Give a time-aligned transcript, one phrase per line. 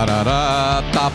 [0.00, 1.12] Tá.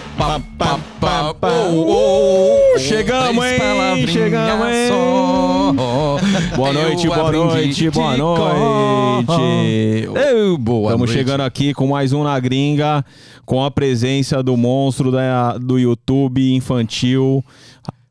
[1.42, 4.06] Oh, oh, Chegamos, hein?
[4.08, 4.90] Chegamos, hein?
[4.90, 6.56] só.
[6.56, 9.26] Boa noite, boa noite, boa noite.
[9.26, 10.22] cor.
[10.22, 13.04] Eu, boa Estamos chegando aqui com mais um na gringa,
[13.44, 17.44] com a presença do monstro da, do YouTube infantil.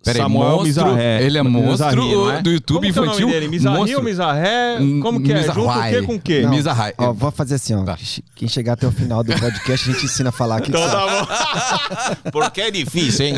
[0.05, 1.23] Peraí, Samuel monstro, Mizarré.
[1.25, 2.43] ele é monstro Mizarri, é?
[2.43, 3.49] do YouTube Como que é o nome infantil, dele?
[3.49, 3.99] Mizarri monstro.
[3.99, 4.77] ou Mizarré?
[5.01, 5.43] Como que é?
[5.45, 5.91] Junto o Mizarrai.
[5.93, 6.43] quê com o quê?
[6.43, 6.51] Não.
[6.51, 6.95] Mizarrai.
[6.99, 7.83] Ó, vou fazer assim, ó.
[7.85, 7.97] Tá.
[8.35, 10.69] Quem chegar até o final do podcast, a gente ensina a falar aqui.
[10.69, 11.07] Então tá
[12.23, 12.31] bom.
[12.31, 13.35] Porque é difícil, hein?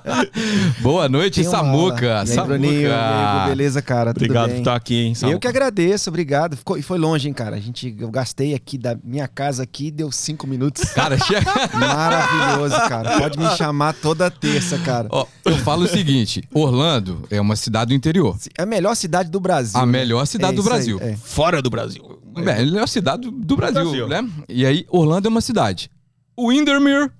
[0.80, 2.04] Boa noite, Samuca.
[2.04, 2.44] E aí, Samuca.
[2.46, 4.12] Bruninho, aí, beleza, cara?
[4.12, 5.34] Tudo Obrigado por estar aqui, hein, Samuca.
[5.34, 6.56] Eu que agradeço, obrigado.
[6.56, 7.56] Ficou, e foi longe, hein, cara.
[7.56, 10.84] A gente, eu gastei aqui da minha casa aqui, deu cinco minutos.
[10.92, 11.50] Cara, chega.
[11.74, 13.18] Maravilhoso, cara.
[13.18, 15.08] Pode me chamar toda terça, cara.
[15.10, 18.36] Ó, eu falo o seguinte: Orlando é uma cidade do interior.
[18.58, 19.78] É a melhor cidade do Brasil.
[19.80, 19.92] A né?
[19.92, 20.98] melhor cidade É do isso aí, Brasil.
[21.00, 21.16] é.
[21.16, 22.18] Fora do Brasil.
[22.36, 24.08] Melhor cidade do, do Brasil, Brasil.
[24.08, 24.28] né?
[24.48, 25.90] E aí, Orlando é uma cidade.
[26.36, 27.10] O Windermere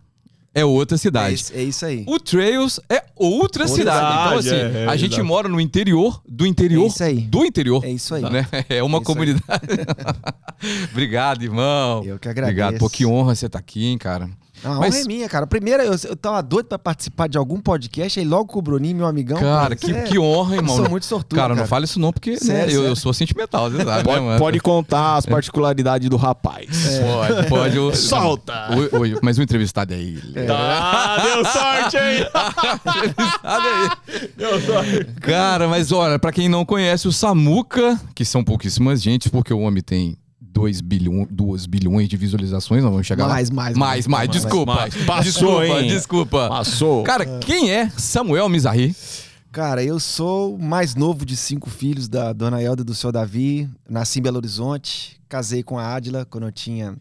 [0.54, 1.34] é outra É cidade.
[1.34, 2.04] isso, é isso aí.
[2.06, 3.98] O Trails é outra, cidade.
[4.28, 7.20] Então, cidade, assim, é, é, a gente mora no interior do interior É isso aí.
[7.22, 7.84] do interior.
[7.84, 8.22] É isso aí.
[8.22, 8.46] Né?
[8.68, 9.44] É uma É comunidade.
[10.92, 12.02] Obrigado, irmão.
[12.04, 12.52] Eu que agradeço.
[12.60, 12.78] Obrigado.
[12.78, 14.28] Pô, que honra você estar aqui, hein, cara.
[14.64, 15.46] A honra Mas- é minha, cara.
[15.46, 18.96] Primeiro, eu, eu tava doido pra participar de algum podcast, aí logo com o Bruninho,
[18.96, 19.38] meu amigão.
[19.38, 20.76] Cara, que, é- que honra, Eu irmão.
[20.76, 21.60] sou muito sortudo, Cara, cara.
[21.60, 22.96] não fale isso não, porque né, Sério, eu, eu sério.
[22.96, 24.38] sou sentimental, você sabe, Pode, né, mano?
[24.38, 26.66] pode contar as particularidades do rapaz.
[27.00, 27.78] Pode, pode.
[27.78, 28.68] o- Solta!
[28.76, 30.34] Oi, oi, mas o entrevistado é ele.
[30.50, 32.26] Ah, deu sorte, hein?
[33.06, 34.32] Entrevistado é ele.
[34.36, 35.04] Deu sorte.
[35.20, 39.60] Cara, mas olha, pra quem não conhece o Samuca, que são pouquíssimas gente, porque o
[39.60, 40.16] homem tem
[40.52, 43.34] 2 bilhões, 2 bilhões de visualizações, nós vamos chegar lá.
[43.34, 44.74] Mais, mais, mais, mais, mais, desculpa.
[44.74, 44.94] mais.
[45.04, 45.88] Passou, desculpa, hein?
[45.88, 46.48] desculpa.
[46.48, 47.02] Passou.
[47.04, 48.94] Cara, quem é Samuel Mizarri?
[49.52, 53.10] Cara, eu sou o mais novo de cinco filhos da dona Elda e do seu
[53.10, 53.68] Davi.
[53.88, 56.96] Nasci em Belo Horizonte, casei com a Adila quando eu tinha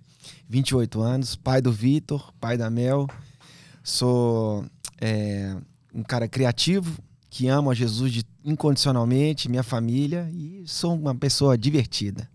[0.48, 3.08] 28 anos, pai do Vitor, pai da Mel.
[3.84, 4.66] Sou
[5.00, 5.56] é,
[5.94, 6.98] um cara criativo,
[7.30, 12.28] que amo a Jesus de- incondicionalmente, minha família, e sou uma pessoa divertida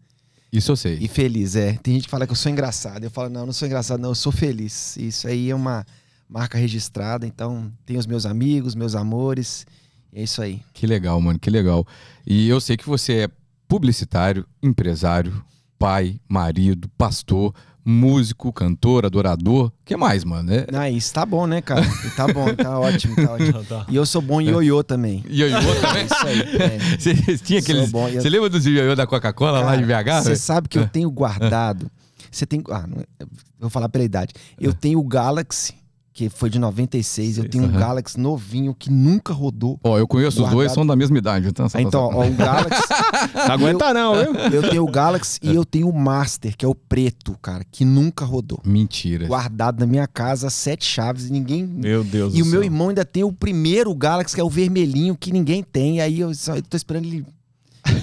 [0.56, 0.98] Isso eu sei.
[1.00, 1.56] e feliz.
[1.56, 3.02] É, tem gente que fala que eu sou engraçado.
[3.02, 4.96] Eu falo, não, eu não sou engraçado, não, eu sou feliz.
[4.96, 5.84] Isso aí é uma
[6.28, 9.66] marca registrada, então tenho os meus amigos, meus amores.
[10.12, 10.62] É isso aí.
[10.72, 11.84] Que legal, mano, que legal.
[12.24, 13.28] E eu sei que você é
[13.66, 15.44] publicitário, empresário,
[15.76, 17.52] pai, marido, pastor,
[17.84, 19.66] músico, cantor, adorador.
[19.66, 20.52] O que mais, mano?
[20.52, 20.66] É...
[20.72, 21.84] Ah, isso tá bom, né, cara?
[22.16, 23.64] Tá bom, tá ótimo, tá ótimo.
[23.88, 25.22] E eu sou bom em ioiô também.
[25.28, 26.04] E ioiô É também?
[26.06, 26.40] isso aí.
[26.40, 26.78] é.
[26.98, 27.90] Você tinha aqueles.
[27.90, 28.08] bom.
[28.08, 30.22] Eu- Você lembra dos ioiô da Coca-Cola lá em BH?
[30.24, 31.90] Você sabe que eu tenho guardado.
[32.30, 32.62] Você tem.
[32.70, 33.28] Ah, não é- eu
[33.60, 34.32] vou falar pela idade.
[34.60, 35.74] Eu tenho o Galaxy,
[36.14, 37.38] que foi de 96.
[37.38, 37.78] Eu tenho um Aham.
[37.80, 39.80] Galaxy novinho que nunca rodou.
[39.82, 40.74] Ó, eu conheço os dois, Guardado.
[40.76, 41.48] são da mesma idade.
[41.48, 42.82] Então, Então, ó, o Galaxy.
[43.34, 44.32] Não aguenta não, viu?
[44.52, 47.84] Eu tenho o Galaxy e eu tenho o Master, que é o preto, cara, que
[47.84, 48.60] nunca rodou.
[48.64, 49.26] Mentira.
[49.26, 51.66] Guardado na minha casa, sete chaves e ninguém.
[51.66, 52.64] Meu Deus E do o meu céu.
[52.64, 56.00] irmão ainda tem o primeiro Galaxy, que é o vermelhinho, que ninguém tem.
[56.00, 57.26] Aí eu, só, eu tô esperando ele.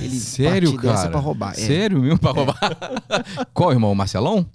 [0.01, 1.09] ele Sério, cara?
[1.09, 1.51] Pra roubar.
[1.53, 2.59] É, Sério mesmo pra roubar?
[3.53, 3.91] Qual irmão?
[3.91, 4.45] O Marcelão?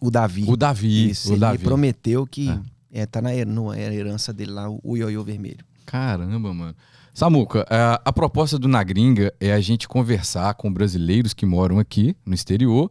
[0.00, 0.44] o Davi.
[0.46, 1.10] O Davi.
[1.10, 1.58] Isso, o ele Davi.
[1.58, 2.60] me prometeu que Ah.
[2.92, 5.64] É, tá na, no- é herança dele lá, o ioiô vermelho.
[5.86, 6.74] Caramba, mano.
[7.12, 11.78] Samuca, a, a proposta do Na Gringa é a gente conversar com brasileiros que moram
[11.78, 12.90] aqui no exterior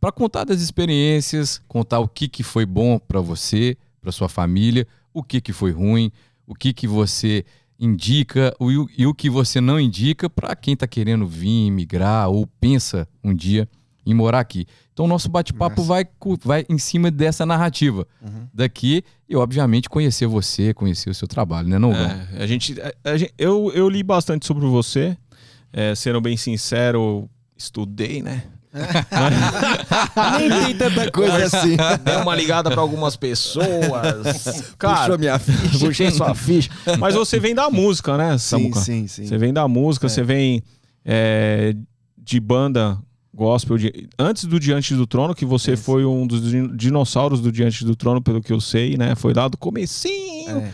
[0.00, 4.86] para contar das experiências, contar o que, que foi bom para você, para sua família,
[5.14, 6.12] o que, que foi ruim,
[6.46, 7.42] o que, que você
[7.80, 12.28] indica e o, e o que você não indica para quem tá querendo vir, migrar
[12.28, 13.68] ou pensa um dia
[14.06, 14.66] em morar aqui.
[14.92, 16.06] Então, o nosso bate-papo vai,
[16.44, 18.46] vai em cima dessa narrativa Uhum.
[18.52, 21.92] daqui e, obviamente, conhecer você, conhecer o seu trabalho, né, não?
[21.92, 25.16] É, a gente, a- a gente- eu, eu li bastante sobre você.
[25.72, 28.44] É, sendo bem sincero, estudei, né?
[30.38, 31.76] Nem tem tanta coisa assim.
[32.04, 34.74] Dei uma ligada pra algumas pessoas.
[34.78, 35.78] Cara, Puxou minha ficha.
[35.86, 36.70] puxei sua ficha.
[36.98, 38.80] Mas você vem da música, né, Sim, Samuca?
[38.80, 39.26] sim, sim.
[39.26, 40.08] Você vem da música, É.
[40.08, 40.62] você vem
[41.04, 41.74] é,
[42.16, 42.98] de banda
[43.34, 43.76] gospel.
[43.76, 45.82] de- antes do Diante do Trono, que você Isso.
[45.82, 49.14] foi um dos din- dinossauros do Diante do Trono, pelo que eu sei, né?
[49.14, 50.58] Foi lá do comecinho.
[50.58, 50.72] É.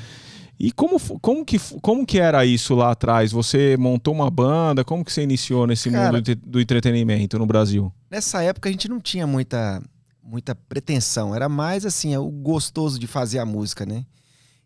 [0.62, 3.32] E como, como, que, como que era isso lá atrás?
[3.32, 4.84] Você montou uma banda?
[4.84, 7.90] Como que você iniciou nesse Cara- mundo do entretenimento no Brasil?
[8.10, 9.82] Nessa época a gente não tinha muita,
[10.22, 11.34] muita pretensão.
[11.34, 14.04] Era mais assim, é o gostoso de fazer a música, né?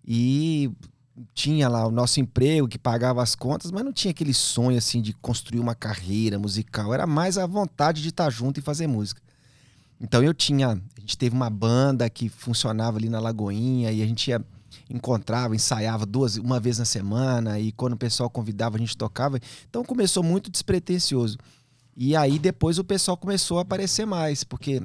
[0.04, 0.68] E
[1.32, 5.00] tinha lá o nosso emprego que pagava as contas, mas não tinha aquele sonho assim
[5.00, 6.92] de construir uma carreira musical.
[6.92, 9.20] Era mais a vontade de estar junto e fazer música.
[10.00, 14.06] Então eu tinha, a gente teve uma banda que funcionava ali na Lagoinha e a
[14.06, 14.44] gente ia
[14.90, 19.38] encontrava, ensaiava duas, uma vez na semana e quando o pessoal convidava a gente tocava.
[19.68, 21.38] Então começou muito despretensioso.
[21.96, 24.82] E aí depois o pessoal começou a aparecer mais, porque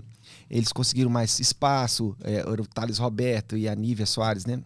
[0.49, 4.61] eles conseguiram mais espaço, é, o Thales Roberto e a Nívia Soares, né?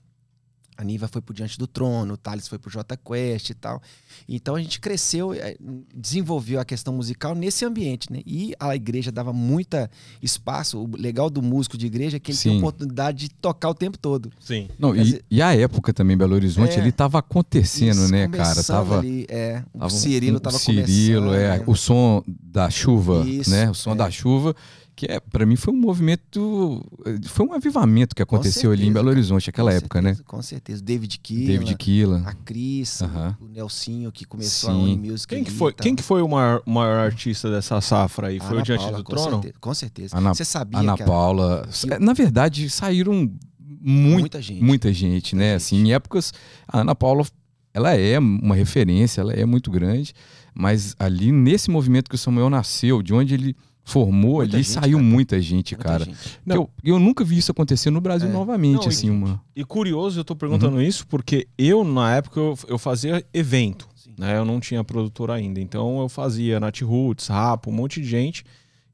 [0.77, 3.81] A Niva foi pro Diante do Trono, o Thales foi pro J Quest e tal.
[4.27, 5.55] Então a gente cresceu, eh,
[5.93, 8.21] desenvolveu a questão musical nesse ambiente, né?
[8.25, 9.89] E a igreja dava muita
[10.21, 10.79] espaço.
[10.83, 12.49] O legal do músico de igreja é que ele Sim.
[12.49, 14.31] tem a oportunidade de tocar o tempo todo.
[14.39, 14.67] Sim.
[14.79, 16.79] Não, e, dizer- e a época também, Belo Horizonte, É.
[16.79, 18.63] ele tava acontecendo, Isso, né, cara?
[18.63, 21.35] Tava, ali, é, o tava Cirilo tava Cirilo, começando.
[21.39, 21.63] é, né?
[21.67, 23.69] o som da chuva, Isso, né?
[23.69, 23.95] O som é.
[23.95, 24.55] da chuva,
[24.95, 26.85] que é, para mim foi um movimento,
[27.27, 29.09] foi um avivamento que aconteceu ali em certeza, Belo.
[29.09, 30.09] Horizonte naquela época, né?
[30.09, 30.83] certeza, Com certeza.
[30.83, 32.23] David Keelan, David Keelan.
[32.25, 33.37] a Cris, Aham.
[33.41, 34.75] o Nelsinho que começou Sim.
[34.79, 35.27] a Unimusic.
[35.33, 38.39] Quem que foi, quem que foi o maior, maior artista dessa safra aí?
[38.39, 39.31] Foi Ana o Diante Paula, do com Trono?
[39.31, 40.17] certeza, com certeza.
[40.17, 41.67] Ana- Você sabia Ana que a- Paula.
[41.71, 43.13] que- Na verdade, saíram
[43.59, 44.63] muito, muita gente.
[44.63, 45.43] muita gente, né?
[45.51, 46.31] Muita Assim, em épocas,
[46.67, 47.25] a Ana Paula,
[47.73, 50.13] ela é uma referência, ela é muito grande,
[50.53, 54.73] mas ali nesse movimento que o Samuel nasceu, de onde ele formou Muita ali, gente,
[54.73, 55.09] saiu cara.
[55.09, 56.05] muita gente, Muita cara.
[56.05, 56.39] gente.
[56.45, 56.55] Não.
[56.55, 58.31] Eu, eu nunca vi isso acontecer no Brasil É.
[58.31, 59.41] novamente, Não, e- assim, uma...
[59.55, 63.87] E curioso, eu tô perguntando isso porque eu, na época, eu, eu fazia evento.
[63.95, 64.13] Sim.
[64.17, 64.37] Né?
[64.37, 65.59] Eu não tinha produtora ainda.
[65.59, 68.43] Então eu fazia Nat Roots, Rapo, um monte de gente.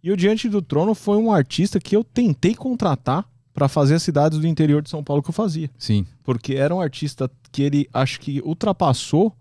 [0.03, 4.03] E o Diante do Trono foi um artista que eu tentei contratar para fazer as
[4.03, 5.69] cidades do interior de São Paulo que eu fazia.
[5.77, 9.35] Sim, Porque era um artista que ele acho que ultrapassou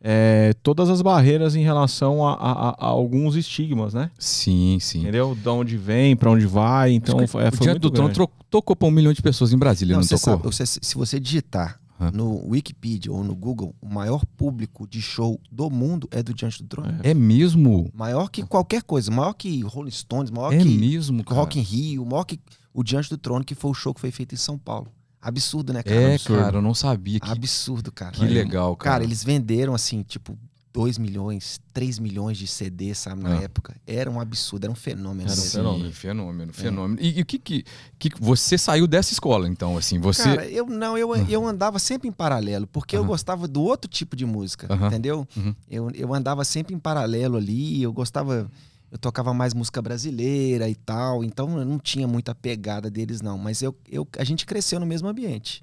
[0.00, 4.10] é, todas as barreiras em relação a, a- a- alguns estigmas, né?
[4.18, 5.00] sim, sim.
[5.00, 5.34] Entendeu?
[5.34, 6.92] De onde vem, para onde vai.
[6.92, 9.52] Então foi, é, o foi Diante muito do Trono tocou pra um milhão de pessoas
[9.52, 10.32] em Brasília, não, Não, você tocou?
[10.34, 12.12] sabe, você- se você digitar Hã?
[12.14, 16.62] no Wikipedia ou no Google, o maior público de show do mundo é do Diante
[16.62, 16.94] do Trono.
[17.02, 17.90] É mesmo?
[17.92, 21.40] Maior que qualquer coisa, maior que Rolling Stones, maior É que mesmo, cara.
[21.40, 22.38] Rock in Rio, maior que
[22.72, 24.86] o Diante do Trono, que foi o show que foi feito em São Paulo.
[25.20, 25.96] Absurdo, né, cara?
[26.00, 26.42] É, Absurdo.
[26.42, 27.18] cara, eu não sabia.
[27.20, 28.12] Que, Absurdo, cara.
[28.12, 28.92] que legal, cara.
[28.94, 30.38] Cara, eles venderam assim, tipo,
[30.72, 33.42] 2 milhões, 3 milhões de CDs, sabe, na Ah.
[33.42, 33.74] época.
[33.84, 35.22] Era um absurdo, era um fenômeno.
[35.28, 35.56] Era um assim.
[35.56, 35.84] fenômeno.
[35.86, 37.00] Sim, fenômeno, fenômeno.
[37.02, 37.64] E, e o que, que
[37.98, 40.22] que você saiu dessa escola, então, assim, você...
[40.22, 44.14] Cara, eu não, eu, eu andava sempre em paralelo, porque eu gostava do outro tipo
[44.14, 45.26] de música, entendeu?
[45.36, 45.54] Uhum.
[45.68, 48.48] Eu, eu andava sempre em paralelo ali, eu gostava,
[48.90, 53.36] eu tocava mais música brasileira e tal, então eu não tinha muita pegada deles não,
[53.38, 55.62] mas eu, eu, a gente cresceu no mesmo ambiente.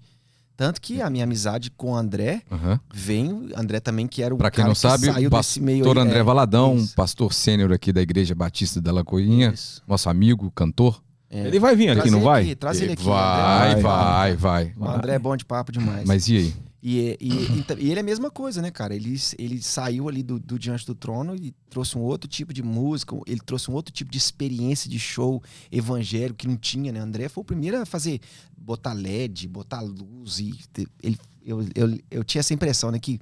[0.57, 2.79] Tanto que a minha amizade com o André Aham.
[2.93, 5.83] vem, André também que era o Pra quem não que sabe, saiu o desse meio
[5.83, 6.95] pastor André é, Valadão, isso.
[6.95, 9.83] pastor sênior aqui da Igreja Batista da Lagoinha, Isso.
[9.85, 11.03] nosso amigo, cantor.
[11.29, 11.45] É.
[11.47, 12.41] Ele vai vir aqui, Traz não ele vai?
[12.43, 13.03] aqui, traz ele aqui.
[13.03, 13.81] vai, André.
[13.81, 16.07] vai, vai, O André é bom de papo demais.
[16.07, 16.53] Mas e aí?
[16.87, 18.93] E, e- então- e ele é a mesma coisa, né, cara?
[18.95, 22.61] Ele, ele saiu ali do, do Diante do Trono e trouxe um outro tipo de
[22.61, 25.41] música, ele trouxe um outro tipo de experiência de show
[25.71, 26.99] evangélico que não tinha, né?
[26.99, 28.21] André foi o primeiro a fazer,
[28.55, 30.53] botar LED, botar luz e
[31.01, 33.19] ele, eu, eu, eu tinha essa impressão, né, que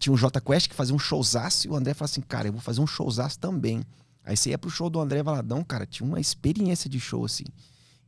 [0.00, 2.52] tinha um J Quest que fazia um showzaço e o André falou assim, cara, eu
[2.52, 3.84] vou fazer um showzaço também.
[4.24, 7.44] Aí você ia pro show do André Valadão, cara, tinha uma experiência de show, assim.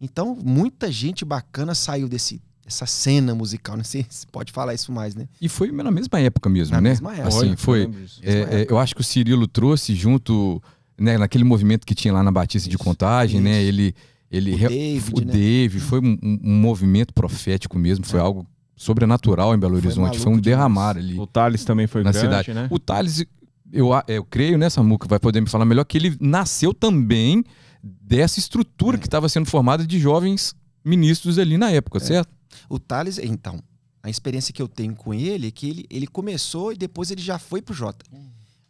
[0.01, 3.83] Então, muita gente bacana saiu desse, dessa cena musical, né?
[3.83, 5.27] Você você pode falar isso mais, né?
[5.41, 6.91] E foi na mesma época mesmo, Na né?
[6.91, 7.29] mesma época.
[7.29, 7.91] Assim, foi.
[8.23, 8.33] é,
[8.63, 10.63] é, eu acho que o Cirilo trouxe junto,
[10.99, 13.59] né, naquele movimento que tinha lá na Batista de Isso, Contagem, né?
[13.61, 13.69] isso.
[13.69, 13.95] Ele,
[14.31, 15.33] ele O David, o né?
[15.33, 18.23] Dave, foi um, um- um movimento profético mesmo, foi É.
[18.23, 20.59] algo sobrenatural em Belo Foi Horizonte, foi um maluco demais.
[20.59, 22.55] derramar ali O Thales também foi na grande, cidade.
[22.55, 22.69] né?
[22.71, 23.25] O Thales,
[23.73, 27.43] eu, eu creio, né, Samuca, vai poder me falar melhor, que ele nasceu também
[27.83, 29.01] dessa estrutura É.
[29.01, 30.55] que estava sendo formada de jovens
[30.85, 32.29] ministros ali na época, certo?
[32.69, 33.63] O Thales, então,
[34.03, 37.21] a experiência que eu tenho com ele é que ele, ele começou e depois ele
[37.21, 38.05] já foi pro Jota.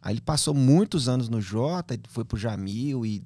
[0.01, 3.21] Aí ele passou muitos anos no Jota, foi pro Jamil e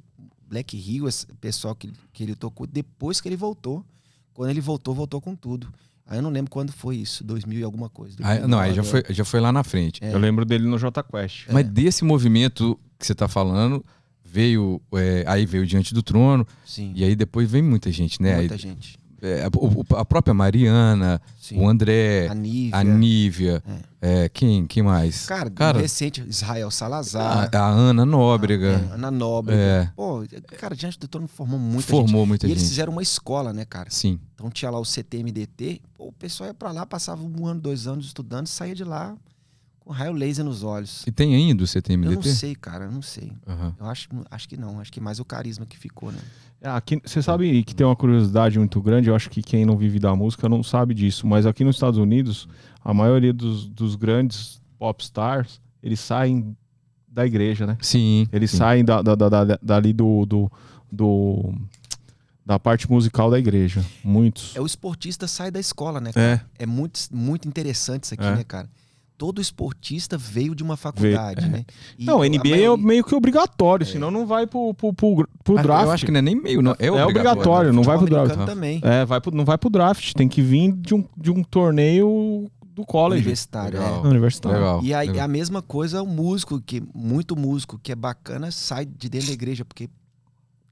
[0.47, 3.85] Black Hill, esse pessoal que, que ele tocou, depois que ele voltou.
[4.33, 5.71] Quando ele voltou, voltou com tudo.
[6.05, 8.17] Aí eu não lembro quando foi isso, 2000 e alguma coisa.
[8.21, 10.03] Aí- não, aí já 2009, foi, já foi lá na frente.
[10.03, 10.13] É.
[10.13, 11.47] Eu lembro dele no J Quest.
[11.51, 13.83] Mas desse movimento que você está falando,
[14.23, 14.81] veio.
[14.93, 18.37] é, aí veio Diante do Trono, Sim, e aí depois vem muita gente, né?
[18.37, 18.99] muita Aí, gente.
[19.23, 21.57] É, o- a própria Mariana, Sim.
[21.59, 22.77] o André, a Nívia.
[22.77, 23.63] a Nívia,
[24.01, 25.25] é, quem, quem mais?
[25.25, 27.49] Cara, Cara, recente, Israel Salazar.
[27.53, 28.67] a, a Ana Nóbrega.
[28.91, 29.59] é, Ana Nóbrega.
[29.61, 29.91] É.
[29.95, 30.23] Pô,
[30.59, 31.89] cara, Diante do Trono formou muita gente.
[31.89, 32.69] formou muita E eles gente.
[32.71, 33.89] fizeram uma escola, né, cara?
[33.89, 34.19] Sim.
[34.35, 37.87] Então tinha lá o CTMDT, pô, o pessoal ia pra lá, passava um ano, dois
[37.87, 39.15] anos estudando, saía de lá
[39.79, 41.03] com raio laser nos olhos.
[41.05, 42.33] E tem ainda o Eu não CTMDT?
[42.35, 43.31] sei, cara, eu não sei.
[43.47, 43.75] Aham.
[43.79, 46.19] Eu acho, acho que não, acho que mais o carisma que ficou, né?
[46.63, 49.75] É, aqui, você sabe que tem uma curiosidade muito grande, eu acho que quem não
[49.75, 52.47] vive da música não sabe disso, mas aqui nos Estados Unidos,
[52.83, 56.55] a maioria dos, dos grandes pop stars, eles saem
[57.05, 57.77] da igreja, né?
[57.81, 58.27] Sim.
[58.31, 58.57] Eles sim.
[58.57, 60.51] saem da, da, da- da- dali do, do,
[60.89, 61.53] do-
[62.45, 63.83] da parte musical da igreja.
[64.03, 64.55] Muitos.
[64.55, 66.41] É o esportista sai da escola, né, cara?
[66.57, 68.35] É, É muito, muito interessante isso aqui, É.
[68.37, 68.69] né, cara?
[69.17, 71.65] Todo esportista veio de uma faculdade, né?
[71.97, 75.57] E Não, NBA maioria- é meio que obrigatório, senão não vai pro, pro, pro, pro
[75.57, 75.85] Ah, draft.
[75.85, 76.71] Eu acho que não é nem meio, não.
[76.79, 77.09] É, É obrigatório.
[77.09, 78.35] obrigatório, não vai pro draft.
[78.45, 78.81] também.
[78.83, 82.49] É, vai pro, não vai pro draft, tem que vir de um, de um torneio
[82.65, 83.21] do college.
[83.21, 84.03] Universitário, Legal.
[84.03, 84.07] é.
[84.07, 84.57] Universitário.
[84.59, 84.83] Legal.
[84.83, 85.25] E aí, legal.
[85.25, 89.33] a mesma coisa o músico, que muito músico que é bacana sai de dentro da
[89.33, 89.87] igreja, porque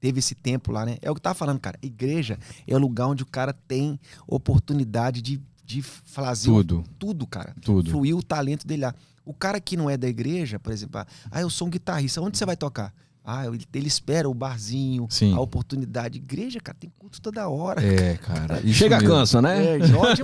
[0.00, 0.96] teve esse tempo lá, né?
[1.00, 1.78] É o que eu tava falando, cara.
[1.80, 5.40] Igreja é o lugar onde o cara tem oportunidade de,
[5.72, 7.54] de fazer Tudo, tudo, cara.
[7.62, 7.90] tudo.
[7.90, 8.94] Fluir o talento dele lá.
[9.24, 11.00] O cara que não é da igreja, por exemplo,
[11.30, 12.92] ah, eu sou um guitarrista, onde você vai tocar?
[13.24, 15.32] Ah, ele, ele espera o barzinho, Sim.
[15.34, 16.18] a oportunidade.
[16.18, 17.80] Igreja, cara, tem culto toda hora.
[17.80, 18.60] É, cara.
[18.64, 19.14] isso Chega mesmo.
[19.14, 19.76] cansa, né?
[19.76, 20.18] É, demais.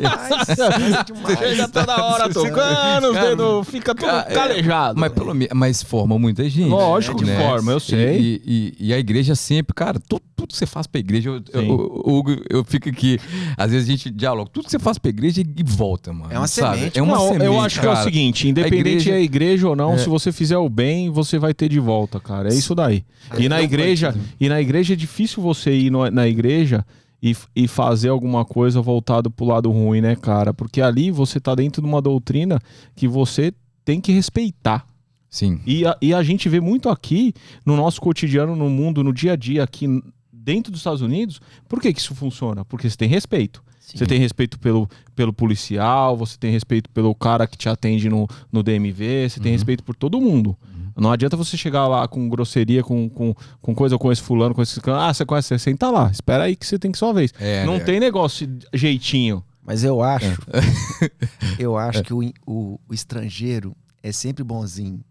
[0.46, 1.38] cansa demais.
[1.38, 4.98] Chega toda hora tocando, os Cara, dedos fica tudo cara, é, calejado.
[4.98, 6.68] Mas, pelo, mas forma muita gente.
[6.68, 8.18] Lógico que forma, eu sei.
[8.18, 8.42] E,
[8.80, 11.62] e- e a igreja sempre, cara, tudo, tudo que você faz pra igreja, eu, eu,
[11.62, 13.20] eu- Hugo, eu fico aqui,
[13.56, 16.32] às vezes a gente dialoga, tudo que você faz pra igreja e volta, mano.
[16.32, 16.78] É uma sabe?
[16.78, 18.04] semente, É uma não, semente, eu acho que é o cara.
[18.04, 18.78] seguinte, independente
[19.08, 19.98] igreja- é igreja ou não, É.
[19.98, 22.48] se você fizer o bem, você vai ter de volta, cara.
[22.52, 22.87] É isso daí.
[22.92, 23.04] E
[23.44, 26.84] É, na igreja, pode, e na igreja é difícil você ir no- na igreja
[27.22, 30.54] e, e fazer alguma coisa voltado pro lado ruim, né, cara?
[30.54, 32.60] Porque ali você tá dentro de uma doutrina
[32.94, 33.52] que você
[33.84, 34.86] tem que respeitar.
[35.30, 35.60] Sim.
[35.66, 37.34] E a, e a gente vê muito aqui
[37.66, 39.86] no nosso cotidiano, no mundo, no dia a dia, aqui
[40.32, 41.40] dentro dos Estados Unidos.
[41.68, 42.64] Por que, que isso funciona?
[42.64, 43.62] Porque você tem respeito.
[43.80, 48.28] Você tem respeito pelo, pelo policial, você tem respeito pelo cara que te atende no,
[48.52, 49.56] no DMV, você tem Uhum.
[49.56, 50.54] respeito por todo mundo.
[51.00, 54.62] Não adianta você chegar lá com grosseria, com, com, com coisa com esse fulano, com
[54.62, 54.80] esse.
[54.86, 56.10] Ah, você conhece, você senta lá.
[56.10, 57.32] Espera aí que você tem que sua vez.
[57.38, 57.84] É, Não né?
[57.84, 59.44] tem negócio jeitinho.
[59.62, 61.10] Mas eu acho, É.
[61.58, 65.04] eu acho que o, o- o estrangeiro é sempre bonzinho.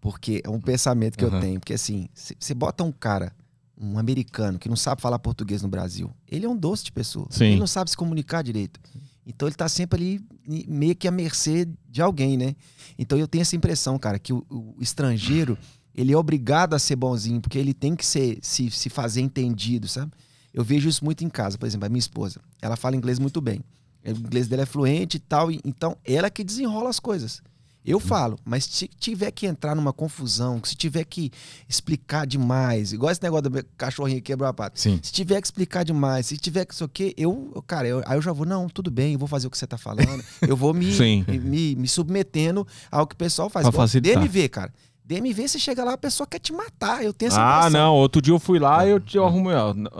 [0.00, 1.40] Porque é um pensamento que eu Aham.
[1.40, 1.60] tenho.
[1.60, 3.32] Porque assim, você bota um cara,
[3.80, 7.26] um americano, que não sabe falar português no Brasil, ele é um doce de pessoa.
[7.30, 7.44] Sim.
[7.46, 8.78] Ele não sabe se comunicar direito.
[9.26, 12.54] Então ele tá sempre ali meio que à mercê de alguém, né?
[12.96, 15.58] Então eu tenho essa impressão, cara, que o, o estrangeiro,
[15.94, 19.88] ele é obrigado a ser bonzinho, porque ele tem que ser, se, se fazer entendido,
[19.88, 20.12] sabe?
[20.54, 22.40] Eu vejo isso muito em casa, por exemplo, a minha esposa.
[22.62, 23.60] Ela fala inglês muito bem.
[24.04, 27.42] O inglês dela é fluente e tal, então ela que desenrola as coisas.
[27.86, 31.30] Eu falo, mas se tiver que entrar numa confusão, se tiver que
[31.68, 34.78] explicar demais, igual esse negócio do cachorrinho que quebrou a pata.
[34.78, 34.98] Sim.
[35.02, 38.22] Se tiver que explicar demais, se tiver que isso aqui, eu, cara, eu- aí eu
[38.22, 39.96] já vou, não, tudo bem, eu vou fazer o que você tá falando.
[40.42, 40.86] Eu vou me,
[41.28, 43.64] me, me- me submetendo ao que o pessoal faz.
[43.68, 44.20] Pra facilitar.
[44.22, 44.72] DMV, cara.
[45.04, 47.04] DMV, você chega lá, a pessoa quer te matar.
[47.04, 47.80] Eu tenho essa Ah, impressão.
[47.80, 47.94] não.
[47.94, 49.50] Outro dia eu fui lá e eu te arrumo.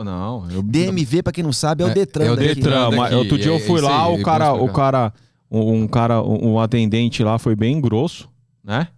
[0.05, 0.62] Não, eu.
[0.62, 2.25] DMV, pra quem não sabe, é o É- Detran.
[2.25, 2.55] é o daqui.
[2.57, 2.71] Detran.
[2.71, 5.12] Detran, mas daqui, outro dia eu é fui isso lá, o cara, o cara,
[5.50, 8.29] um cara, um atendente lá foi bem grosso,
[8.62, 8.88] né?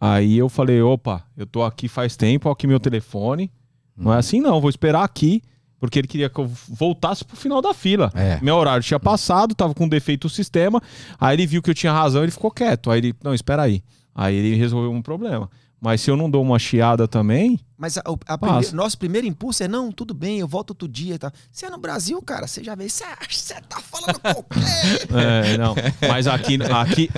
[0.00, 3.50] Aí eu falei, opa, eu tô aqui faz tempo, ó aqui meu telefone.
[3.96, 5.42] Não é assim não, vou esperar aqui,
[5.78, 8.10] porque ele queria que eu voltasse pro final da fila.
[8.14, 8.40] É.
[8.40, 10.80] Meu horário tinha passado, tava com defeito o sistema.
[11.18, 12.90] Aí ele viu que eu tinha razão, ele ficou quieto.
[12.90, 13.82] Aí ele, não, espera aí.
[14.14, 15.50] Aí ele resolveu um problema.
[15.80, 19.62] Mas se eu não dou uma chiada também, Mas a- o a nosso primeiro impulso
[19.62, 21.32] é, não, tudo bem, eu volto outro dia e tal.
[21.50, 25.54] Você é no Brasil, cara, você já vê, você você tá falando qualquer...
[25.54, 25.74] é, não.
[26.06, 27.08] Mas aqui, aqui,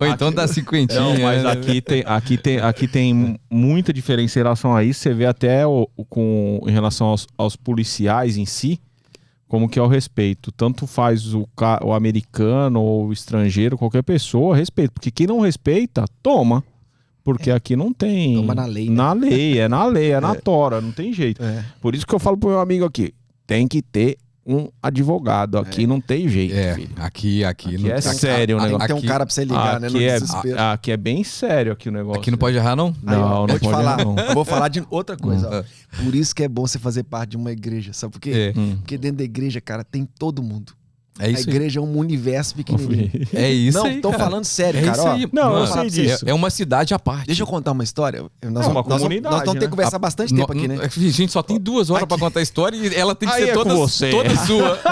[0.00, 1.00] Ou então dá cinquentinha.
[1.00, 1.50] Não, mas né?
[1.52, 4.98] aqui tem, aqui, tem, aqui tem muita diferença em relação a isso.
[5.00, 8.80] Você vê até o, o- com, em relação aos, aos policiais em si,
[9.46, 10.50] como que é o respeito.
[10.50, 11.48] Tanto faz o,
[11.84, 14.90] o americano ou o estrangeiro, qualquer pessoa, respeito.
[14.92, 16.64] Porque quem não respeita, toma.
[17.28, 18.36] Porque aqui não tem.
[18.36, 18.94] Toma na lei, né?
[18.94, 21.42] Na lei, é na lei, é na tora, não tem jeito.
[21.42, 21.62] É.
[21.80, 23.12] Por isso que eu falo pro meu amigo aqui:
[23.46, 24.16] tem que ter
[24.46, 25.58] um advogado.
[25.58, 26.88] Aqui não tem jeito, É, filho.
[26.96, 27.74] aqui, aqui.
[27.74, 28.78] Aqui não- é sério o Tem negócio.
[28.80, 30.58] que ter um Aqui- cara pra você ligar, né, no Aqui é, desespero.
[30.58, 32.18] aqui é bem sério aqui o negócio.
[32.20, 32.94] Aqui não pode errar, não?
[33.06, 34.16] Aí, ó, Não, não vou te pode falar, não.
[34.18, 35.50] eu vou falar de outra coisa.
[36.00, 36.02] Ó.
[36.02, 38.30] Por isso que é bom você fazer parte de uma igreja, sabe por quê?
[38.30, 38.52] É.
[38.76, 40.72] Porque dentro da igreja, cara, tem todo mundo.
[41.18, 41.54] É a isso aí.
[41.56, 43.10] igreja é um universo pequenininho.
[43.32, 44.24] É isso não, aí, tô cara.
[44.24, 44.96] falando sério, É cara.
[44.98, 45.12] isso ó.
[45.12, 45.28] aí.
[45.32, 46.24] Não, eu sei disso.
[46.26, 47.26] É, é uma cidade à parte.
[47.26, 48.20] Deixa eu contar uma história.
[48.22, 49.66] Nós, É uma nós vamos- comunidade, nós vamos ter né?
[49.66, 50.78] que conversar bastante tempo aqui, né?
[50.82, 53.44] A gente só tem duas horas pra contar a história e ela tem que Aí
[53.44, 54.10] ser é toda, você.
[54.10, 54.78] toda sua.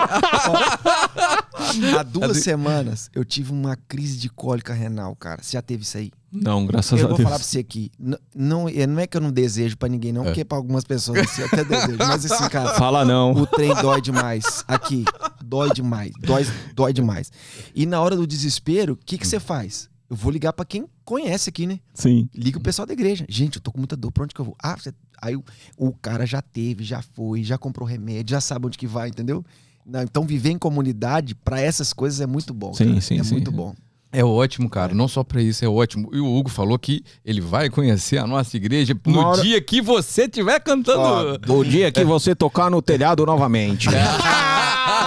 [1.99, 5.42] Há duas semanas eu tive uma crise de cólica renal, cara.
[5.42, 6.11] Você já teve isso aí?
[6.33, 7.26] Não, graças eu a vou Deus.
[7.28, 7.90] falar pra você aqui.
[7.99, 10.85] N- Não, é- não é que eu não desejo pra ninguém, não, porque pra algumas
[10.85, 11.97] pessoas assim, eu até desejo.
[11.99, 13.33] Mas assim, cara, Fala não.
[13.33, 14.64] o trem dói demais.
[14.68, 15.04] Aqui,
[15.47, 16.12] dói demais.
[16.21, 17.31] Dói, dói demais.
[17.75, 19.88] E na hora do desespero, o que, que você faz?
[20.09, 21.81] Eu vou ligar pra quem conhece aqui, né?
[21.95, 22.29] Sim.
[22.35, 23.25] Liga o pessoal da igreja.
[23.29, 24.57] Gente, eu tô com muita dor, pra onde que eu vou?
[24.62, 24.93] Ah, você...
[25.21, 25.45] aí o,
[25.76, 29.45] o cara já teve, já foi, já comprou remédio, já sabe onde que vai, entendeu?
[29.85, 32.75] Não, então viver em comunidade, pra essas coisas é muito bom.
[32.75, 33.00] Sim, cara.
[33.00, 33.35] sim, é sim.
[33.35, 33.75] muito bom.
[34.12, 34.95] É ótimo, cara.
[34.95, 36.09] Não só pra isso, é ótimo.
[36.12, 40.23] E o Hugo falou que ele vai conhecer a nossa igreja no dia que você
[40.23, 41.41] estiver cantando.
[41.49, 43.88] Ó, O dia que você tocar no telhado novamente.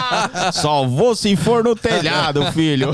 [0.53, 2.89] Só vou se for no telhado, filho.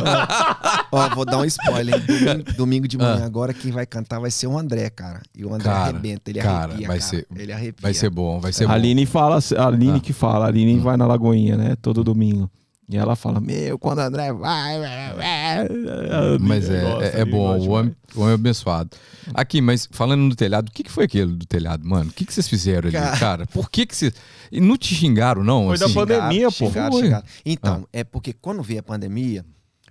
[0.91, 1.99] Ó, vou dar um spoiler.
[2.05, 5.21] Domingo, domingo de manhã, agora quem vai cantar vai ser o André, cara.
[5.35, 5.73] E o André Ah.
[5.73, 7.09] Cara, arrebenta, ele cara, arrepia, vai cara.
[7.09, 7.81] ser- Ele arrepia.
[7.81, 8.73] Vai ser bom, vai ser A bom.
[8.73, 10.01] Aline fala, a Aline Ah.
[10.01, 11.75] que fala, a Aline vai na Lagoinha, né?
[11.81, 12.49] Todo domingo.
[12.87, 15.67] E ela fala, meu, quando o André vai, vai.
[16.39, 18.91] Mas é, gosta, é, é bom, o homem, o homem é abençoado.
[19.33, 22.11] Aqui, mas falando no telhado, o que, que foi aquele do telhado, mano?
[22.11, 23.17] O que, que vocês fizeram ali, Cara.
[23.17, 23.47] cara?
[23.47, 24.13] Por que que vocês...
[24.51, 25.67] E não te xingaram, não?
[25.67, 25.93] Foi da assim?
[25.93, 26.21] pandemia.
[26.23, 26.67] pandemia, pô.
[26.67, 27.03] Xingaram, Foi.
[27.03, 27.25] xingaram.
[27.45, 29.45] Então, é porque quando veio a pandemia,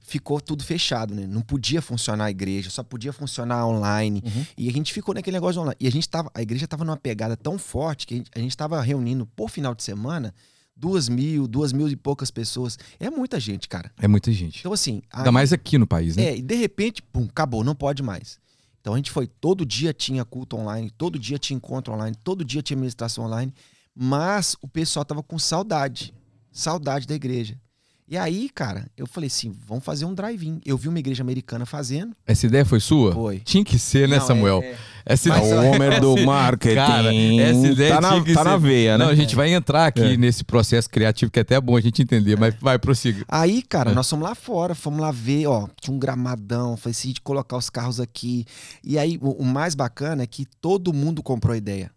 [0.07, 1.27] ficou tudo fechado, né?
[1.27, 4.23] Não podia funcionar a igreja, só podia funcionar online.
[4.25, 4.45] Uhum.
[4.57, 5.77] E a gente ficou naquele negócio online.
[5.81, 8.39] E a gente tava, a igreja tava numa pegada tão forte que a gente, a
[8.39, 10.35] gente tava reunindo por final de semana
[10.77, 12.79] duas mil, duas mil e poucas pessoas.
[13.01, 13.91] É muita gente, cara.
[13.99, 14.59] É muita gente.
[14.61, 15.01] Então, assim.
[15.11, 16.25] a- Ainda mais aqui no país, né?
[16.25, 18.39] É, e de repente, pum, acabou, não pode mais.
[18.81, 22.45] Então a gente foi, todo dia tinha culto online, todo dia tinha encontro online, todo
[22.45, 23.51] dia tinha ministração online,
[23.95, 26.15] mas o pessoal tava com saudade,
[26.53, 27.59] saudade da igreja.
[28.07, 30.61] E aí, cara, eu falei assim, vamos fazer um drive-in.
[30.63, 32.15] Eu vi uma igreja americana fazendo.
[32.27, 33.15] Essa ideia foi sua?
[33.15, 33.39] Foi.
[33.41, 34.61] Tinha que ser, né, Não, Samuel?
[34.63, 35.61] é- é- Essa Mas, ideia...
[35.61, 36.75] O Homer do marketing.
[36.75, 39.05] Cara, essa ideia tá na, tá na veia, né?
[39.07, 40.17] Não, a gente vai entrar aqui É.
[40.19, 43.25] nesse processo criativo que é até bom a gente entender, mas vai, prossiga.
[43.27, 43.95] Aí, cara, É.
[43.95, 47.57] nós fomos lá fora, fomos lá ver, ó, tinha um gramadão, falei assim, de colocar
[47.57, 48.45] os carros aqui.
[48.85, 51.91] E aí, o, o mais bacana é que todo mundo comprou a ideia.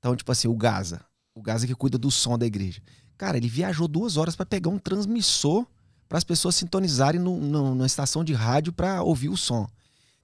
[0.00, 1.00] Então, tipo assim, o Gaza,
[1.34, 2.80] o Gaza que cuida do som da igreja.
[3.16, 5.66] Cara, ele viajou duas horas pra pegar um transmissor
[6.08, 9.66] para as pessoas sintonizarem no, no- na estação de rádio pra ouvir o som.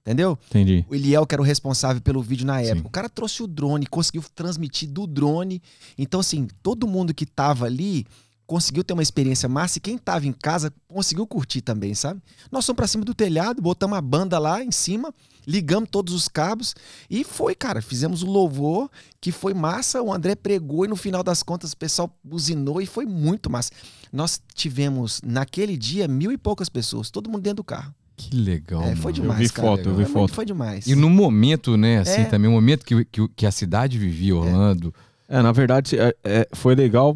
[0.01, 0.37] Entendeu?
[0.49, 0.85] Entendi.
[0.89, 2.79] O Eliel, que era o responsável pelo vídeo na época.
[2.81, 2.87] Sim.
[2.87, 5.61] O cara trouxe o drone, conseguiu transmitir do drone.
[5.97, 8.05] Então, assim, todo mundo que tava ali
[8.49, 12.19] conseguiu ter uma experiência massa e quem tava em casa conseguiu curtir também, sabe?
[12.51, 15.13] Nós fomos pra cima do telhado, botamos a banda lá em cima,
[15.45, 16.73] ligamos todos os cabos
[17.07, 17.79] e foi, cara.
[17.79, 18.89] Fizemos o louvor,
[19.21, 20.01] que foi massa.
[20.01, 23.71] O André pregou e no final das contas o pessoal buzinou e foi muito massa.
[24.11, 27.93] Nós tivemos, naquele dia, mil e poucas pessoas, todo mundo dentro do carro.
[28.17, 29.67] Que legal, É, foi Eu demais, vi cara.
[29.67, 30.33] foto, eu vi Foi muito- foto.
[30.33, 30.87] Foi demais.
[30.87, 32.25] E no momento, né, assim, É.
[32.25, 34.91] também, o momento que, que, que a cidade vivia, Orlando.
[35.27, 37.15] É, na verdade, é- é, foi legal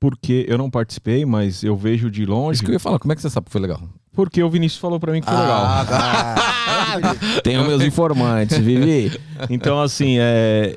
[0.00, 2.56] porque eu não participei, mas eu vejo de longe.
[2.56, 3.80] Isso que eu ia falar, como é que você sabe que foi legal?
[4.12, 5.64] Porque o Vinícius falou pra mim que foi Ah, legal.
[5.66, 9.10] Ah, Tenho meus informantes, Vivi.
[9.50, 10.76] Então, assim, é,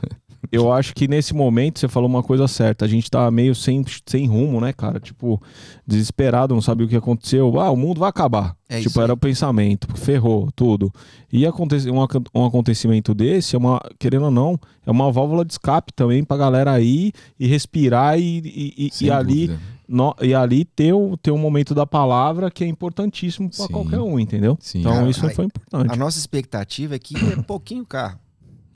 [0.52, 2.86] eu acho que nesse momento você falou uma coisa certa.
[2.86, 5.00] A gente tá meio sem, sem rumo, né, cara?
[5.00, 5.42] Tipo,
[5.86, 7.60] desesperado, não sabia o que aconteceu.
[7.60, 8.56] Ah, o mundo vai acabar.
[8.70, 9.04] É tipo, aí.
[9.06, 10.92] era o pensamento, ferrou tudo.
[11.32, 15.46] E aconte um, ac- um acontecimento desse, é uma, querendo ou não, é uma válvula
[15.46, 19.58] de escape também pra galera ir e respirar e, e- e- e ali
[19.88, 23.72] no- e ali ter o, ter um momento da palavra que é importantíssimo pra Sim.
[23.72, 24.58] qualquer um, entendeu?
[24.60, 24.80] Sim.
[24.82, 25.94] Então Cara, isso aí- foi importante.
[25.94, 28.20] A nossa expectativa é que é pouquinho carro.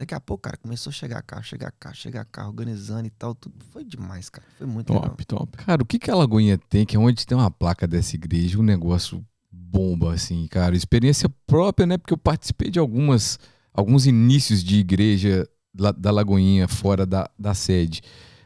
[0.01, 3.35] Daqui a pouco, cara, começou a chegar carro, chegar carro, chegar carro, organizando e tal.
[3.35, 3.63] Tudo.
[3.69, 4.47] Foi demais, cara.
[4.57, 5.09] Foi muito legal.
[5.09, 5.57] Top, top.
[5.59, 8.57] Cara, o que que a Lagoinha tem, que é onde tem uma placa dessa igreja,
[8.57, 10.75] um negócio bomba, assim, cara.
[10.75, 11.99] Experiência própria, né?
[11.99, 13.37] Porque eu participei de algumas,
[13.71, 18.01] alguns inícios de igreja da Lagoinha, fora da, da sede.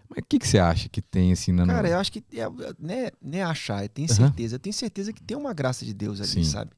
[0.09, 1.65] Mas o que que você acha que tem, assim, na...
[1.65, 4.55] Cara, eu acho que é, né, né achar, eu tenho certeza.
[4.55, 6.43] Eu tenho certeza que tem uma graça de Deus ali, Sim.
[6.43, 6.71] sabe?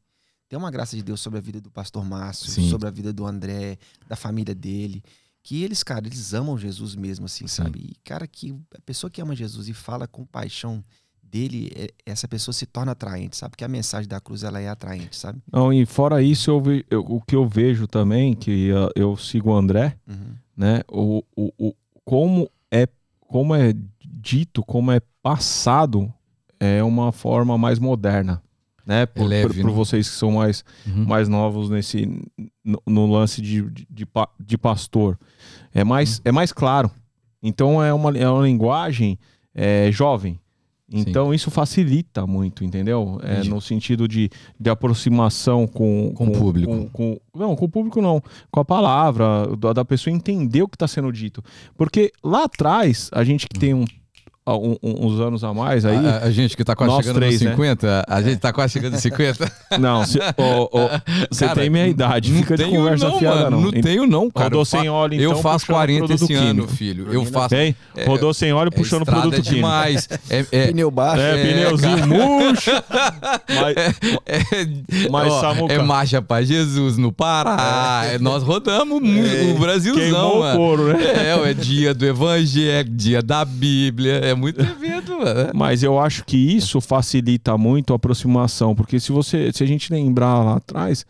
[0.50, 2.70] Tem uma graça de Deus sobre a vida do pastor Márcio, Sim.
[2.70, 5.04] sobre a vida do André, da família dele.
[5.44, 7.64] Que eles, cara, eles amam Jesus mesmo, assim, Sim.
[7.64, 7.80] sabe?
[7.80, 10.84] E, cara, que a pessoa que ama Jesus e fala com paixão
[11.22, 13.52] dele, é- essa pessoa se torna atraente, sabe?
[13.52, 15.42] Porque a mensagem da cruz, ela é atraente, sabe?
[15.52, 19.18] Não, e fora isso, eu ve- eu- o que eu vejo também, que uh, eu
[19.18, 20.36] sigo o André, Uhum.
[20.56, 20.82] né?
[20.90, 22.88] O, o, o- como, é,
[23.20, 23.74] como é
[24.06, 26.12] dito, como é passado,
[26.60, 28.42] é uma forma mais moderna.
[28.88, 29.06] Né?
[29.06, 29.72] Por, É por- por né?
[29.74, 31.06] vocês que são mais, Uhum.
[31.06, 32.08] mais novos nesse
[32.64, 35.20] no, no lance de, de, de pa- de pastor.
[35.74, 36.90] É mais, é mais claro.
[37.44, 39.20] Então é uma, é uma linguagem
[39.54, 40.40] é, jovem.
[40.90, 43.20] Então isso facilita muito, entendeu?
[43.22, 46.72] É, no sentido de, de aproximação com, Com o público.
[46.72, 48.24] com- com- não, com o público não.
[48.50, 51.44] Com a palavra, da, da pessoa entender o que está sendo dito.
[51.76, 53.84] Porque lá atrás, a gente que tem um,
[54.56, 55.96] um- uns anos a mais aí.
[56.06, 57.52] A, a gente que tá quase chegando três, nos né?
[57.52, 59.52] 50, a gente tá quase chegando nos 50.
[59.80, 60.20] Não, você
[61.48, 63.72] Cara, tem minha idade, não fica de tenho conversa não, fiada, mano, não.
[63.72, 64.46] Não tenho não, cara.
[64.46, 66.74] Rodou Eu sem óleo, Eu então, faço puxando 40 produto esse ano, químico.
[66.74, 67.14] filho.
[67.14, 67.50] Eu faço...
[67.50, 67.76] Tem?
[68.06, 69.56] Rodou sem óleo, é puxando estrada produto químico.
[69.56, 70.10] demais.
[70.30, 71.22] É, é, Pneu baixo.
[71.22, 72.72] É, É, pneuzinho murcho.
[73.50, 73.78] Mas,
[74.26, 78.04] é, Mas, ó, Samuca- é marcha pra Jesus no Pará.
[78.06, 80.58] É, nós rodamos muito É, o Brasilzão, queimou o mano.
[80.58, 81.04] couro, né?
[81.04, 84.14] É, é dia do Evangelho, dia da Bíblia.
[84.24, 85.52] É muito evento, mano.
[85.54, 89.92] mas eu acho que isso facilita muito a aproximação, porque se você, se a gente
[89.92, 91.06] lembrar lá atrás,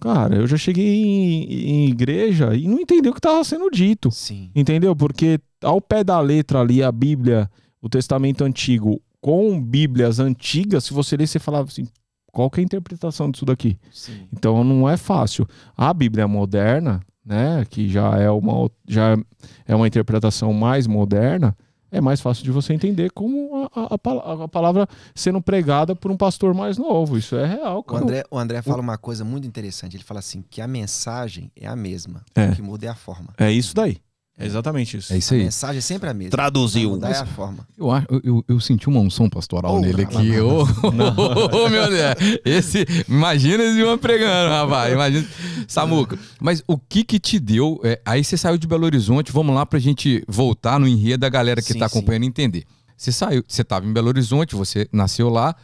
[0.00, 4.10] cara, eu já cheguei em, em igreja e não entendi o que estava sendo dito.
[4.10, 4.50] Sim.
[4.54, 4.96] Entendeu?
[4.96, 10.94] Porque ao pé da letra ali, a Bíblia, o Testamento Antigo, com Bíblias antigas, se
[10.94, 11.86] você ler, você falava assim,
[12.32, 13.78] qual que é a interpretação disso daqui?
[13.92, 14.26] Sim.
[14.32, 15.46] Então não é fácil.
[15.76, 19.16] A Bíblia moderna, né, que já é uma, já
[19.66, 21.56] é uma interpretação mais moderna,
[21.90, 26.16] é mais fácil de você entender como a, a, a, palavra sendo pregada por um
[26.16, 27.18] pastor mais novo.
[27.18, 28.00] Isso é real, cara.
[28.00, 29.96] O André, o André fala uma coisa muito interessante.
[29.96, 32.46] Ele fala assim que a mensagem é a mesma, é.
[32.46, 33.34] o que muda é a forma.
[33.38, 33.98] É isso daí.
[34.40, 35.12] É exatamente isso.
[35.12, 35.40] É isso aí.
[35.40, 36.30] A mensagem é sempre a mesma.
[36.30, 36.90] Traduziu.
[36.90, 37.66] Mudar é a forma.
[37.76, 40.40] Eu, eu, eu, eu senti uma unção pastoral oh, nele aqui.
[40.40, 42.40] Ô, oh, meu Deus.
[42.42, 44.94] Esse, imagina esse uma pregando, rapaz.
[44.94, 45.28] Imagina.
[45.68, 47.78] Samuca, mas o que que te deu?
[47.84, 51.28] É, aí você saiu de Belo Horizonte, vamos lá pra gente voltar no enredo da
[51.28, 52.28] galera que sim, tá acompanhando sim.
[52.28, 52.64] entender.
[52.96, 55.54] Você saiu, você tava em Belo Horizonte, você nasceu lá,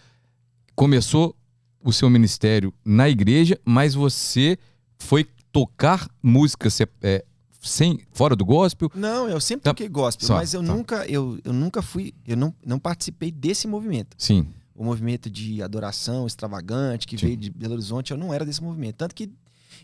[0.75, 1.35] começou
[1.83, 4.59] o seu ministério na igreja, mas você
[4.99, 7.25] foi tocar música, você, é,
[7.67, 8.91] sem fora do gospel?
[8.95, 9.71] Não, eu sempre tá.
[9.71, 10.73] toquei gospel, mas eu tá.
[10.73, 14.17] nunca eu, eu nunca fui, eu não, não participei desse movimento.
[14.19, 14.47] Sim.
[14.75, 17.27] O movimento de adoração extravagante que Sim.
[17.27, 18.97] veio de Belo Horizonte, eu não era desse movimento.
[18.97, 19.31] Tanto que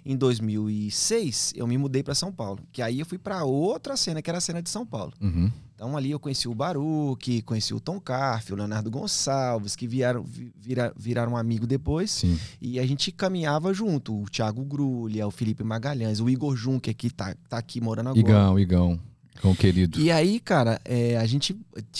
[0.04, 4.20] em 2006 eu me mudei para São Paulo, que aí eu fui para outra cena,
[4.20, 5.12] que era a cena de São Paulo.
[5.20, 5.50] Uhum.
[5.82, 10.24] Então ali eu conheci o Baruque, conheci o Tom Carf, o Leonardo Gonçalves, que vieram,
[10.56, 12.12] vira, viraram um amigo depois.
[12.12, 12.38] Sim.
[12.60, 14.22] E a gente caminhava junto.
[14.22, 18.20] O Thiago Grulha, o Felipe Magalhães, o Igor Juncker, que tá, tá aqui morando agora.
[18.20, 19.00] Igão, Igão.
[19.36, 19.98] Igão querido.
[19.98, 21.58] E aí, cara, é, a gente.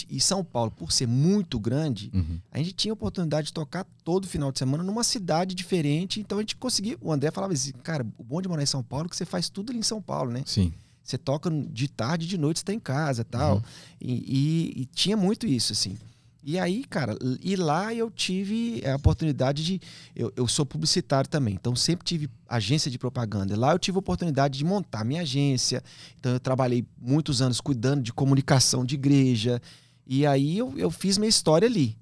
[0.09, 2.39] E São Paulo, por ser muito grande, uhum.
[2.53, 6.21] a gente tinha a oportunidade de tocar todo final de semana numa cidade diferente.
[6.21, 6.97] Então a gente conseguia.
[7.01, 9.25] O André falava assim, cara, o bom de morar em São Paulo é que você
[9.25, 10.41] faz tudo ali em São Paulo, né?
[10.45, 10.71] Sim.
[11.03, 13.57] Você toca de tarde, de noite, você tá em casa tal.
[13.57, 13.61] Uhum.
[13.99, 15.97] E, e, e, tinha muito isso, assim.
[16.45, 19.81] E aí, cara, e lá eu tive a oportunidade de.
[20.15, 23.57] Eu, eu sou publicitário também, então sempre tive agência de propaganda.
[23.57, 25.81] Lá eu tive a oportunidade de montar minha agência.
[26.19, 29.61] Então eu trabalhei muitos anos cuidando de comunicação de igreja.
[30.05, 31.97] E aí eu, eu fiz minha história ali.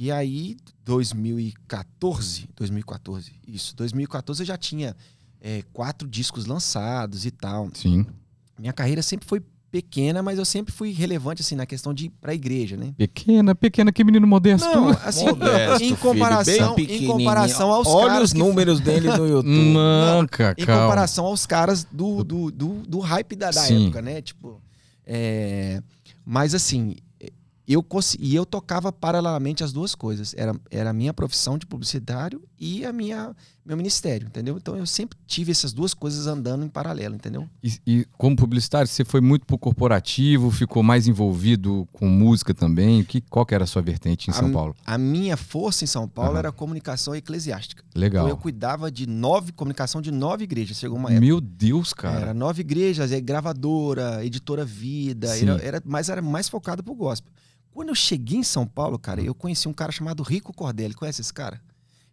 [0.00, 4.96] E aí, 2014, 2014, isso, 2014 eu já tinha
[5.40, 7.68] é, quatro discos lançados e tal.
[7.74, 8.06] Sim.
[8.58, 12.10] Minha carreira sempre foi pequena, mas eu sempre fui relevante assim na questão de ir
[12.20, 12.94] para a igreja, né?
[12.96, 14.66] Pequena, pequena que menino modesto.
[14.66, 19.26] Não, assim, modesto, em comparação, filho, em comparação aos Olha caras os números dele no
[19.28, 19.72] YouTube.
[19.74, 24.22] Não, cara, em comparação aos caras do, do, do, do hype da, da época, né?
[24.22, 24.60] Tipo,
[25.06, 25.82] é...
[26.24, 26.96] mas assim,
[27.68, 27.84] eu
[28.18, 30.34] e eu tocava paralelamente as duas coisas.
[30.36, 33.34] Era, era a minha profissão de publicitário e a minha
[33.68, 34.56] meu ministério, entendeu?
[34.56, 37.46] Então eu sempre tive essas duas coisas andando em paralelo, entendeu?
[37.62, 43.04] E, e como publicitário, você foi muito pro corporativo, ficou mais envolvido com música também?
[43.04, 44.74] Que, qual que era a sua vertente em São a, Paulo?
[44.86, 46.38] A minha força em São Paulo uhum.
[46.38, 47.84] era a comunicação eclesiástica.
[47.94, 48.24] Legal.
[48.24, 50.78] Então eu cuidava de nove, comunicação de nove igrejas.
[50.78, 51.20] Chegou uma época.
[51.20, 52.20] Meu Deus, cara.
[52.20, 57.30] Era nove igrejas, é gravadora, editora Vida, era, era, mas era mais focado pro gospel.
[57.70, 60.94] Quando eu cheguei em São Paulo, cara, eu conheci um cara chamado Rico Cordelli.
[60.94, 61.60] Conhece esse cara?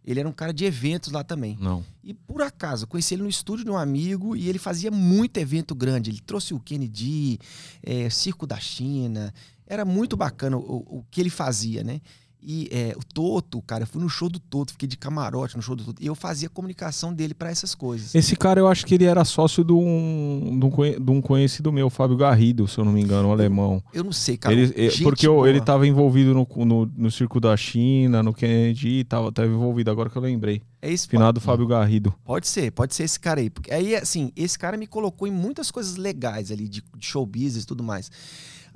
[0.06, 1.56] Ele era um cara de eventos lá também.
[1.60, 1.84] Não.
[2.04, 5.74] E por acaso, conheci ele no estúdio de um amigo e ele fazia muito evento
[5.74, 6.10] grande.
[6.10, 7.40] Ele trouxe o Kennedy,
[7.82, 9.34] é, Circo da China.
[9.66, 12.00] Era muito bacana o, o que ele fazia, né?
[12.48, 15.62] E é, o Toto, cara, eu fui no show do Toto, fiquei de camarote no
[15.62, 16.00] show do Toto.
[16.00, 18.14] E eu fazia comunicação dele para essas coisas.
[18.14, 22.16] Esse cara, eu acho que ele era sócio de um, de um conhecido meu, Fábio
[22.16, 23.82] Garrido, se eu não me engano, um alemão.
[23.92, 24.54] Eu não sei, cara.
[24.54, 29.02] Ele, é, porque eu, ele tava envolvido no, no, no, Circo da China, no Kennedy,
[29.02, 30.62] tava, tava envolvido, agora que eu lembrei.
[30.80, 32.14] É esse Finado Fábio Garrido.
[32.24, 33.50] Pode ser, pode ser esse cara aí.
[33.50, 37.26] Porque aí, assim, esse cara me colocou em muitas coisas legais ali, de, de show
[37.26, 38.08] business e tudo mais.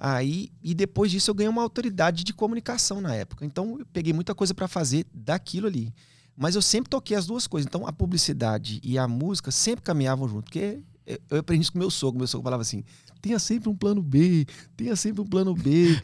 [0.03, 3.45] Aí, e depois disso eu ganhei uma autoridade de comunicação na época.
[3.45, 5.93] Então eu peguei muita coisa para fazer daquilo ali.
[6.35, 7.67] Mas eu sempre toquei as duas coisas.
[7.67, 10.45] Então a publicidade e a música sempre caminhavam junto.
[10.45, 10.81] Porque
[11.29, 12.17] eu aprendi isso com meu sogro.
[12.19, 12.83] Meu sogro falava assim:
[13.21, 16.01] tenha sempre um plano B, tenha sempre um plano B.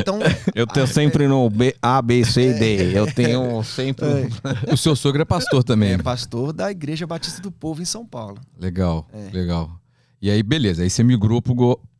[0.00, 0.18] Então.
[0.56, 2.98] eu tenho sempre no B, A, B, C, D.
[2.98, 4.04] Eu tenho sempre.
[4.04, 4.28] É.
[4.74, 5.92] O seu sogro é pastor também.
[5.92, 8.40] É pastor da Igreja Batista do Povo em São Paulo.
[8.58, 9.30] Legal, é.
[9.32, 9.78] legal.
[10.20, 10.82] E aí, beleza.
[10.82, 11.40] Aí você migrou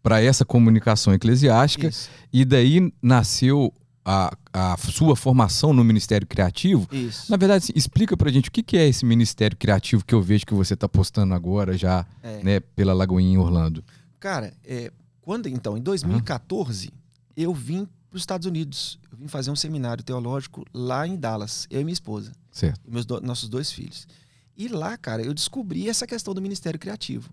[0.03, 2.09] para essa comunicação eclesiástica Isso.
[2.33, 3.73] e daí nasceu
[4.05, 6.89] a, a, sua formação no Ministério Criativo.
[6.91, 7.31] Isso.
[7.31, 10.23] Na verdade, assim, explica pra gente o que, que é esse Ministério Criativo que eu
[10.23, 12.43] vejo que você está postando agora já é.
[12.43, 13.85] né, pela Lagoinha em Orlando.
[14.19, 16.93] Cara, é, quando então, em 2014, uhum.
[17.37, 18.99] eu vim para os Estados Unidos.
[19.13, 22.33] Eu vim fazer um seminário teológico lá em Dallas, eu e minha esposa.
[22.51, 22.81] Certo.
[22.87, 24.09] E meus do, nossos dois filhos.
[24.57, 27.31] E lá, cara, eu descobri essa questão do Ministério Criativo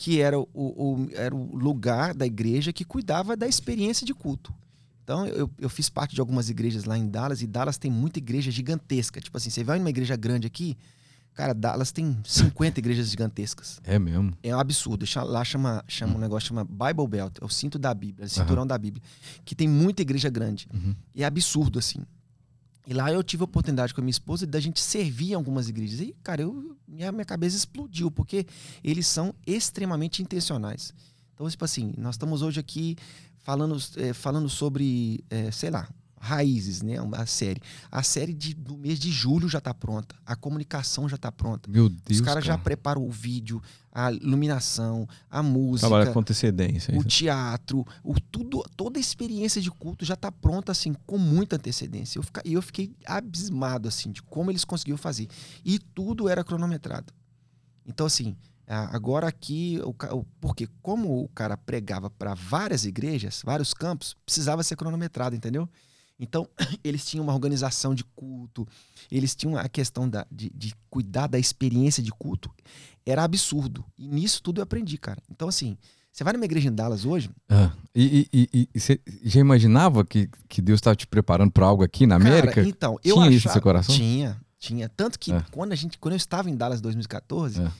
[0.00, 4.50] que era o, o, era o lugar da igreja que cuidava da experiência de culto.
[5.04, 8.18] Então, eu, eu fiz parte de algumas igrejas lá em Dallas, e Dallas tem muita
[8.18, 9.20] igreja gigantesca.
[9.20, 10.74] Tipo assim, você vai numa igreja grande aqui,
[11.34, 13.80] Cara, Dallas tem 50 igrejas gigantescas.
[13.84, 14.32] É mesmo.
[14.42, 15.06] É um absurdo.
[15.26, 18.66] Lá chama, chama um negócio chama Bible Belt, é o cinto da Bíblia, o cinturão
[18.66, 19.02] da Bíblia,
[19.44, 20.66] que tem muita igreja grande.
[20.74, 20.94] Uhum.
[21.14, 22.00] E é absurdo, assim.
[22.90, 25.68] E lá eu tive a oportunidade com a minha esposa da gente servir em algumas
[25.68, 26.00] igrejas.
[26.00, 28.44] E, cara, eu, minha, minha cabeça explodiu, porque
[28.82, 30.92] eles são extremamente intencionais.
[31.32, 32.96] Então, tipo assim, nós estamos hoje aqui
[33.38, 35.88] falando, eh, falando sobre, eh, sei lá,
[36.22, 36.96] raízes, né?
[37.14, 37.60] A série.
[37.90, 40.14] A série de- do mês de julho já está pronta.
[40.26, 41.70] A comunicação já está pronta.
[41.70, 42.02] Meu Deus.
[42.10, 42.62] Os caras já cara.
[42.62, 46.96] preparam o vídeo, a iluminação, a música, Trabalha com antecedência.
[46.96, 51.56] o teatro, o tudo, toda a experiência de culto já está pronta assim com muita
[51.56, 52.18] antecedência.
[52.18, 55.26] Eu fica- E eu fiquei abismado assim de como eles conseguiram fazer.
[55.64, 57.12] E tudo era cronometrado.
[57.86, 64.14] Então assim, agora aqui o porque como o cara pregava para várias igrejas, vários campos,
[64.24, 65.68] precisava ser cronometrado, entendeu?
[66.20, 66.46] Então,
[66.84, 68.68] eles tinham uma organização de culto,
[69.10, 72.50] eles tinham a questão da, de, de cuidar da experiência de culto.
[73.06, 73.84] Era absurdo.
[73.98, 75.20] E nisso tudo eu aprendi, cara.
[75.30, 75.76] Então, assim,
[76.12, 80.04] você vai numa igreja em Dallas hoje, Ah, e, e- e- e você já imaginava
[80.04, 82.54] que, que Deus estava te preparando para algo aqui na América?
[82.56, 83.94] Cara, então, eu Tinha achava, isso no seu coração?
[83.94, 84.88] Tinha, tinha.
[84.90, 85.42] Tanto que É.
[85.50, 87.70] quando, a gente, quando eu estava em Dallas em 2014, É.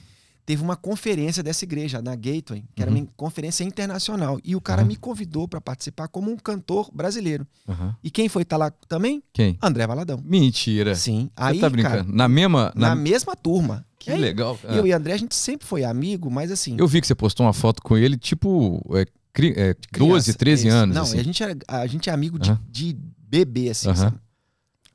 [0.45, 2.97] teve uma conferência dessa igreja, na Gateway, que era Uhum.
[2.99, 4.39] uma conferência internacional.
[4.43, 4.87] E o cara Aham.
[4.87, 7.45] me convidou para participar como um cantor brasileiro.
[7.67, 7.95] Aham.
[8.03, 9.21] E quem foi estar lá também?
[9.33, 9.57] Quem?
[9.61, 10.19] André Valadão.
[10.23, 10.95] Mentira.
[10.95, 11.29] Você Sim.
[11.35, 11.95] Aí, tá brincando?
[11.97, 12.71] cara, na mesma.
[12.75, 12.95] na Na...
[12.95, 13.85] mesma turma.
[13.99, 14.57] Que aí, legal.
[14.67, 14.73] Ah.
[14.75, 16.75] Eu e André, a gente sempre foi amigo, mas assim.
[16.79, 20.33] Eu vi que você postou uma foto com ele, tipo, é, cri- é, 12, criança,
[20.33, 20.75] 13 isso.
[20.75, 20.95] anos.
[20.95, 21.19] Não, assim.
[21.19, 24.17] a, gente é, a gente é amigo de, de bebê, assim, sabe?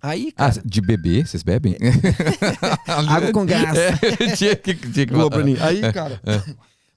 [0.07, 1.25] Aí, Ah, cara, de bebê?
[1.25, 1.77] Vocês bebem?
[3.09, 3.77] água com gás.
[3.77, 5.29] É, tinha que, tinha que Boa.
[5.31, 5.62] Bruninho.
[5.62, 6.21] Aí, cara,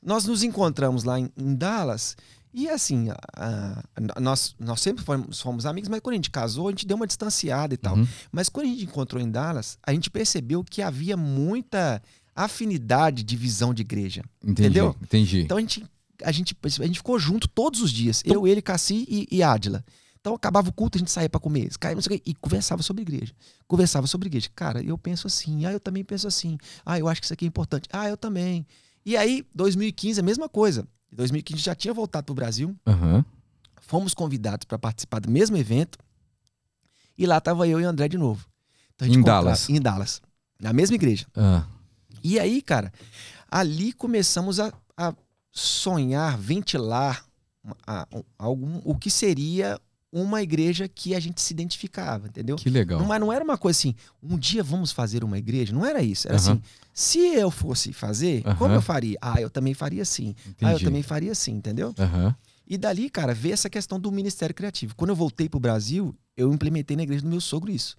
[0.03, 2.15] nós nos encontramos lá em, em Dallas
[2.53, 3.83] e assim, a-
[4.15, 6.97] a- nós, nós sempre fomos, fomos amigos, mas quando a gente casou, a gente deu
[6.97, 7.95] uma distanciada e tal.
[7.95, 8.07] Uhum.
[8.31, 12.01] Mas quando a gente encontrou em Dallas, a gente percebeu que havia muita
[12.35, 14.23] afinidade de visão de igreja.
[14.43, 14.95] Entendi, Entendeu?
[15.01, 15.41] entendi.
[15.41, 15.85] Então a gente,
[16.23, 18.21] a gente, a gente ficou junto todos os dias.
[18.25, 19.83] Eu, ele, Cassi e, e Adila.
[20.29, 22.35] Então acabava o culto, a gente saía pra comer, caía, não sei o quê, e
[22.35, 23.33] conversava sobre igreja.
[23.67, 24.47] Conversava sobre igreja.
[24.55, 26.55] Cara, eu penso assim, ah, eu também penso assim.
[26.85, 27.89] Ah, eu acho que isso aqui é importante.
[27.91, 28.63] Ah, eu também.
[29.03, 30.87] E aí, 2015, a mesma coisa.
[31.11, 33.25] Em 2015 já tinha voltado pro Brasil, Aham.
[33.81, 35.97] fomos convidados para participar do mesmo evento.
[37.17, 38.45] E lá tava eu e o André de novo.
[38.93, 39.67] Então, a gente Em Dallas?
[39.67, 40.21] Em Dallas.
[40.61, 41.25] Na mesma igreja.
[41.35, 41.65] Ah,
[42.23, 42.93] E aí, cara,
[43.49, 45.11] ali começamos a, a
[45.51, 47.25] sonhar, ventilar
[47.87, 49.79] a- um- algum, o que seria
[50.11, 52.55] uma igreja que a gente se identificava, entendeu?
[52.55, 52.99] que legal.
[52.99, 55.73] Não, mas não era uma coisa assim, um dia vamos fazer uma igreja.
[55.73, 56.27] Não era isso.
[56.27, 56.53] Era Aham.
[56.53, 56.61] assim,
[56.93, 58.75] se eu fosse fazer, como Aham.
[58.75, 59.17] eu faria?
[59.21, 60.35] Ah, eu também faria assim.
[60.39, 60.85] Ah, eu Entendi.
[60.85, 61.93] também faria assim, entendeu?
[61.97, 62.35] Aham.
[62.67, 64.95] E dali, cara, veio essa questão do Ministério Criativo.
[64.95, 67.95] Quando eu voltei pro Brasil, eu implementei na igreja do meu sogro isso,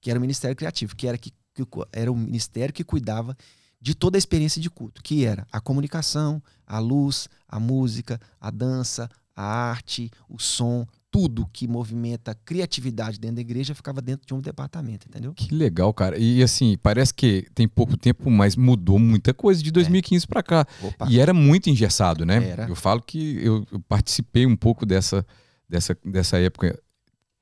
[0.00, 3.36] que era o Ministério Criativo, que era, que, que era o ministério que cuidava
[3.80, 8.50] de toda a experiência de culto, que era a comunicação, a luz, a música, a
[8.50, 14.32] dança, a arte, o som, tudo que movimenta criatividade dentro da igreja ficava dentro de
[14.32, 15.32] um departamento, entendeu?
[15.34, 16.16] Que legal, cara.
[16.16, 20.66] E assim, parece que tem pouco tempo, mas mudou muita coisa de 2015 pra cá.
[20.82, 21.08] Opa.
[21.10, 22.50] E era muito engessado, né?
[22.50, 22.68] Era.
[22.68, 25.26] Eu falo que eu, eu participei um pouco dessa,
[25.68, 26.78] dessa, dessa época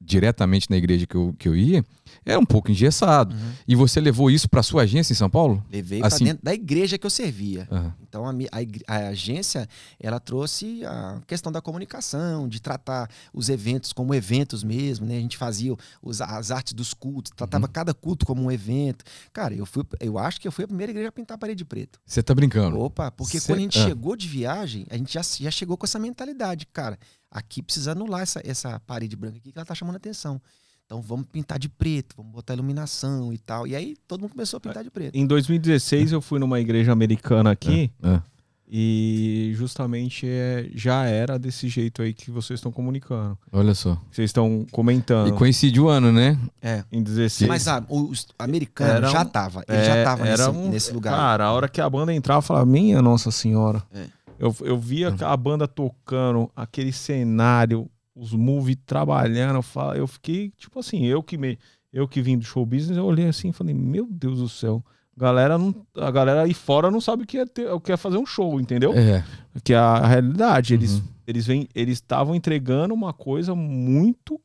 [0.01, 1.85] diretamente na igreja que eu, que eu ia.
[2.31, 3.35] Era um pouco engessado.
[3.35, 3.53] Uhum.
[3.67, 5.65] E você levou isso pra sua agência em São Paulo?
[5.71, 7.67] Levei Assim- para dentro da igreja que eu servia.
[7.71, 7.95] Aham.
[8.09, 9.69] Então a, a a agência
[10.01, 15.17] ela trouxe a questão da comunicação, de tratar os eventos como eventos mesmo, né?
[15.17, 17.73] A gente fazia os- as artes dos cultos, tratava Uhum.
[17.73, 19.05] cada culto como um evento.
[19.33, 21.59] Cara, eu fui, eu acho que eu fui a primeira igreja a pintar a parede
[21.59, 21.99] de preto.
[22.07, 22.79] Você tá brincando?
[22.79, 23.85] Opa, porque Cê- quando a gente ah.
[23.87, 26.99] chegou de viagem, a gente já, já chegou com essa mentalidade, cara.
[27.31, 30.41] Aqui precisa anular essa, essa parede branca aqui que ela tá chamando atenção.
[30.89, 33.67] Então vamos pintar de preto, vamos botar iluminação e tal.
[33.67, 35.15] E aí todo mundo começou a pintar de preto.
[35.15, 38.23] Em 2016 eu fui numa igreja americana aqui Ah,
[38.71, 43.37] e justamente é, já era desse jeito aí que vocês estão comunicando.
[43.53, 44.01] olha só.
[44.11, 45.29] Vocês estão comentando.
[45.29, 46.39] E coincide o ano, né?
[46.63, 46.83] É.
[46.91, 47.49] Em 16.
[47.49, 50.51] Mas ah, o, os americano Era já um- tava, ele É, já tava nesse, era
[50.51, 51.15] um- nesse lugar.
[51.15, 53.83] Cara, a hora que a banda entrava, eu falava, minha Nossa Senhora.
[53.93, 54.07] É.
[54.39, 55.17] Eu, eu via Uhum.
[55.21, 59.61] a banda tocando, aquele cenário, os movies trabalhando.
[59.97, 61.59] Eu fiquei, tipo assim, eu que, me,
[61.93, 64.85] eu que vim do show business, eu olhei assim e falei, meu Deus do céu.
[65.17, 67.97] Galera não, a galera aí fora não sabe o que é, ter, o que é
[67.97, 68.93] fazer um show, entendeu?
[68.93, 69.25] É.
[69.65, 70.75] Que é a realidade.
[70.75, 71.03] Eles Uhum.
[71.27, 74.41] eles vêm, eles estavam entregando uma coisa muito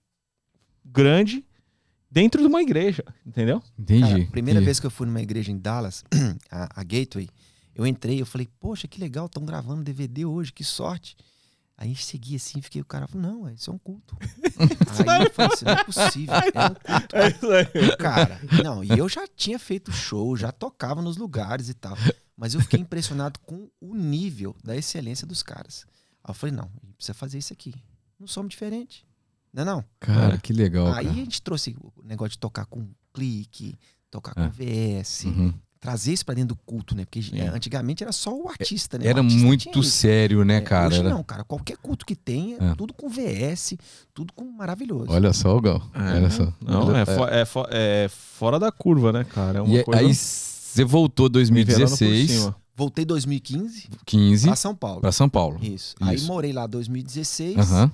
[0.84, 1.46] grande
[2.10, 3.62] dentro de uma igreja, entendeu?
[3.78, 4.02] Entendi.
[4.02, 4.66] Cara, a primeira entendi.
[4.66, 6.04] vez que eu fui numa igreja em Dallas,
[6.52, 7.30] a, a Gateway,
[7.76, 11.16] eu entrei, eu falei, poxa, que legal, estão gravando DVD hoje, que sorte.
[11.78, 14.16] Aí a gente seguia assim, fiquei, o cara falou, não, isso é um culto.
[15.10, 17.16] aí eu falei assim, não é possível, é um culto.
[17.16, 17.98] É isso aí.
[17.98, 21.98] Cara, não, e eu já tinha feito show, já tocava nos lugares e tal.
[22.38, 25.86] Mas eu fiquei impressionado com o nível da excelência dos caras.
[26.24, 27.74] Aí eu falei, não, a gente precisa fazer isso aqui.
[28.20, 29.04] Não somos diferentes.
[29.52, 29.84] Não é não?
[30.00, 30.88] Cara, que legal.
[30.88, 31.10] Aí cara.
[31.10, 33.76] a gente trouxe o negócio de tocar com clique,
[34.10, 34.46] tocar É.
[34.46, 35.54] com VS, Uhum.
[35.84, 37.04] Trazer isso pra dentro do culto, né?
[37.04, 39.06] Porque é, antigamente era só o artista, né?
[39.06, 40.88] Era artista muito sério, né, É, cara?
[40.88, 41.44] Hoje Era- não, cara.
[41.44, 42.76] Qualquer culto que tenha, É.
[42.76, 43.76] tudo com VS,
[44.14, 45.08] tudo com maravilhoso.
[45.12, 45.82] Olha só, Gal.
[45.94, 46.00] É.
[46.16, 46.54] Olha só.
[46.62, 49.60] Não, é, fo- é fo- é fora da curva, né, cara?
[49.60, 52.56] É uma E aí- coisa aí você voltou nivelando por 2016, cima.
[52.76, 55.02] Voltei em 2015 15 pra São Paulo.
[55.02, 55.60] para São Paulo.
[55.62, 55.96] Isso.
[56.00, 56.28] Aí Isso.
[56.28, 57.58] morei lá 2016.
[57.60, 57.92] Aham,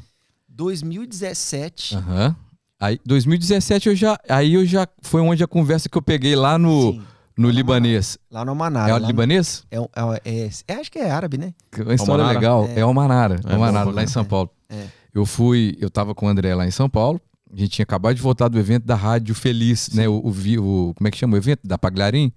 [0.47, 1.95] 2017.
[1.95, 2.35] aham.
[2.79, 6.57] Aí 2017 eu já, aí eu já foi onde a conversa que eu peguei lá
[6.57, 7.01] no Sim,
[7.39, 8.17] no Lá libanês.
[8.29, 8.91] lá no Manara.
[8.91, 9.65] É o libanês?
[9.71, 9.85] é, é,
[10.25, 11.53] é- é- acho que é árabe, né?
[11.71, 12.39] Que é Uma história Almanara?
[12.39, 12.65] legal.
[12.65, 12.79] É.
[12.81, 14.11] É o Manara, é É o Manara lá em né?
[14.11, 14.49] São Paulo.
[14.69, 14.87] É.
[15.13, 17.19] Eu fui, eu tava com o André lá em São Paulo.
[17.51, 20.07] A gente tinha acabado de voltar do evento da Rádio Feliz, né?
[20.07, 21.61] O, o, vi- o- como é que chama o evento?
[21.65, 22.31] Da Pagliarim?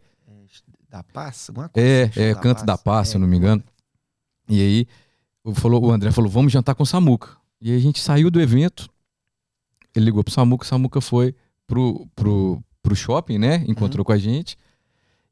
[0.89, 1.47] Da Paz?
[1.49, 3.39] Alguma coisa É, assim, é Canto da Paz, se eu não me É.
[3.39, 3.63] engano.
[4.49, 4.87] E aí
[5.45, 7.31] o, falou, o André falou: vamos jantar com o Samuca.
[7.61, 8.89] E aí a gente saiu do evento.
[9.95, 11.35] Ele ligou pro Samuca, o Samuca foi
[11.67, 13.65] pro, pro, pro shopping, né?
[13.69, 14.05] Encontrou Uhum.
[14.07, 14.57] com a gente.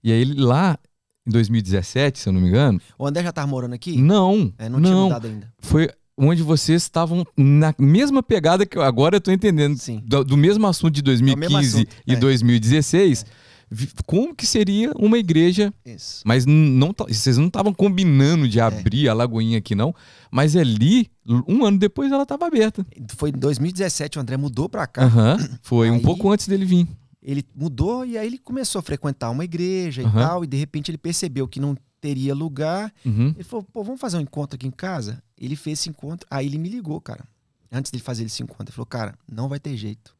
[0.03, 0.79] E aí ele lá,
[1.27, 2.81] em 2017, se eu não me engano.
[2.99, 3.97] O André já tava morando aqui?
[4.01, 5.05] Não, É, não, tinha não.
[5.05, 5.53] mudado ainda.
[5.59, 9.77] Foi onde vocês estavam na mesma pegada que eu, agora eu tô entendendo.
[9.79, 10.03] Sim.
[10.07, 12.17] Do, do mesmo assunto de 2015 assunto, e é.
[12.17, 13.25] 2016.
[13.71, 16.23] vi- Como que seria uma igreja Isso.
[16.27, 18.49] mas não, tá- vocês não estavam combinando É.
[18.49, 19.95] de abrir a Lagoinha aqui, não.
[20.31, 21.09] Mas ali,
[21.49, 22.85] um ano depois, ela estava aberta.
[23.17, 25.05] Foi em 2017, o André mudou pra cá.
[25.05, 25.39] Aham.
[25.63, 26.87] Foi um Aí- pouco antes dele vir.
[27.23, 30.11] Ele mudou e aí ele começou a frequentar uma igreja Aham.
[30.21, 30.45] e tal.
[30.45, 32.93] E de repente ele percebeu que não teria lugar.
[33.05, 33.29] Uhum.
[33.35, 35.23] Ele falou, pô, vamos fazer um encontro aqui em casa?
[35.39, 36.27] Ele fez esse encontro.
[36.31, 37.25] Aí ele me ligou, cara.
[37.71, 38.65] Antes dele fazer esse encontro.
[38.65, 40.17] Ele falou, cara, não vai ter jeito.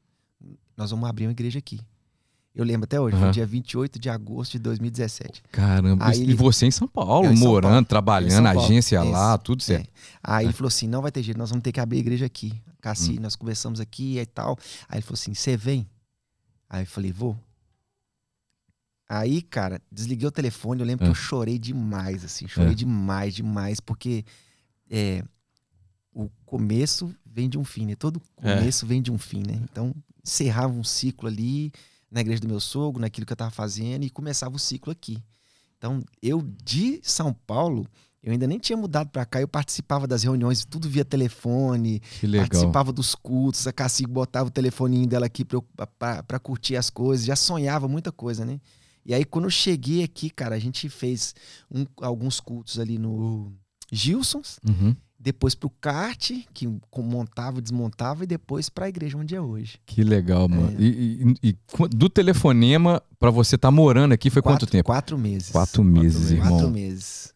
[0.77, 1.81] Nós vamos abrir uma igreja aqui.
[2.55, 3.33] Eu lembro até hoje, foi Aham.
[3.33, 5.43] dia 28 de agosto de 2017.
[5.53, 6.05] Caramba.
[6.07, 7.85] Aí e ele- você em São Paulo, em São morando, Paulo.
[7.87, 8.61] trabalhando, Paulo.
[8.61, 9.89] agência lá, tudo certo.
[10.23, 10.47] Aí É.
[10.49, 12.61] ele falou assim: não vai ter jeito, nós vamos ter que abrir a igreja aqui.
[12.81, 13.23] Cassi, Hum.
[13.23, 14.59] nós conversamos aqui e tal.
[14.89, 15.87] Aí ele falou assim: você vem?
[16.71, 17.37] Aí eu falei: vou.
[19.09, 20.81] Aí, cara, desliguei o telefone.
[20.81, 21.09] Eu lembro É.
[21.09, 22.75] que eu chorei demais, assim, chorei É.
[22.77, 24.25] demais, demais, porque
[24.89, 25.25] é,
[26.15, 27.97] o começo vem de um fim, né?
[27.97, 28.55] Todo É.
[28.57, 29.55] começo vem de um fim, né?
[29.65, 29.93] Então,
[30.25, 31.73] encerrava um ciclo ali
[32.11, 35.21] na igreja do meu sogro, naquilo que eu tava fazendo, e começava o ciclo aqui.
[35.77, 37.87] Então, eu de São Paulo,
[38.23, 42.27] eu ainda nem tinha mudado pra cá, eu participava das reuniões, tudo via telefone, Que
[42.27, 42.47] legal.
[42.49, 47.37] participava dos cultos, a Cassi botava o telefoninho dela aqui pra curtir as coisas, já
[47.37, 48.61] sonhava muita coisa, né?
[49.07, 51.35] E aí, quando eu cheguei aqui, cara, a gente fez
[51.71, 53.51] um- alguns cultos ali no
[53.91, 54.95] Gilsons, Uhum.
[55.19, 59.79] depois pro kart, que montava, desmontava, e depois pra igreja onde é hoje.
[59.87, 60.77] Que legal, mano.
[60.79, 60.83] É.
[60.83, 61.57] E, e- e
[61.97, 64.85] do telefonema pra você estar morando aqui foi quatro, quanto tempo?
[64.87, 65.51] Quatro meses.
[65.51, 66.49] Quatro meses, irmão.
[66.51, 67.33] Quatro meses.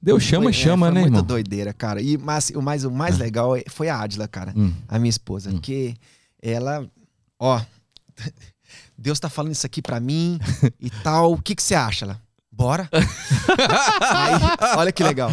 [0.00, 1.26] Deus chama, Foi- é, chama, foi né, muito irmão?
[1.26, 2.00] doideira, cara.
[2.00, 3.24] E mas, o mais, o mais É.
[3.24, 4.72] legal é- foi a Adila, cara, Hum.
[4.86, 5.50] a minha esposa.
[5.50, 5.54] Hum.
[5.54, 5.94] Porque
[6.40, 6.88] ela,
[7.38, 7.60] ó,
[8.96, 10.38] Deus tá falando isso aqui pra mim
[10.80, 11.32] e tal.
[11.32, 12.04] O que que você acha?
[12.04, 12.88] Ela, bora.
[14.00, 15.30] Aí, olha que legal.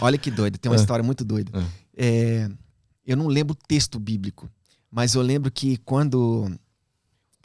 [0.00, 0.58] Olha que doido.
[0.58, 0.80] Tem uma É.
[0.80, 1.50] história muito doida.
[1.96, 2.48] É,
[3.06, 4.48] eu não lembro o texto bíblico,
[4.90, 6.50] mas eu lembro que quando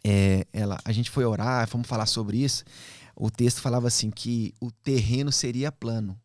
[0.04, 2.64] é, ela, a gente foi orar, fomos falar sobre isso,
[3.16, 6.18] o texto falava assim que o terreno seria plano.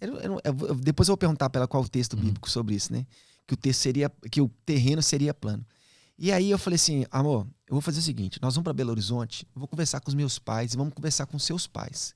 [0.00, 2.20] Eu- eu- eu- depois eu vou perguntar para ela qual o texto Uhum.
[2.22, 3.06] bíblico sobre isso, né?
[3.46, 5.64] Que o texto seria, que o terreno seria plano.
[6.18, 8.90] E aí eu falei assim, amor, eu vou fazer o seguinte, nós vamos para Belo
[8.90, 12.14] Horizonte, vou conversar com os meus pais e vamos conversar com seus pais.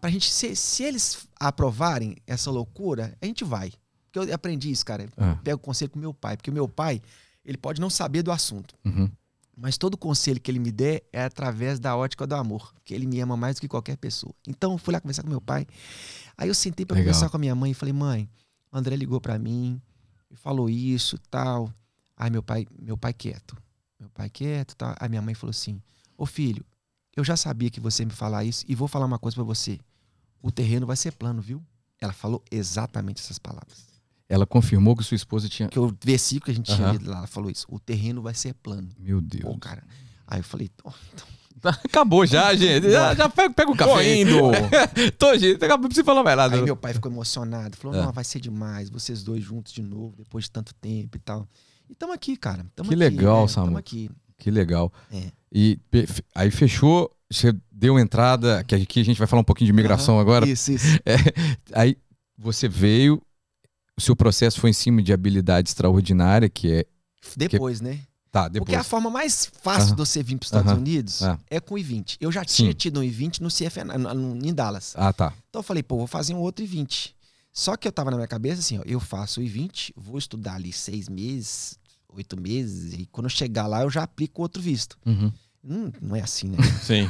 [0.00, 3.72] Pra gente, se, se eles aprovarem essa loucura, a gente vai.
[4.12, 5.08] Porque eu aprendi isso, cara.
[5.16, 5.36] Ah.
[5.42, 7.00] pego conselho com meu pai, porque o meu pai,
[7.44, 8.74] ele pode não saber do assunto.
[8.84, 9.10] Uhum.
[9.56, 13.06] Mas todo conselho que ele me der é através da ótica do amor, que ele
[13.06, 14.34] me ama mais do que qualquer pessoa.
[14.46, 15.66] Então, eu fui lá conversar com meu pai.
[16.36, 18.28] Aí eu sentei para conversar com a minha mãe e falei: "Mãe,
[18.72, 19.80] o André ligou para mim
[20.30, 21.72] e falou isso, tal".
[22.16, 23.56] Aí meu pai, meu pai quieto.
[24.00, 24.94] Meu pai quieto, tal.
[24.98, 25.82] Aí minha mãe falou assim:
[26.16, 26.64] "Ô filho,
[27.14, 29.44] eu já sabia que você ia me falar isso e vou falar uma coisa para
[29.44, 29.78] você.
[30.40, 31.62] O terreno vai ser plano, viu?"
[32.00, 33.91] Ela falou exatamente essas palavras.
[34.32, 35.68] Ela confirmou que sua esposa tinha.
[35.68, 36.92] Que o versículo que a gente tinha Aham.
[36.92, 38.88] lido lá ela falou isso: "O terreno vai ser plano".
[38.98, 39.42] Meu Deus.
[39.44, 39.82] Pô, cara.
[40.26, 40.92] Aí eu falei: "Ó,
[41.84, 42.90] Acabou já, gente.
[42.90, 43.92] Já, já pega, pega o café.
[43.92, 44.40] Tô indo.
[45.18, 45.60] Tô, gente.
[45.68, 46.56] Não precisa falar mais nada.
[46.56, 48.02] Aí meu pai ficou emocionado, falou: É.
[48.04, 51.46] não, vai ser demais, vocês dois juntos de novo, depois de tanto tempo e tal.
[51.88, 52.66] E tamo aqui, cara.
[52.74, 53.48] Tamo Que aqui, legal, né?
[53.48, 53.66] Samu.
[53.66, 54.10] Tamo aqui.
[54.38, 54.92] Que legal.
[55.12, 55.30] É.
[55.52, 55.78] E
[56.34, 60.14] aí fechou, você deu entrada, que aqui a gente vai falar um pouquinho de migração
[60.14, 60.22] Aham.
[60.22, 60.48] agora.
[60.48, 60.98] Isso, isso.
[61.74, 61.96] Aí
[62.36, 63.22] você veio,
[63.96, 66.84] o seu processo foi em cima de habilidade extraordinária, que é.
[67.36, 68.00] Depois, né?
[68.30, 68.64] Tá, depois.
[68.66, 69.90] Porque a forma mais fácil Aham.
[69.90, 70.80] de você vir para os Estados Aham.
[70.80, 71.38] Unidos Ah.
[71.50, 72.16] é com o I-20.
[72.18, 72.76] Eu já tinha Sim.
[72.76, 73.90] tido um I-20 no CFN,
[74.42, 74.94] em Dallas.
[74.96, 75.34] Ah, tá.
[75.50, 77.12] Então eu falei, pô, vou fazer um outro I-20.
[77.52, 80.54] Só que eu tava na minha cabeça assim, ó, eu faço o I-20, vou estudar
[80.54, 81.78] ali seis meses,
[82.08, 84.96] oito meses, e quando eu chegar lá eu já aplico outro visto.
[85.04, 85.30] Uhum.
[85.64, 86.58] Hum, não é assim, né?
[86.82, 87.08] Sim.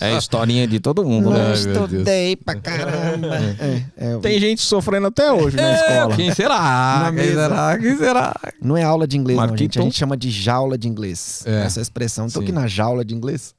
[0.00, 1.52] É, é a historinha de todo mundo, Não né?
[1.52, 3.36] Estudei pra caramba.
[3.36, 6.16] É, é, Tem gente sofrendo até hoje na É, escola.
[6.16, 6.58] Quem será?
[7.00, 7.42] Na Quem mesa.
[7.42, 7.78] será?
[7.78, 8.34] Quem será?
[8.62, 9.80] Não é aula de inglês, não, gente.
[9.80, 11.42] A gente chama de jaula de inglês.
[11.44, 11.62] É.
[11.64, 12.26] Essa expressão.
[12.28, 12.44] Tô Sim.
[12.44, 13.52] aqui na jaula de inglês.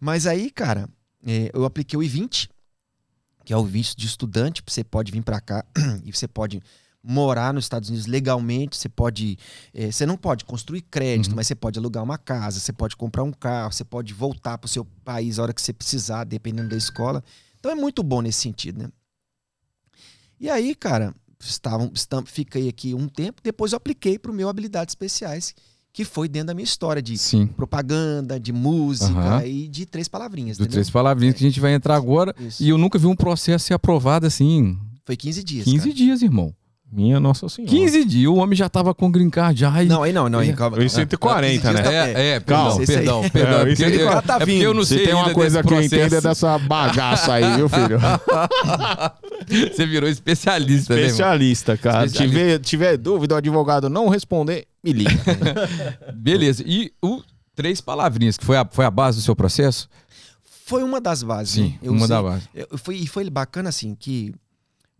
[0.00, 0.88] Mas aí, cara,
[1.24, 2.48] é, eu apliquei o I-20,
[3.44, 4.60] que é o visto de estudante.
[4.66, 5.64] Você pode vir pra cá
[6.04, 6.60] e você pode
[7.02, 8.76] morar nos Estados Unidos legalmente.
[8.76, 9.38] Você pode.
[9.72, 11.36] é, você não pode construir crédito, Uhum.
[11.36, 14.68] mas você pode alugar uma casa, você pode comprar um carro, você pode voltar pro
[14.68, 17.22] seu país a hora que você precisar, dependendo da escola.
[17.58, 18.88] Então é muito bom nesse sentido, né?
[20.38, 24.48] E aí, cara, estavam, estam, fiquei aqui um tempo, depois eu apliquei para o meu
[24.48, 25.54] habilidades especiais,
[25.92, 27.46] que foi dentro da minha história de Sim.
[27.48, 29.44] propaganda, de música Aham.
[29.44, 30.56] e de três palavrinhas.
[30.58, 30.72] Entendeu?
[30.72, 32.34] três palavrinhas que a gente vai entrar agora.
[32.38, 32.62] Isso.
[32.62, 34.78] E eu nunca vi um processo ser aprovado assim.
[35.04, 35.64] Foi 15 dias.
[35.64, 35.92] 15 cara.
[35.94, 36.54] dias, irmão.
[36.92, 37.70] Minha Nossa Senhora.
[37.70, 38.26] 15 dias.
[38.32, 39.82] O homem já tava com green card já.
[39.82, 40.40] e- Não, aí não, não.
[40.40, 40.52] Aí, É.
[40.52, 41.80] calma, Foi 140, né?
[42.14, 42.84] É, é, Calma.
[42.84, 43.30] perdão, aí.
[43.30, 43.58] perdão, perdão.
[43.58, 45.72] É, É, porque, tá- é tá porque eu não Se sei tem uma coisa que
[45.72, 46.28] eu entendo é processo.
[46.28, 47.98] dessa bagaça aí, viu, filho?
[49.72, 51.02] Você virou especialista, né?
[51.02, 52.06] Especialista, cara.
[52.06, 52.38] Especialista.
[52.40, 55.10] Tiver, tiver dúvida, o advogado não responder, me liga.
[56.14, 56.62] Beleza.
[56.66, 57.22] E o
[57.54, 59.88] três palavrinhas, que foi a, foi a base do seu processo?
[60.66, 61.54] Foi uma das bases.
[61.54, 61.74] Sim, né?
[61.82, 62.48] Eu uma usei- da base.
[62.54, 64.32] eu- foi, e foi bacana assim que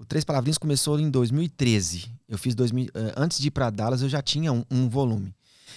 [0.01, 2.11] o Três Palavrinhas começou em 2013.
[2.26, 5.34] Eu fiz 2000, eh, antes de ir para Dallas, eu já tinha um, um volume.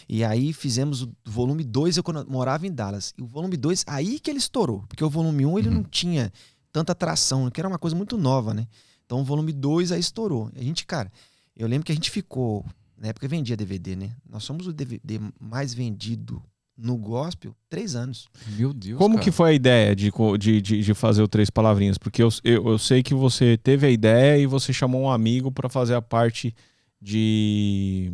[0.07, 3.13] E aí fizemos o volume 2, eu morava em Dallas.
[3.17, 4.85] E o volume 2, aí que ele estourou.
[4.87, 5.75] Porque o volume 1 um, ele Uhum.
[5.75, 6.31] não tinha
[6.71, 8.65] tanta atração, que era uma coisa muito nova, né?
[9.05, 10.49] Então o volume 2 aí estourou.
[10.55, 11.11] A gente, cara,
[11.53, 12.65] eu lembro que a gente ficou.
[12.97, 14.15] Na época vendia DVD, né?
[14.27, 16.41] Nós somos o DVD mais vendido
[16.77, 18.27] no gospel três anos.
[18.57, 18.97] Meu Deus.
[18.97, 19.23] Como cara.
[19.23, 21.97] que foi a ideia de, de, de, de fazer o Três Palavrinhas?
[21.97, 25.51] Porque eu, eu, eu sei que você teve a ideia e você chamou um amigo
[25.51, 26.55] para fazer a parte
[27.01, 28.11] de.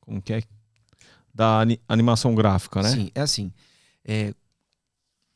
[0.00, 0.42] Como que é?
[1.32, 2.90] Da ani- animação gráfica, né?
[2.90, 3.52] Sim, é assim.
[4.04, 4.34] É,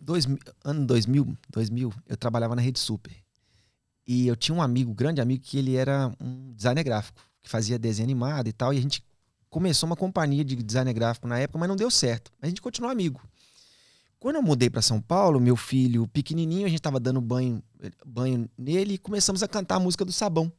[0.00, 0.26] dois,
[0.64, 3.12] ano 2000, 2000, eu trabalhava na Rede Super.
[4.06, 7.78] E eu tinha um amigo, grande amigo, que ele era um designer gráfico, que fazia
[7.78, 8.74] desenho animado e tal.
[8.74, 9.02] E a gente
[9.54, 12.32] começou uma companhia de designer gráfico na época, mas não deu certo.
[12.42, 13.20] A gente continuou amigo.
[14.18, 17.62] Quando eu mudei para São Paulo, meu filho pequenininho, a gente tava dando banho,
[18.04, 20.50] banho nele e começamos a cantar a música do Sabão.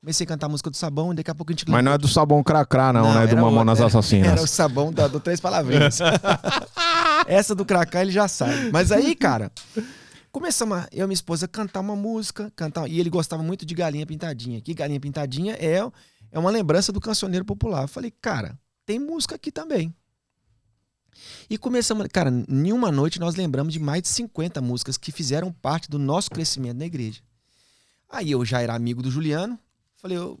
[0.00, 1.90] Comecei a cantar a música do Sabão e daqui a pouco a gente Mas não
[1.90, 3.26] é do sabão cracrá, não, né?
[3.26, 4.28] Do Mamonas outra, era- Assassinas.
[4.30, 5.98] Era o sabão da, do Três Palavrinhas.
[7.26, 8.70] Essa do Cracá ele já sabe.
[8.70, 9.50] Mas aí, cara,
[10.30, 12.52] começamos, a- eu e minha esposa, a cantar uma música.
[12.54, 14.60] cantar E ele gostava muito de Galinha Pintadinha.
[14.60, 15.84] Que Galinha Pintadinha é,
[16.30, 17.82] é uma lembrança do cancioneiro popular.
[17.82, 19.94] Eu falei, cara, tem música aqui também.
[21.48, 25.52] E começamos, cara, em uma noite nós lembramos de mais de 50 músicas que fizeram
[25.52, 27.22] parte do nosso crescimento na igreja.
[28.08, 29.58] Aí eu já era amigo do Juliano,
[29.96, 30.38] falei, eu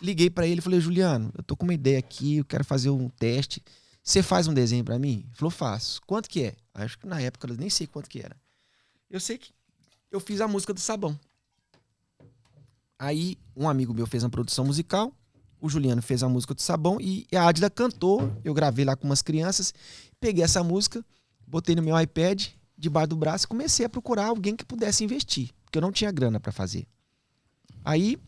[0.00, 3.08] liguei pra ele falei, Juliano, eu tô com uma ideia aqui, eu quero fazer um
[3.08, 3.62] teste.
[4.02, 5.24] Você faz um desenho pra mim?
[5.26, 6.00] Ele falou, faço.
[6.06, 6.56] Quanto que é?
[6.74, 8.36] Acho que na época eu nem sei quanto que era.
[9.10, 9.52] Eu sei que
[10.10, 11.18] eu fiz a música do sabão.
[13.04, 15.12] Aí um amigo meu fez uma produção musical,
[15.60, 18.32] o Juliano fez a música do sabão e a Adila cantou.
[18.42, 19.74] Eu gravei lá com umas crianças,
[20.18, 21.04] peguei essa música,
[21.46, 22.46] botei no meu iPad
[22.78, 26.10] debaixo do braço e comecei a procurar alguém que pudesse investir, porque eu não tinha
[26.10, 26.86] grana pra fazer.
[27.84, 28.18] Aí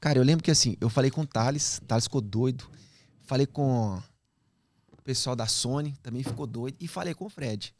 [0.00, 2.64] Cara, eu lembro que assim, eu falei com o Thales, Thales ficou doido.
[3.22, 4.00] Falei com
[4.92, 6.76] o pessoal da Sony, também ficou doido.
[6.80, 7.74] E falei com o Fred.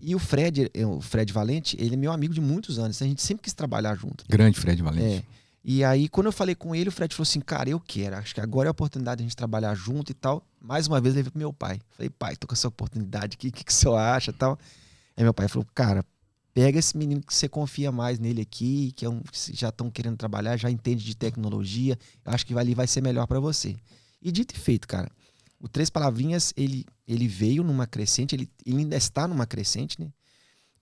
[0.00, 3.00] E o Fred, eh, o Fred Valente, ele é meu amigo de muitos anos.
[3.02, 4.24] A gente sempre quis trabalhar junto.
[4.28, 5.18] Grande Fred Valente.
[5.18, 5.40] É.
[5.62, 8.16] E aí, quando eu falei com ele, o Fred falou assim: Cara, eu quero.
[8.16, 10.42] Acho que agora é a oportunidade de a gente trabalhar junto e tal.
[10.60, 11.80] Mais uma vez, levei pro meu pai.
[11.90, 14.58] Falei, pai, tô com essa oportunidade aqui, o que, que o senhor acha e tal?
[15.16, 16.02] Aí meu pai falou: Cara,
[16.54, 19.90] pega esse menino que você confia mais nele aqui, que é um, que já estão
[19.90, 21.98] querendo trabalhar, já entende de tecnologia.
[22.24, 23.76] Eu acho que ali vai ser melhor para você.
[24.22, 25.10] E dito e feito, cara.
[25.60, 30.08] O Três Palavrinhas, ele, ele veio numa crescente, ele, ele ainda está numa crescente, né?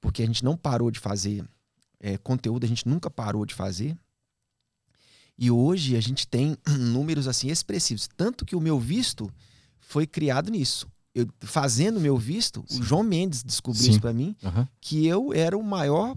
[0.01, 1.45] Porque a gente não parou de fazer
[2.01, 3.97] é, conteúdo, a gente nunca parou de fazer.
[5.37, 8.09] E hoje a gente tem números assim expressivos.
[8.16, 9.31] Tanto que o meu visto
[9.81, 10.87] foi criado nisso.
[11.14, 12.81] Eu, fazendo o meu visto, Sim.
[12.81, 13.91] o João Mendes descobriu Sim.
[13.91, 14.68] isso pra mim, Aham.
[14.81, 16.16] que eu era o maior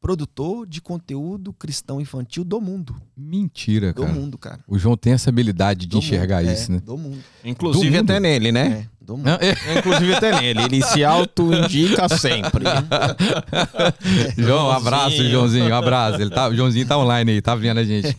[0.00, 2.96] produtor de conteúdo cristão infantil do mundo.
[3.16, 4.12] Mentira, Do cara.
[4.14, 4.64] mundo, cara.
[4.66, 6.52] O João tem essa habilidade de Do enxergar mundo.
[6.52, 6.80] isso, É, né?
[6.80, 7.22] Do mundo.
[7.44, 8.10] Inclusive Do mundo.
[8.10, 8.88] até nele, né?
[9.02, 9.26] É, do mundo.
[9.26, 10.62] Não, é- Inclusive até nele.
[10.62, 12.64] Ele se auto-indica sempre.
[14.38, 15.30] João, um abraço, Joãozinho.
[15.30, 16.20] Joãozinho, um abraço.
[16.20, 18.16] Ele tá, o Joãozinho tá online aí, tá vendo a gente.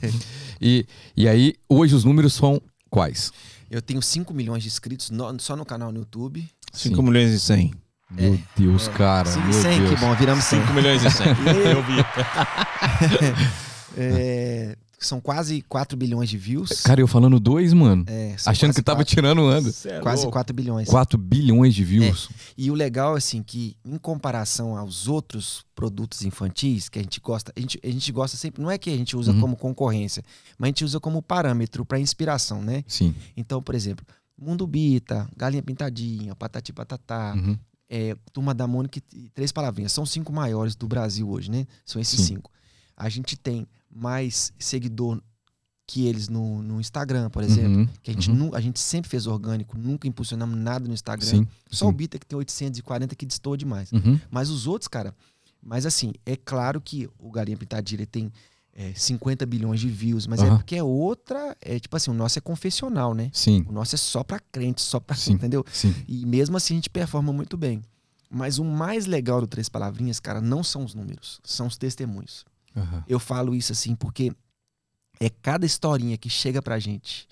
[0.62, 3.32] E, e aí, hoje os números são quais?
[3.70, 6.48] Eu tenho 5 milhões de inscritos no- só no canal no YouTube.
[6.72, 7.02] 5 Sim.
[7.02, 7.74] milhões e 100.
[8.12, 9.26] Meu Deus, cara.
[9.28, 9.90] Sim, meu 100, Deus.
[9.90, 10.62] que bom, viramos 100.
[10.62, 11.28] 5 milhões e 100.
[11.72, 12.06] Eu vi.
[13.98, 14.76] É,
[15.06, 16.82] são quase 4 bilhões de views.
[16.82, 18.04] Cara, eu falando dois, mano.
[18.08, 19.70] É, achando que tava quatro- tirando onda.
[20.02, 20.88] Quase 4 bilhões.
[20.90, 22.30] 4 bilhões de views.
[22.58, 27.52] E o legal, assim, que em comparação aos outros produtos infantis que a gente gosta,
[27.56, 29.42] a gente, a gente gosta sempre, não é que a gente usa Uhum.
[29.42, 30.24] como concorrência,
[30.58, 32.84] mas a gente usa como parâmetro para inspiração, né?
[32.88, 33.14] Sim.
[33.36, 34.06] Então, por exemplo,
[34.38, 37.58] Mundo Bita, Galinha Pintadinha, Patati Patatá, Uhum.
[37.90, 39.92] é, Turma da Mônica e Três Palavrinhas.
[39.92, 41.66] São os cinco maiores do Brasil hoje, né?
[41.86, 42.36] São esses Sim.
[42.36, 42.52] cinco.
[42.98, 45.22] A gente tem mais seguidor
[45.86, 47.80] que eles no, no Instagram, por exemplo.
[47.80, 47.88] Uhum.
[48.02, 48.36] Que a gente, Uhum.
[48.38, 51.28] nu- a gente sempre fez orgânico, nunca impulsionamos nada no Instagram.
[51.28, 51.48] Sim.
[51.70, 51.96] Só o sim.
[51.98, 53.92] Bita que tem 840 que destoa demais.
[53.92, 54.20] Uhum.
[54.32, 55.14] Mas os outros, cara.
[55.62, 58.32] Mas assim, é claro que o Galinha Pintadinha ele tem
[58.76, 60.58] é, 50 bilhões de views, mas é Aham.
[60.58, 61.56] porque é outra.
[61.62, 63.30] É tipo assim, o nosso é confessional, né?
[63.32, 63.64] Sim.
[63.68, 65.16] O nosso é só pra crente, só pra.
[65.16, 65.34] Sim.
[65.34, 65.64] Entendeu?
[65.72, 65.94] Sim.
[66.08, 67.82] E mesmo assim a gente performa muito bem.
[68.32, 72.46] Mas o mais legal do Três Palavrinhas, cara, não são os números, são os testemunhos.
[72.76, 73.04] Aham.
[73.08, 74.32] Eu falo isso assim porque
[75.20, 77.28] é cada historinha que chega pra gente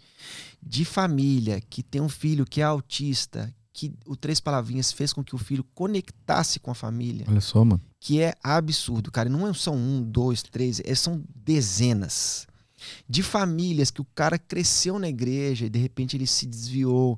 [0.62, 5.24] de família que tem um filho que é autista, que o Três Palavrinhas fez com
[5.24, 7.82] que o filho conectasse com a família, Olha só, mano.
[8.00, 9.28] que é absurdo, cara.
[9.30, 12.46] Não é- são um, dois, três, é- são dezenas
[13.08, 17.18] de famílias que o cara cresceu na igreja e de repente ele se desviou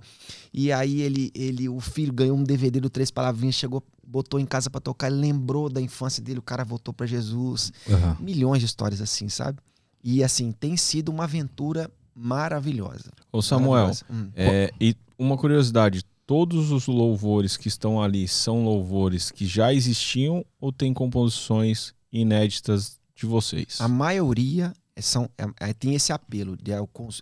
[0.54, 4.46] e aí ele, ele o filho ganhou um DVD do Três Palavrinhas, chegou, botou em
[4.46, 8.18] casa pra tocar, ele lembrou da infância dele, o cara voltou pra Jesus Aham.
[8.20, 9.60] milhões de histórias assim, sabe?
[10.04, 13.12] E assim, tem sido uma aventura maravilhosa.
[13.32, 14.06] Ô Samuel, Maravilhosa.
[14.10, 14.30] Hum.
[14.36, 16.04] é, e uma curiosidade.
[16.26, 22.98] Todos os louvores que estão ali são louvores que já existiam ou tem composições inéditas
[23.16, 23.80] de vocês?
[23.82, 26.78] A maioria são, é- é- tem esse apelo, de, é,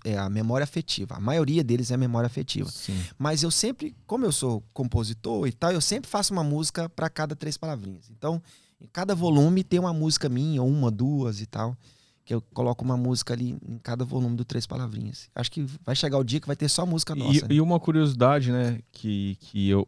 [0.05, 1.15] é a memória afetiva.
[1.15, 2.69] A maioria deles é memória afetiva.
[2.69, 2.99] Sim.
[3.17, 7.09] Mas eu sempre, como eu sou compositor e tal, eu sempre faço uma música para
[7.09, 8.09] cada três palavrinhas.
[8.09, 8.41] Então,
[8.79, 11.77] em cada volume tem uma música minha, uma, duas e tal.
[12.23, 15.27] Que eu coloco uma música ali em cada volume do Três Palavrinhas.
[15.33, 17.39] Acho que vai chegar o dia que vai ter só música nossa.
[17.39, 17.47] E, né?
[17.49, 19.87] e uma curiosidade, né, que, que eu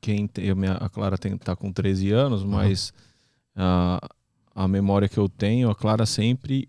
[0.00, 2.92] quem tem, eu, minha- a Clara tem, tá com 13 anos, mas
[3.54, 4.00] a,
[4.54, 6.66] a memória que eu tenho, a Clara sempre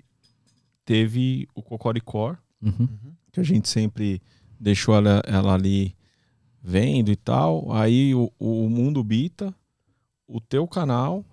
[0.89, 2.73] teve o Cocoricó, Uhum.
[2.79, 3.13] Uhum.
[3.31, 4.19] que a gente sempre
[4.59, 5.95] deixou ela, ela ali
[6.63, 7.71] vendo e tal.
[7.71, 9.53] Aí o, o Mundo Bita,
[10.27, 11.23] o teu canal,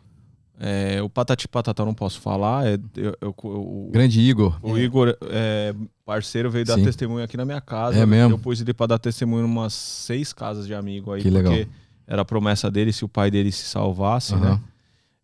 [0.61, 4.59] é, o Patati Patatá eu não posso falar, é, eu- eu- o, Grande Igor.
[4.62, 6.84] o Igor, é, parceiro, veio dar Sim.
[6.84, 7.98] testemunho aqui na minha casa.
[7.98, 8.34] É mesmo?
[8.34, 11.50] Eu pus ele pra dar testemunho em umas seis casas de amigo aí, Que legal.
[11.54, 11.66] porque
[12.07, 14.50] era a promessa dele se o pai dele se salvasse, Aham.
[14.57, 14.61] né?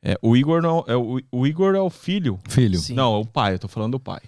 [0.03, 2.39] É, o Igor não, é, o, o Igor é o filho.
[2.49, 2.79] Filho.
[2.79, 2.95] Sim.
[2.95, 4.21] Não, é o pai, eu tô falando do pai.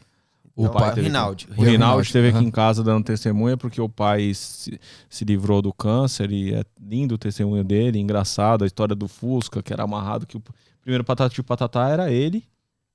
[0.57, 1.49] O Então, pai- o Rinaldi.
[1.57, 2.47] O Rinaldi esteve aqui aham.
[2.47, 4.79] em casa dando testemunha porque o pai se,
[5.11, 9.61] se livrou do câncer e é lindo o testemunho dele, engraçado, a história do Fusca,
[9.63, 10.43] que era amarrado, que o
[10.81, 12.45] primeiro Patati Patatá era ele,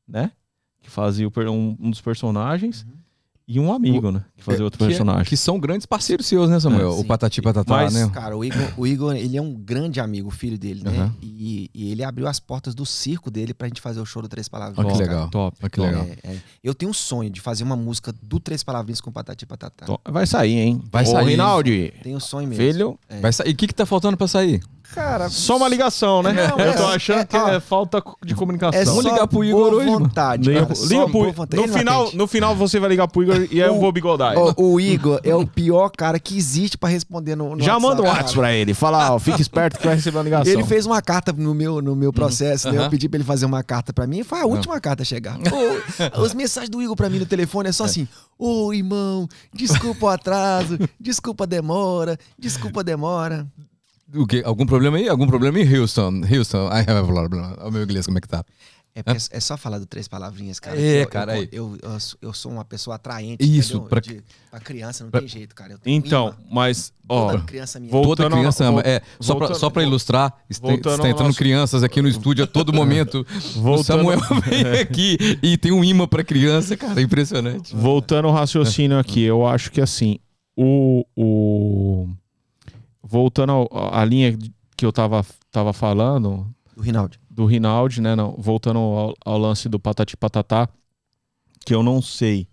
[0.08, 0.32] né?
[0.82, 2.86] Que fazia o um, um dos personagens,
[3.52, 4.24] e um amigo, né?
[4.38, 5.26] Que fazia outro Que é- personagem.
[5.26, 6.92] Que são grandes parceiros seus, né, Samuel?
[6.92, 7.04] É, o.
[7.04, 8.08] Patati Patatá, Mas, né?
[8.14, 10.92] Cara, o Igor, o Igor, ele é um grande amigo, o filho dele, né?
[10.98, 11.16] Aham.
[11.22, 14.30] E, e ele abriu as portas do circo dele pra gente fazer o show do
[14.30, 14.78] Três Palavras.
[14.78, 15.30] Olha que Top, legal.
[15.32, 15.90] Top, Olha que top.
[15.92, 16.08] legal.
[16.24, 16.38] É, é.
[16.64, 19.86] Eu tenho um sonho de fazer uma música do Três Palavrinhas com Patati Patatá.
[19.88, 20.12] top.
[20.12, 20.82] Vai sair, hein?
[20.92, 21.26] Vai Ô, sair.
[21.30, 22.64] Rinaldi, Tenho um sonho mesmo.
[22.64, 23.20] filho, É.
[23.20, 23.50] Vai sair.
[23.50, 24.62] E o que, que tá faltando pra sair?
[24.94, 26.32] Cara, só uma ligação, né?
[26.34, 28.80] Não, eu é- tô achando é- que ó, é falta de comunicação.
[28.82, 30.66] é Vamos só ligar pro Igor boa hoje, vontade, Liga, cara.
[30.66, 31.56] pro- Só liga pro- boa vontade.
[31.62, 32.18] no, Ele final, atende.
[32.18, 34.36] no final você vai ligar pro Igor e eu vou bigodar.
[34.38, 38.02] O, o Igor é o pior cara que existe pra responder no, no Já manda
[38.02, 38.06] um.
[38.06, 38.74] WhatsApp pra ele.
[38.74, 40.52] Fala, ó, fique esperto que vai receber uma ligação.
[40.52, 42.78] Ele fez uma carta no meu, no meu processo, né?
[42.78, 42.86] Aham.
[42.86, 45.06] Eu pedi pra ele fazer uma carta pra mim e foi a última carta a
[45.06, 45.38] chegar.
[45.38, 50.06] Ô, as mensagens do Igor pra mim no telefone é só assim: Ô irmão, desculpa
[50.08, 53.46] o atraso, desculpa a demora, desculpa a demora.
[54.16, 54.42] O quê?
[54.46, 55.08] Algum problema aí?
[55.08, 56.22] Algum problema em Houston?
[56.32, 56.68] Houston.
[56.72, 57.68] Ai, blá, blá, blá.
[57.68, 58.44] O meu inglês, como é que tá?
[58.96, 59.02] É,
[59.38, 60.76] é só falar do três palavrinhas, cara.
[60.82, 61.50] É, eu, cara, eu, aí.
[61.52, 63.38] eu, eu sou- eu sou uma pessoa atraente.
[63.46, 63.88] Isso, entendeu?
[63.88, 65.74] pra- De- pra criança não pra- tem jeito, cara.
[65.74, 67.92] Eu tenho Então, mas, ó, Toda criança minha.
[67.92, 68.82] vou- Toda Voltando criança ama.
[68.84, 72.48] É, só pra, voltando- só pra ilustrar, está, entrando nosso- crianças aqui no estúdio a
[72.48, 73.26] todo momento.
[73.56, 77.00] O Voltando- Samuel vem aqui e tem um imã pra criança, cara.
[77.00, 77.74] Impressionante.
[77.76, 80.18] voltando ao raciocínio aqui, eu acho que assim,
[80.58, 81.06] o.
[81.16, 82.08] o
[83.04, 84.38] voltando à linha
[84.76, 87.20] que eu tava, tava falando, Do Rinaldi.
[87.30, 88.16] do Rinaldi, né?
[88.16, 90.68] Não, voltando ao, ao lance do Patati Patatá,
[91.66, 92.48] que eu não sei,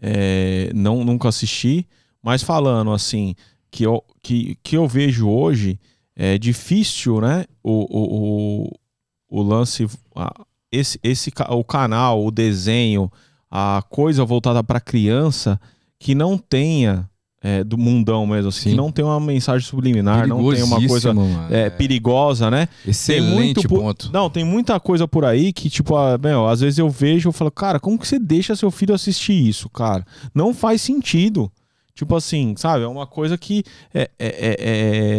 [0.00, 1.86] é, não nunca assisti,
[2.22, 3.34] mas falando assim,
[3.70, 5.78] que eu, que, que eu vejo hoje,
[6.14, 7.44] é difícil, né?
[7.62, 13.10] O, o, o, o lance, a- esse, esse, o canal, o desenho,
[13.50, 15.60] a coisa voltada para criança
[15.98, 17.08] que não tenha
[17.42, 18.70] é, do mundão mesmo, assim, Sim.
[18.70, 21.12] que não tem uma mensagem subliminar, não tem uma coisa
[21.50, 22.68] é, perigosa, né?
[22.86, 24.10] Excelente ponto.
[24.12, 27.32] Não, tem muita coisa por aí que, tipo, ah, meu, às vezes eu vejo e
[27.32, 30.06] falo, cara, como que você deixa seu filho assistir isso, cara?
[30.34, 31.50] Não faz sentido.
[31.94, 32.84] Tipo assim, sabe?
[32.84, 33.62] É uma coisa que,
[33.92, 34.56] é, é- é-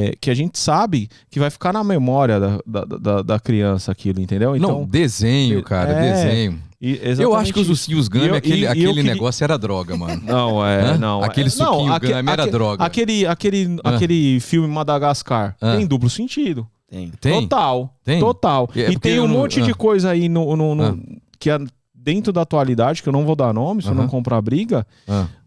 [0.09, 3.91] é- que a gente sabe que vai ficar na memória da, da, da- da criança
[3.91, 4.55] aquilo, entendeu?
[4.55, 6.59] Então, não, desenho, cara, É, desenho.
[6.81, 9.43] e- Eu acho que os ursinhos E Gummy, eu- aquele, e- e aquele queria- negócio
[9.43, 10.19] era droga, mano.
[10.25, 10.97] Não, é, Hã?
[10.97, 11.23] não.
[11.23, 12.83] Aquele é, suquinho não, aque- Gummy era aque- droga.
[12.83, 15.75] Aquele, aquele, aquele filme Madagascar Ah.
[15.77, 16.67] tem duplo sentido.
[16.89, 17.11] Tem.
[17.21, 17.41] Tem?
[17.41, 17.95] Total.
[18.03, 18.19] Tem?
[18.19, 18.69] Total.
[18.75, 20.99] É e tem um não- monte de coisa aí no, no- no-
[21.39, 21.59] que é
[21.93, 24.85] dentro da atualidade, que eu não vou dar nome, se eu não comprar briga,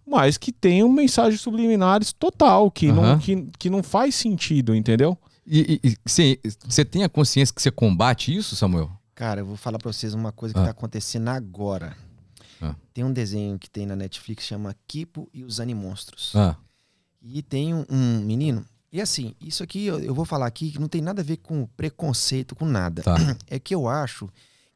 [0.07, 3.18] mas que tem um mensagens subliminares total, que, não, Aham.
[3.18, 5.18] que, que não faz sentido, entendeu?
[5.46, 8.90] E e- e você tem a consciência que você combate isso, Samuel?
[9.14, 10.64] Cara, eu vou falar pra vocês uma coisa que Ah.
[10.64, 11.96] tá acontecendo agora.
[12.61, 12.74] Ah.
[12.92, 16.32] Tem um desenho que tem na Netflix que chama Kipo e os Animonstros.
[16.34, 16.57] Ah,
[17.22, 18.64] E tem um, um menino.
[18.92, 21.38] E assim, isso aqui eu, eu vou falar aqui que não tem nada a ver
[21.38, 23.02] com preconceito, com nada.
[23.02, 23.16] tá.
[23.48, 24.28] É que eu acho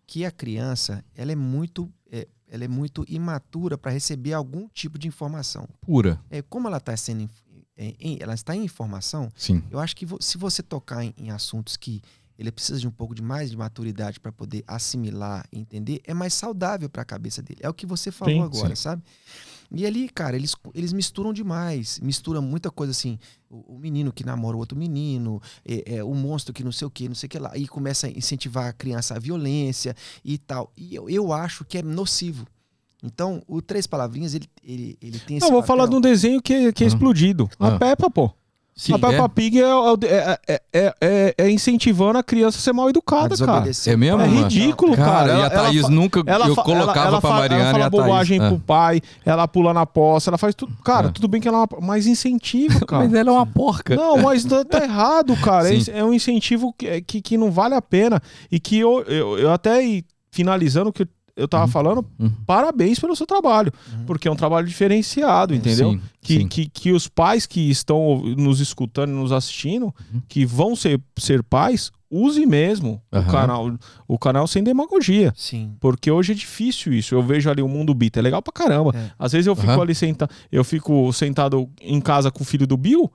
[0.06, 1.88] que a criança ela é muito,
[2.50, 5.68] ela é muito imatura para receber algum tipo de informação.
[5.80, 6.20] Pura.
[6.28, 7.30] É, como ela está sendo,
[7.76, 9.62] é, em- ela está em informação, Sim.
[9.70, 12.02] eu acho que vo- se você tocar em, em assuntos que
[12.36, 16.12] ele precisa de um pouco de mais de maturidade para poder assimilar e entender, é
[16.14, 17.60] mais saudável para a cabeça dele.
[17.62, 18.82] É o que você falou Sim, agora, sim.
[18.82, 19.02] sabe?
[19.72, 22.00] E ali, cara, eles, eles misturam demais.
[22.00, 23.18] Mistura muita coisa assim.
[23.48, 26.86] O, o menino que namora o outro menino, é, é, o monstro que não sei
[26.86, 27.56] o que, não sei o que lá.
[27.56, 29.94] E começa a incentivar a criança à violência
[30.24, 30.72] e tal.
[30.76, 32.46] E eu, eu acho que é nocivo.
[33.02, 35.66] Então, o Três Palavrinhas, ele, ele, ele tem esse Eu vou papel.
[35.76, 36.88] falar de um desenho que, que é Ah.
[36.88, 37.48] explodido.
[37.58, 37.78] A Ah.
[37.78, 38.30] Peppa, pô.
[38.80, 39.28] Sim, a Peppa é?
[39.28, 43.70] Pig é, é, é, é, é- é incentivando a criança a ser mal educada, cara.
[43.86, 44.22] É mesmo.
[44.22, 45.28] É ridículo, Cara, cara.
[45.28, 46.22] e a Ela- ela Thaís fa- nunca.
[46.24, 48.04] Ela eu colocava ela, ela pra Mariana ela fala e Thaís.
[48.04, 48.48] bobagem Ah.
[48.48, 50.74] pro pai, ela pula na poça, ela faz tudo.
[50.82, 53.04] Cara, tudo bem que ela é uma, mas incentivo, cara.
[53.04, 53.94] Mas ela é uma porca.
[53.94, 55.68] Não, mas tá, tá errado, cara.
[55.92, 58.18] É, um incentivo que, que, que não vale a pena.
[58.50, 59.78] E que eu, eu, eu até
[60.32, 61.08] finalizando o que eu
[61.48, 61.70] tava Uhum.
[61.70, 62.30] falando, Uhum.
[62.46, 63.72] parabéns pelo seu trabalho.
[63.92, 64.04] Uhum.
[64.06, 65.92] Porque é um trabalho diferenciado, entendeu?
[65.92, 66.48] Sim, Que, sim.
[66.48, 70.20] que, que os pais que estão nos escutando e nos assistindo, Uhum.
[70.28, 73.72] que vão ser, ser pais, use mesmo o canal
[74.08, 75.32] o canal sem demagogia.
[75.36, 75.76] Sim.
[75.78, 77.14] Porque hoje é difícil isso.
[77.14, 78.92] Eu vejo ali o mundo Bita, é legal pra caramba.
[78.96, 79.10] É.
[79.16, 82.76] Às vezes eu fico ali sentado, eu fico sentado em casa com o filho do
[82.76, 83.10] Bill,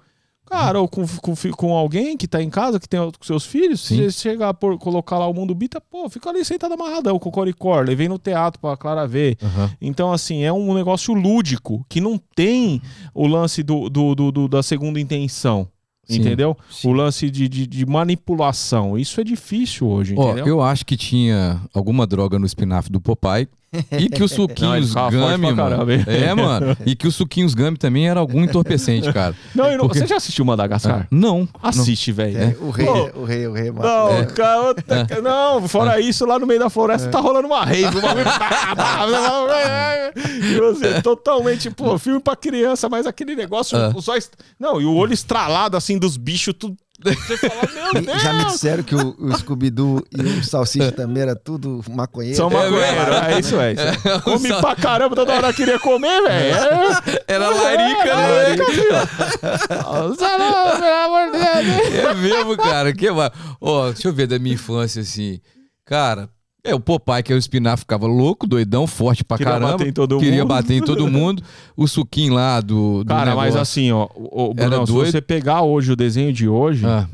[0.46, 3.82] cara, ou com, com, com alguém que tá em casa, que tem os seus filhos,
[3.82, 3.98] Sim.
[3.98, 7.30] se você chegar por colocar lá o mundo Bita, pô, fica ali sentado amarradão com
[7.30, 9.38] o Coricor, levei no teatro pra Clara ver.
[9.42, 9.72] Aham.
[9.82, 12.82] Então, assim, é um negócio lúdico, que não tem
[13.14, 15.68] o lance do, do- do- do- da segunda intenção.
[16.08, 16.20] Sim.
[16.20, 16.56] Entendeu?
[16.70, 16.90] Sim.
[16.90, 18.98] O lance de, de, de manipulação.
[18.98, 20.46] Isso é difícil hoje, entendeu?
[20.46, 23.48] eu acho que tinha alguma droga no espinafre do Popeye.
[23.92, 25.92] E que os Não, suquinhos forte Gummy, mano.
[26.08, 26.78] É, mano.
[26.86, 29.36] E que os suquinhos Gummy também era algum entorpecente, cara.
[29.54, 31.08] Não, não- Porque- você já assistiu Madagascar?
[31.12, 31.48] Não.
[31.62, 32.38] Assiste, velho.
[32.38, 33.20] É, o rei, Pô.
[33.22, 33.72] o rei, o rei.
[33.72, 34.26] Não, É.
[34.26, 37.98] cara, outra- não, fora isso, lá no meio da floresta tá rolando uma rave.
[37.98, 38.16] Uma...
[40.16, 43.92] e você, totalmente, pô, filme pra criança, mas aquele negócio, Ah.
[43.96, 44.30] os olhos.
[44.60, 46.76] Não, e o olho estralado assim dos bichos, tudo.
[47.04, 48.22] Você fala, meu Deus!
[48.22, 52.38] Já me disseram que o, o Scooby-Doo e o Salsicha também era tudo maconheiro.
[52.38, 53.74] São maconheiros, é, isso é.
[53.74, 54.20] Isso é.
[54.22, 56.56] Come sal- pra caramba, toda hora queria comer, velho.
[56.56, 58.56] É, Era larica, é, né?
[58.56, 58.66] larica,
[60.18, 62.06] pelo amor de Deus.
[62.06, 62.94] É mesmo, cara.
[62.94, 63.32] Que vai.
[63.60, 65.40] Ó, deixa eu ver da minha infância assim.
[65.86, 66.30] Cara,
[66.66, 69.72] é o Popeye, que é o espinafre, ficava louco, doidão, forte pra Queria caramba.
[69.74, 70.48] bater em todo queria mundo.
[70.48, 71.44] bater em todo mundo.
[71.78, 73.04] O suquinho lá do.
[73.04, 73.60] do Cara, mas negócio.
[73.62, 75.12] assim, ó, o, o Era Brunão, se doido.
[75.12, 77.08] você pegar hoje o desenho de hoje, Ah,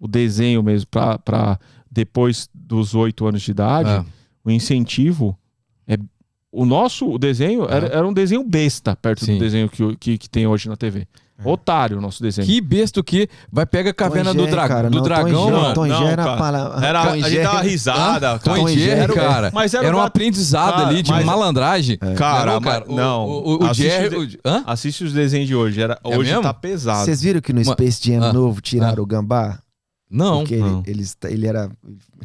[0.00, 1.58] o desenho mesmo, pra, pra
[1.90, 4.04] depois dos oito anos de idade, ah,
[4.44, 5.36] o incentivo
[5.86, 5.96] é.
[6.50, 9.34] O nosso desenho era, era um desenho besta perto Sim.
[9.34, 11.06] do desenho que, que, que tem hoje na TV.
[11.44, 12.46] Otário o nosso desenho.
[12.46, 15.50] Que besta que vai pega a caverna Tom do, dra cara, do não, dragão, Tom
[15.52, 15.74] mano.
[15.74, 16.36] Tom Não, era cara.
[16.36, 16.86] palavra.
[16.86, 18.38] Era, Tom a gente dava risada, Hã?
[18.38, 18.56] cara.
[18.60, 19.50] Tom Jerry, cara.
[19.54, 21.96] mas era era, um aprendizado Cara, ali de mas- malandragem.
[22.16, 23.26] Cara, não, O, não.
[23.26, 24.16] O, o, o Assiste Jerry.
[24.16, 24.64] o o- hã?
[24.66, 25.80] Assiste os desenhos de hoje.
[25.80, 26.42] Era, É hoje mesmo?
[26.42, 27.04] tá pesado.
[27.04, 28.32] Vocês viram que no Uma- Space Jam Ah.
[28.32, 29.58] novo tiraram o gambá?
[30.10, 30.38] Não.
[30.38, 30.82] Porque ele, não.
[30.86, 31.70] eles, ele era.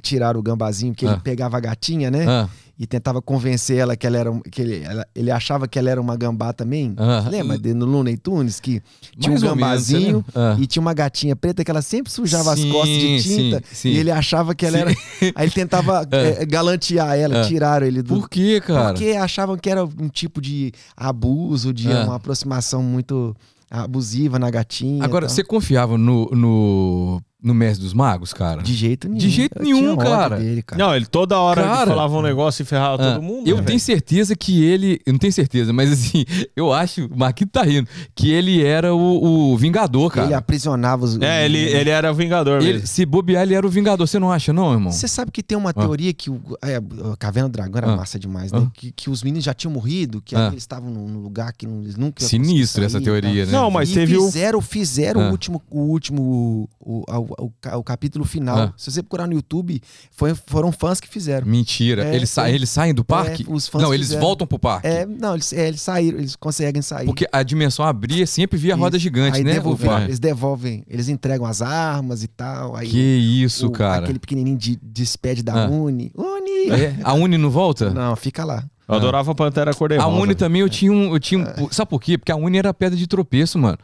[0.01, 2.25] Tiraram o gambazinho, porque ele pegava a gatinha, né?
[2.27, 2.47] Ah,
[2.79, 6.01] e tentava convencer ela que ela era que ele, ela- ele achava que ela era
[6.01, 6.93] uma gambá também.
[6.97, 8.81] Ah, Lembra de, no Looney Tunes que
[9.19, 10.53] tinha mais um ou menos, gambazinho lembra?
[10.53, 10.57] Ah.
[10.59, 13.75] e tinha uma gatinha preta que ela sempre sujava Sim, as costas de tinta sim,
[13.75, 13.89] sim.
[13.89, 14.89] e ele achava que ela era.
[15.35, 17.45] Aí ele tentava eh, galantear ela, Ah.
[17.47, 18.15] tiraram ele do.
[18.19, 18.93] Por que, cara?
[18.93, 22.03] Porque achavam que era um tipo de abuso, de Ah.
[22.05, 23.35] uma aproximação muito
[23.69, 25.03] abusiva na gatinha.
[25.03, 28.61] Agora, você confiava no, no, no Mestre dos Magos, cara?
[28.63, 29.19] De jeito nenhum.
[29.19, 30.37] De jeito Eu nenhum, cara.
[30.37, 30.81] Dele, cara.
[30.83, 31.81] Não, ele toda hora Cara.
[31.81, 33.47] ele falava um negócio e ferrava Ah, todo mundo.
[33.47, 33.79] eu né, tenho velho?
[33.79, 35.01] certeza que ele.
[35.05, 36.23] Eu não tenho certeza, mas assim,
[36.55, 37.05] eu acho.
[37.07, 37.87] O Marquito tá rindo.
[38.15, 40.27] Que ele era o, o Vingador, cara.
[40.27, 41.19] Ele aprisionava os.
[41.21, 42.87] É, ele, ele era o Vingador Ele- mesmo.
[42.87, 44.07] se bobear, ele era o Vingador.
[44.07, 44.91] Você não acha, não, irmão?
[44.91, 47.97] Você sabe que tem uma teoria que o é, a Caverna do Dragão era Ah.
[47.97, 48.63] massa demais, né?
[48.65, 48.71] Ah.
[48.73, 50.47] Que, que os meninos já tinham morrido, que Ah.
[50.47, 53.51] eles estavam num lugar que eles nunca iam Sinistro essa teoria, né?
[53.51, 54.25] Não, mas e teve o.
[54.25, 55.27] fizeram, fizeram Ah.
[55.27, 58.57] o último, o último, o, o, o, o capítulo final.
[58.57, 58.73] Ah.
[58.77, 59.81] Se você procurar no YouTube,
[60.11, 61.47] foi, foram fãs que fizeram.
[61.47, 62.05] Mentira.
[62.05, 63.45] É, eles, sa- eles saem do parque?
[63.47, 64.21] É, os fãs não, eles fizeram.
[64.25, 64.87] voltam pro parque.
[64.87, 67.05] É, não, eles, é, eles saíram, eles conseguem sair.
[67.05, 69.03] Porque a dimensão abria sempre via roda Isso.
[69.03, 69.53] gigante, aí né?
[69.53, 70.05] devolver- parque?
[70.07, 72.75] eles devolvem, eles entregam as armas e tal.
[72.75, 74.03] Aí Que isso, o- cara.
[74.03, 75.69] Aquele pequenininho de, despede da Ah.
[75.69, 76.11] Uni.
[76.15, 76.69] Uni!
[76.71, 77.89] É, a Uni não volta?
[77.91, 78.63] Não, fica lá.
[78.93, 81.13] Eu adorava a Pantera cor de A Uni também eu tinha um.
[81.13, 82.17] Eu tinha um- Sabe por quê?
[82.17, 83.77] Porque a Uni era pedra de tropeço, mano.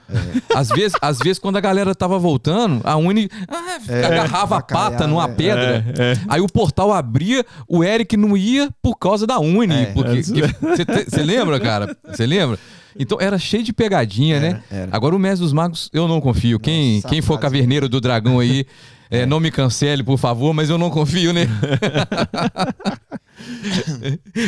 [0.56, 5.08] Às, vezes, às vezes, quando a galera tava voltando, a Uni ah, agarrava a pata
[5.08, 5.28] numa é.
[5.28, 5.86] pedra.
[5.98, 6.18] É, é.
[6.28, 9.74] Aí o portal abria, o Eric não ia por causa da Uni.
[9.74, 9.86] É.
[9.88, 11.96] porque Você lembra, cara?
[12.08, 12.58] Você lembra?
[12.98, 14.62] Então era cheio de pegadinha, né?
[14.70, 14.90] era.
[14.92, 16.60] Agora o Mestre dos Magos, eu não confio.
[16.60, 18.66] Quem, Nossa, quem for caverneiro do dragão aí,
[19.10, 21.48] é, não me cancele, por favor, mas eu não confio, né?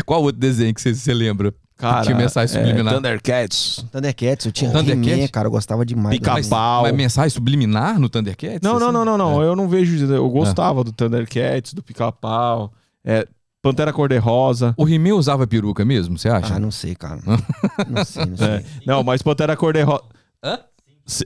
[0.05, 1.53] Qual outro desenho que você lembra?
[1.77, 2.93] Cara, tinha mensagem é, subliminar?
[2.93, 3.85] Thundercats.
[3.91, 5.17] Thundercats, eu tinha Thundercats?
[5.17, 6.19] He-Man, cara, eu gostava demais.
[6.19, 6.49] Pica- Mas-.
[6.49, 8.59] Mas mensagem subliminar no Thundercats?
[8.61, 8.93] Não, não, Assim?
[8.93, 9.41] não, não, não.
[9.41, 9.45] É.
[9.47, 10.05] Eu não vejo.
[10.13, 12.71] Eu gostava do Thundercats, do Pica-Pau.
[13.03, 13.27] É,
[13.63, 14.75] Pantera Cor-de-Rosa.
[14.77, 16.53] O He-Man usava peruca mesmo, você acha?
[16.55, 17.19] Ah, não sei, cara.
[17.89, 18.47] não sei, não sei.
[18.47, 18.63] É.
[18.85, 20.03] Não, mas Pantera Cor-de-Rosa.
[20.43, 20.59] Hã?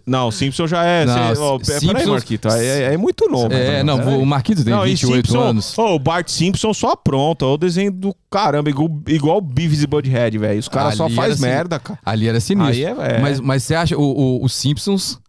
[0.05, 1.05] Não, Simpson já é.
[1.05, 2.47] Não, cê- ó, pe- Peraí, Simpsons- Marquito.
[2.49, 3.53] É, é- muito novo.
[3.53, 4.13] É, não, Peraí.
[4.15, 5.77] o Marquito tem Não, e 28 Simpson, anos.
[5.77, 7.45] Ô, o Bart Simpson só pronto.
[7.45, 10.59] É o desenho do caramba, igual, igual o Beavis e Butthead, velho.
[10.59, 11.99] Os caras só faz merda, cara.
[12.05, 13.01] Ali era sinistro.
[13.01, 13.19] É, é.
[13.21, 15.19] Mas, mas você acha, o, o, os Simpsons,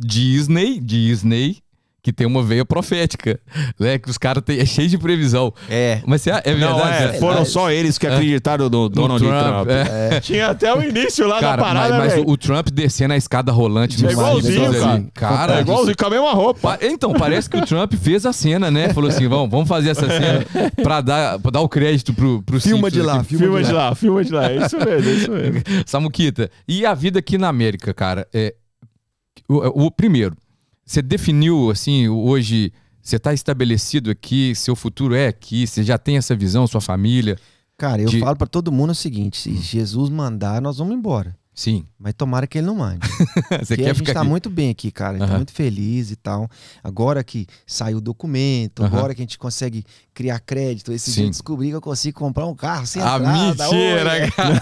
[0.00, 1.58] Disney, Disney,
[2.08, 3.38] que tem uma veia profética,
[3.78, 3.98] né?
[3.98, 5.52] Que os caras têm, é cheio de previsão.
[5.68, 6.00] É.
[6.06, 6.60] Mas você, é verdade?
[6.60, 7.12] Não, é, cara?
[7.14, 9.68] foram só eles que acreditaram no Donald Trump, Trump.
[9.68, 10.20] é.
[10.20, 13.16] Tinha até o início lá Cara, da parada, mas, mas o, o Trump descendo a
[13.18, 14.92] escada rolante no É igualzinho, cara.
[14.94, 15.08] ali.
[15.12, 16.60] Cara, É igualzinho, com a mesma roupa.
[16.60, 18.88] Pa- Então, parece que o Trump fez a cena, né?
[18.94, 20.46] Falou assim: vamos, vamos fazer essa cena
[20.82, 23.36] pra dar, pra dar o crédito pro, pro Filma de lá, aqui.
[23.36, 24.50] Filma de lá, filma de lá.
[24.50, 25.62] É isso mesmo, é isso mesmo.
[25.84, 28.26] Samuquita, e a vida aqui na América, cara?
[28.32, 28.54] É,
[29.48, 30.36] o, o- primeiro,
[30.88, 32.72] você definiu, assim, hoje,
[33.02, 37.36] você tá estabelecido aqui, seu futuro é aqui, você já tem essa visão, sua família?
[37.76, 41.36] Cara, eu De- falo pra todo mundo o seguinte: se Jesus mandar, nós vamos embora.
[41.58, 41.84] Sim.
[41.98, 43.00] Mas tomara que ele não mande.
[43.60, 44.28] você quer a gente ficar tá aqui?
[44.28, 45.16] muito bem aqui, cara.
[45.16, 45.38] A gente tá Aham.
[45.38, 46.48] muito feliz e tal.
[46.84, 48.96] Agora que saiu o documento, Aham.
[48.96, 49.84] agora que a gente consegue
[50.14, 50.92] criar crédito.
[50.92, 51.14] Esse Sim.
[51.16, 53.64] dia eu descobri que eu consigo comprar um carro sem Ah, entrada.
[53.64, 54.60] mentira, Oi, cara.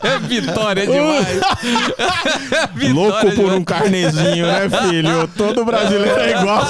[0.00, 1.26] É vitória demais.
[2.76, 3.58] Vitória Louco por demais.
[3.58, 5.28] um carnezinho, né, filho?
[5.36, 6.62] Todo brasileiro é igual.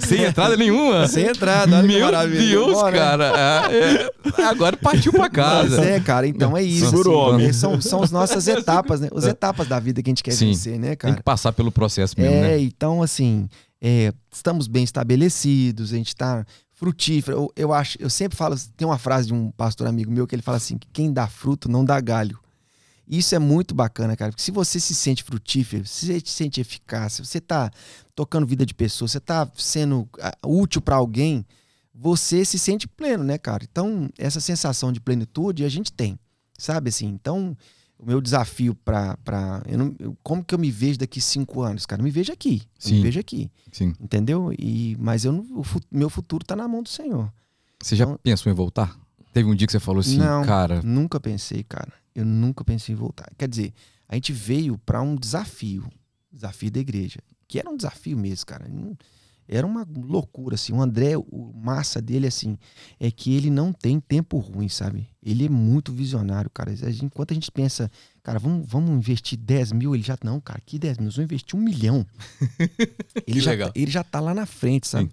[0.00, 1.06] Sem entrada nenhuma.
[1.06, 2.28] Sem entrada, olha que Meu.
[2.30, 2.98] Deus, Bora.
[2.98, 3.32] cara.
[3.70, 4.10] É,
[4.40, 5.84] é, agora partiu pra Mas casa.
[5.84, 6.71] é, cara, então é isso.
[6.80, 7.46] Segura o homem.
[7.46, 9.08] é, são, são as nossas etapas, né?
[9.14, 10.46] As etapas da vida que a gente quer Sim.
[10.46, 11.14] vencer, né, Tem cara?
[11.16, 12.60] que passar pelo processo mesmo, É, né?
[12.60, 13.48] então, assim,
[13.80, 16.44] é, estamos bem estabelecidos, a gente está
[16.74, 17.36] frutífero.
[17.36, 20.34] Eu, eu acho, eu sempre falo, tem uma frase de um pastor amigo meu que
[20.34, 22.38] ele fala assim: que quem dá fruto não dá galho.
[23.06, 26.60] Isso é muito bacana, cara, porque se você se sente frutífero, se você se sente
[26.60, 27.70] eficaz, se você tá
[28.14, 31.44] tocando vida de pessoas, você tá sendo ah, útil para alguém,
[31.94, 33.64] você se sente pleno, né, cara?
[33.70, 36.18] Então, essa sensação de plenitude a gente tem,
[36.64, 37.06] sabe assim?
[37.08, 37.56] Então,
[37.98, 39.16] o meu desafio para
[40.22, 42.00] como que eu me vejo daqui cinco anos, cara?
[42.00, 42.96] Eu me vejo aqui, Sim.
[42.96, 43.94] me vejo aqui, Sim.
[44.00, 44.52] entendeu?
[44.58, 47.32] E mas eu o meu futuro tá na mão do Senhor.
[47.82, 48.96] Você já Então- pensou em voltar?
[49.32, 50.44] Teve um dia que você falou assim, Não.
[50.44, 51.92] cara, Nunca pensei, cara.
[52.14, 53.30] Eu nunca pensei em voltar.
[53.38, 53.72] Quer dizer,
[54.08, 55.88] a gente veio para um desafio,
[56.30, 58.66] desafio da igreja, que era um desafio mesmo, cara.
[59.48, 60.72] Era uma loucura, assim.
[60.74, 62.58] O André, o massa dele, assim,
[62.98, 65.08] é que ele não tem tempo ruim, sabe?
[65.22, 66.74] Ele é muito visionário, cara.
[67.02, 67.90] Enquanto a gente pensa,
[68.22, 71.04] cara, vamos, vamos investir 10 mil, ele já, não, cara, que 10 mil?
[71.06, 72.06] Nós vamos investir um milhão.
[73.26, 73.68] ele, já, legal.
[73.72, 75.10] tá- ele já tá lá na frente, sabe?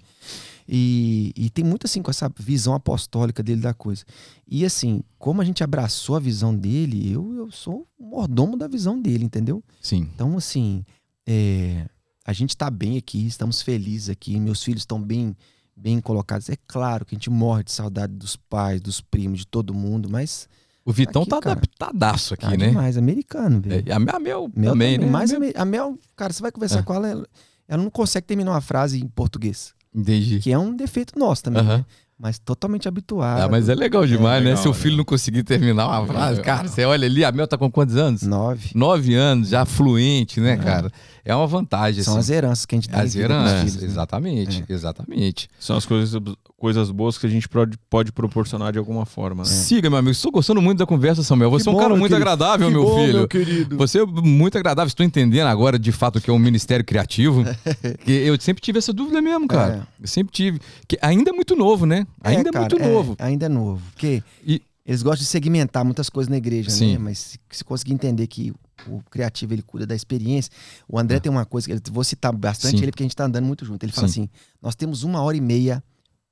[0.71, 4.05] E, e tem muito assim com essa visão apostólica dele da coisa.
[4.47, 8.67] E assim, como a gente abraçou a visão dele, eu, eu sou o mordomo da
[8.67, 9.63] visão dele, entendeu?
[9.81, 10.07] sim.
[10.13, 10.85] Então, assim,
[11.25, 11.87] é,
[12.23, 15.35] a gente tá bem aqui, estamos felizes aqui, meus filhos estão bem,
[15.81, 16.49] bem colocadas.
[16.49, 20.09] É claro que a gente morre de saudade dos pais, dos primos, de todo mundo,
[20.09, 20.47] mas
[20.85, 21.51] O Vitão Aqui, tá cara.
[21.53, 22.67] adaptadaço aqui, tá né?
[22.69, 23.83] demais, americano, velho.
[23.87, 25.05] É, a, Mel- a Mel também, também, né?
[25.07, 26.81] mas A Mel- a Mel, cara, você vai conversar É.
[26.83, 27.27] com ela, ela,
[27.67, 30.39] ela não consegue terminar uma frase em português, Entendi.
[30.39, 31.77] que é um defeito nosso também, Aham.
[31.79, 31.85] né?
[32.21, 33.43] Mas totalmente habituado.
[33.43, 34.49] Ah, mas é legal demais, né?
[34.49, 34.97] legal, Seu filho legal.
[34.97, 36.41] não conseguir terminar uma frase.
[36.41, 38.23] Cara, você olha ali, a Mel tá com quantos anos?
[38.23, 38.71] Nove.
[38.75, 40.91] Nove anos, já fluente, né, cara?
[41.25, 42.19] É uma vantagem, São assim.
[42.21, 43.87] as heranças que a gente dá As heranças, filhos, né?
[43.87, 45.49] exatamente, exatamente.
[45.59, 46.21] São as coisas,
[46.57, 49.43] coisas boas que a gente pode, pode proporcionar de alguma forma.
[49.43, 49.49] Né?
[49.49, 50.11] Siga, meu amigo.
[50.11, 51.49] Estou gostando muito da conversa, Samuel.
[51.51, 52.15] Você Que é um bom, cara muito querido.
[52.29, 53.17] agradável, Que meu bom, filho.
[53.19, 53.77] meu querido.
[53.77, 54.87] Você é muito agradável.
[54.87, 57.43] Estou entendendo agora, de fato, que é um ministério criativo.
[58.05, 59.87] que eu sempre tive essa dúvida mesmo, cara.
[60.01, 60.59] Eu sempre tive.
[60.87, 62.05] Que ainda é muito novo, né?
[62.23, 63.15] Ainda é, cara, muito novo.
[63.19, 63.81] Ainda é novo.
[63.91, 66.93] Porque E- eles gostam de segmentar muitas coisas na igreja, Sim.
[66.93, 66.97] né?
[66.97, 68.51] Mas se, se conseguir entender que
[68.87, 70.51] o criativo ele cuida da experiência.
[70.87, 72.77] O André tem uma coisa que eu vou citar bastante É.
[72.77, 72.83] Sim.
[72.83, 73.83] ele porque a gente tá andando muito junto.
[73.83, 74.23] Ele fala Sim.
[74.23, 74.29] assim:
[74.61, 75.83] nós temos uma hora e meia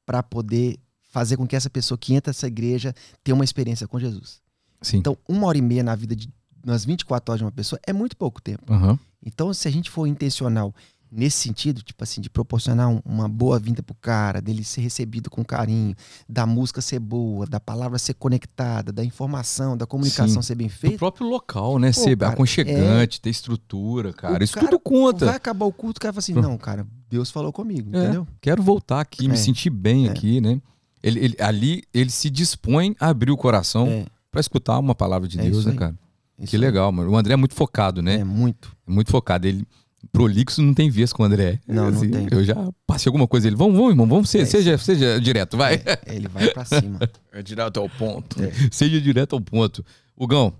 [0.05, 0.77] para poder
[1.09, 2.93] fazer com que essa pessoa que entra nessa igreja
[3.23, 4.41] tenha uma experiência com Jesus.
[4.81, 4.97] Sim.
[4.97, 6.29] Então, uma hora e meia na vida de
[6.65, 8.71] nas 24 horas de uma pessoa é muito pouco tempo.
[8.71, 8.99] Aham.
[9.25, 10.73] Então, se a gente for intencional
[11.11, 15.29] nesse sentido, tipo assim, de proporcionar um- uma boa vinda pro cara, dele ser recebido
[15.29, 15.95] com carinho,
[16.27, 20.97] da música ser boa, da palavra ser conectada, da informação, da comunicação ser bem feita,
[20.97, 21.87] próprio local, né?
[21.93, 24.39] Pô, Ser cara, aconchegante, ter estrutura, cara.
[24.39, 25.25] o Isso cara tudo conta.
[25.25, 28.03] vai acabar o culto, o cara fala assim, não, cara, Deus falou comigo, É.
[28.03, 28.27] entendeu?
[28.41, 29.37] Quero voltar aqui, me É.
[29.37, 30.11] sentir bem É.
[30.11, 30.61] aqui, né?
[31.01, 35.27] Ele, ele- ali ele se dispõe a abrir o coração É, pra escutar uma palavra
[35.27, 35.95] de É Deus, né, cara?
[36.39, 37.11] isso Que legal, mano.
[37.11, 38.15] O André é muito focado, né?
[38.15, 38.75] É, muito.
[38.85, 39.47] Muito focado.
[39.47, 39.65] Ele
[40.11, 41.59] prolixo não tem vez com o André.
[41.67, 42.27] Assim, Não, não tem.
[42.31, 43.47] Eu já passei alguma coisa.
[43.47, 45.75] Ele, vamos, vamos, irmão, vamos, ser, É, seja, seja direto, vai.
[45.85, 46.99] É, ele vai pra cima.
[47.31, 48.35] É direto ao ponto.
[48.71, 49.85] seja direto ao ponto.
[50.15, 50.51] Hugão,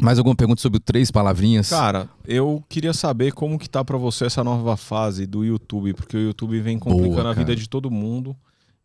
[0.00, 1.68] mais alguma pergunta sobre o três palavrinhas?
[1.68, 6.16] Cara, eu queria saber como que tá pra você essa nova fase do YouTube, porque
[6.16, 8.34] o YouTube vem complicando Boa, a vida de todo mundo.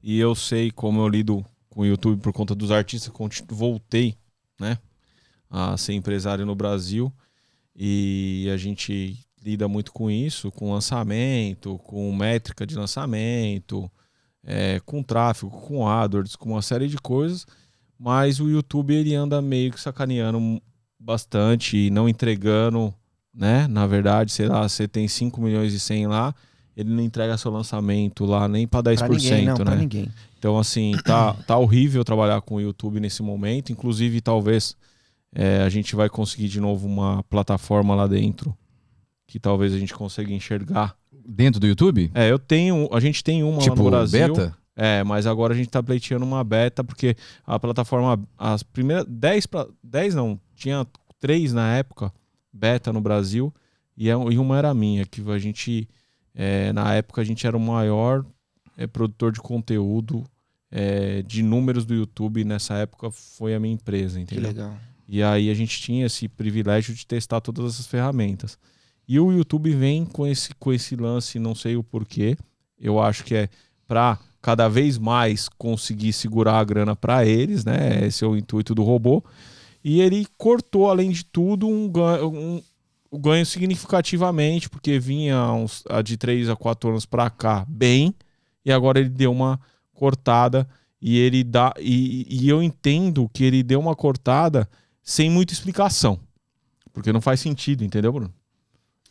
[0.03, 3.13] E eu sei como eu lido com o YouTube por conta dos artistas,
[3.49, 4.15] voltei,
[4.59, 4.77] né,
[5.49, 7.13] a ser empresário no Brasil.
[7.75, 13.89] E a gente lida muito com isso, com lançamento, com métrica de lançamento,
[14.43, 17.45] é, com tráfego, com AdWords, com uma série de coisas.
[17.97, 20.61] Mas o YouTube ele anda meio que sacaneando
[20.99, 22.93] bastante e não entregando,
[23.33, 23.67] né?
[23.67, 26.33] Na verdade, sei lá, você tem 5 milhões e 100 lá,
[26.75, 29.63] ele não entrega seu lançamento lá nem para 10%, Pra ninguém, não, né?
[29.65, 30.11] pra ninguém.
[30.37, 33.71] Então, assim, tá, tá horrível trabalhar com o YouTube nesse momento.
[33.71, 34.75] Inclusive, talvez
[35.33, 38.55] é, a gente vai conseguir de novo uma plataforma lá dentro
[39.31, 40.93] que talvez a gente consiga enxergar.
[41.25, 42.11] Dentro do YouTube?
[42.13, 44.27] É, eu tenho, a gente tem uma lá tipo, no Brasil.
[44.33, 44.57] beta?
[44.75, 47.15] É, mas agora a gente tá pleiteando uma beta, porque
[47.45, 50.85] a plataforma, as primeiras 10 para 10 não, tinha
[51.17, 52.11] três na época,
[52.51, 53.53] beta no Brasil,
[53.95, 55.87] e, é- e uma era minha, que a gente,
[56.35, 58.25] é, na época a gente era o maior
[58.77, 60.25] é, produtor de conteúdo
[60.69, 64.49] é, de números do YouTube, nessa época foi a minha empresa, Que entendeu?
[64.49, 64.77] legal.
[65.07, 68.57] E aí a gente tinha esse privilégio de testar todas essas ferramentas.
[69.11, 72.37] E o YouTube vem com esse, com esse lance, não sei o porquê.
[72.79, 73.49] Eu acho que é
[73.85, 78.05] para cada vez mais conseguir segurar a grana para eles, né?
[78.05, 79.21] Esse é o intuito do robô.
[79.83, 82.63] E ele cortou, além de tudo, um ganho, um,
[83.11, 88.15] o ganho significativamente, porque vinha uns, de 3 a 4 anos para cá bem,
[88.63, 89.59] e agora ele deu uma
[89.93, 90.65] cortada
[91.01, 91.73] e ele dá.
[91.77, 94.69] E, e eu entendo que ele deu uma cortada
[95.03, 96.17] sem muita explicação.
[96.93, 98.33] Porque não faz sentido, entendeu, Bruno?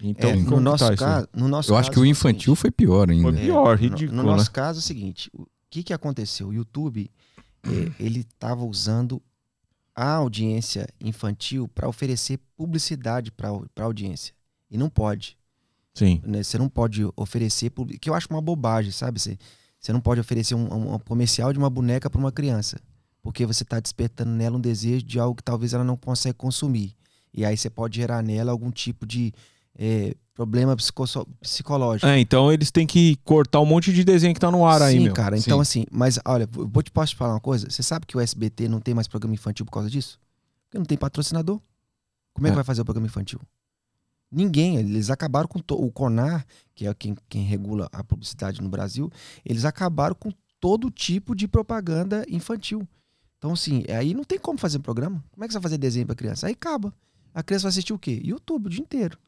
[0.03, 2.55] Então, É, no, nosso tá caso, no nosso Eu acho caso que o foi infantil
[2.55, 3.23] foi pior ainda.
[3.31, 4.51] Foi pior, no- ridículo, No, nosso né?
[4.53, 6.49] caso é o seguinte: o que, que aconteceu?
[6.49, 7.11] O YouTube
[7.65, 7.69] é,
[8.03, 9.21] ele estava usando
[9.95, 14.33] a audiência infantil para oferecer publicidade para a audiência.
[14.71, 15.37] E não pode.
[15.93, 16.23] Sim.
[16.25, 16.43] né?
[16.43, 17.71] Você não pode oferecer,
[18.01, 19.21] que eu acho uma bobagem, sabe?
[19.21, 19.37] Você,
[19.79, 22.79] você não pode oferecer um, um- um comercial de uma boneca para uma criança,
[23.21, 26.97] porque você está despertando nela um desejo de algo que talvez ela não consegue consumir.
[27.35, 29.33] E aí você pode gerar nela algum tipo de
[29.81, 30.77] é, problema
[31.41, 32.07] psicológico.
[32.07, 34.99] É, então eles têm que cortar um monte de desenho que tá no ar aí,
[34.99, 35.15] Sim, meu.
[35.15, 35.37] cara.
[35.39, 37.69] Então, assim, mas olha, eu vou te, posso te falar uma coisa?
[37.71, 40.21] Você sabe que o SBT não tem mais programa infantil por causa disso?
[40.67, 41.61] Porque não tem patrocinador.
[42.35, 42.53] Como é, É.
[42.53, 43.41] que vai fazer o programa infantil?
[44.31, 44.77] Ninguém.
[44.77, 49.11] Eles acabaram com o CONAR, que é quem, quem regula a publicidade no Brasil,
[49.45, 52.87] eles acabaram com todo tipo de propaganda infantil.
[53.39, 55.25] Então, assim, aí não tem como fazer programa.
[55.33, 56.47] Como é que você vai fazer desenho pra criança?
[56.47, 56.95] Aí acaba.
[57.35, 58.21] A criança vai assistir o quê?
[58.23, 59.19] YouTube o dia inteiro.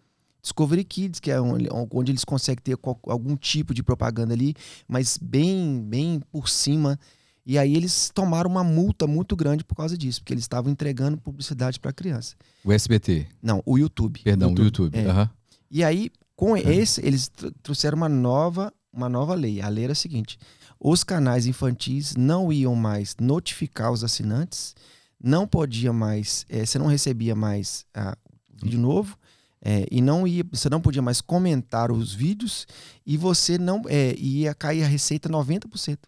[0.43, 1.69] Discovery Kids, que é onde,
[2.11, 4.55] eles conseguem ter algum tipo de propaganda ali,
[4.89, 6.99] mas bem, bem por cima.
[7.47, 11.17] E aí eles tomaram uma multa muito grande por causa disso, porque eles estavam entregando
[11.17, 12.35] publicidade para criança.
[12.65, 14.21] O SBT, Não, o YouTube.
[14.23, 14.97] perdão, o YouTube.
[14.97, 15.07] É.
[15.07, 15.31] aham.
[15.71, 19.61] E aí, com esse, eles tr- trouxeram uma nova, uma nova lei.
[19.61, 20.39] A lei era a seguinte:
[20.79, 24.75] os canais infantis não iam mais notificar os assinantes,
[25.23, 28.17] não podia mais, eh, você não recebia mais ah,
[28.63, 29.17] vídeo novo,
[29.65, 32.67] eh, e não ia, você não podia mais comentar os vídeos,
[33.07, 35.99] e você não eh, ia cair a receita 90%.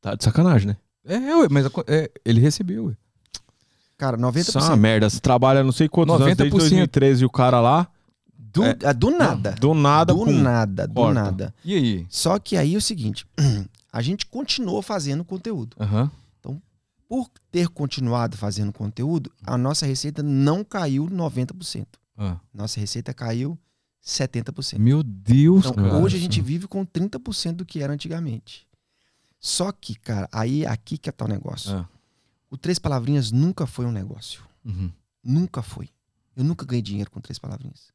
[0.00, 0.76] Tá de sacanagem, né?
[1.04, 2.96] É, ué, mas a- é, ele recebeu, ué.
[3.98, 4.62] Cara, Isso é 90%.
[4.68, 5.10] uma merda.
[5.10, 6.50] Você trabalha não sei quantos anos, desde 90%.
[6.58, 7.86] 2013 e o cara lá,
[8.52, 8.76] Do, É.
[8.84, 9.52] ah, do nada.
[9.52, 10.32] do nada, do pum.
[10.32, 11.14] nada, do corta.
[11.22, 11.54] nada.
[11.64, 12.06] E aí?
[12.08, 13.24] Só que aí é o seguinte,
[13.92, 15.76] a gente continuou fazendo conteúdo.
[15.78, 16.10] Aham.
[17.08, 21.86] Por ter continuado fazendo conteúdo, a nossa receita não caiu 90%.
[22.22, 22.38] Ah.
[22.52, 23.58] Nossa receita caiu
[24.04, 24.78] 70%.
[24.78, 25.96] Meu Deus, Então, cara.
[25.96, 28.68] hoje a gente vive com 30% do que era antigamente.
[29.38, 31.74] Só que, cara, aí aqui que é tal negócio.
[31.74, 31.88] Ah.
[32.50, 34.42] O Três Palavrinhas nunca foi um negócio.
[34.64, 34.92] Uhum.
[35.24, 35.88] Nunca foi.
[36.36, 37.90] Eu nunca ganhei dinheiro com Três Palavrinhas.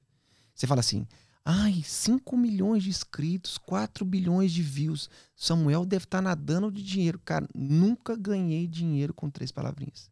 [0.55, 1.05] Você fala assim,
[1.43, 5.07] ai, 5 milhões de inscritos, 4 bilhões de views.
[5.35, 7.19] Samuel deve estar nadando de dinheiro.
[7.23, 10.09] Cara, nunca ganhei dinheiro com Três Palavrinhas.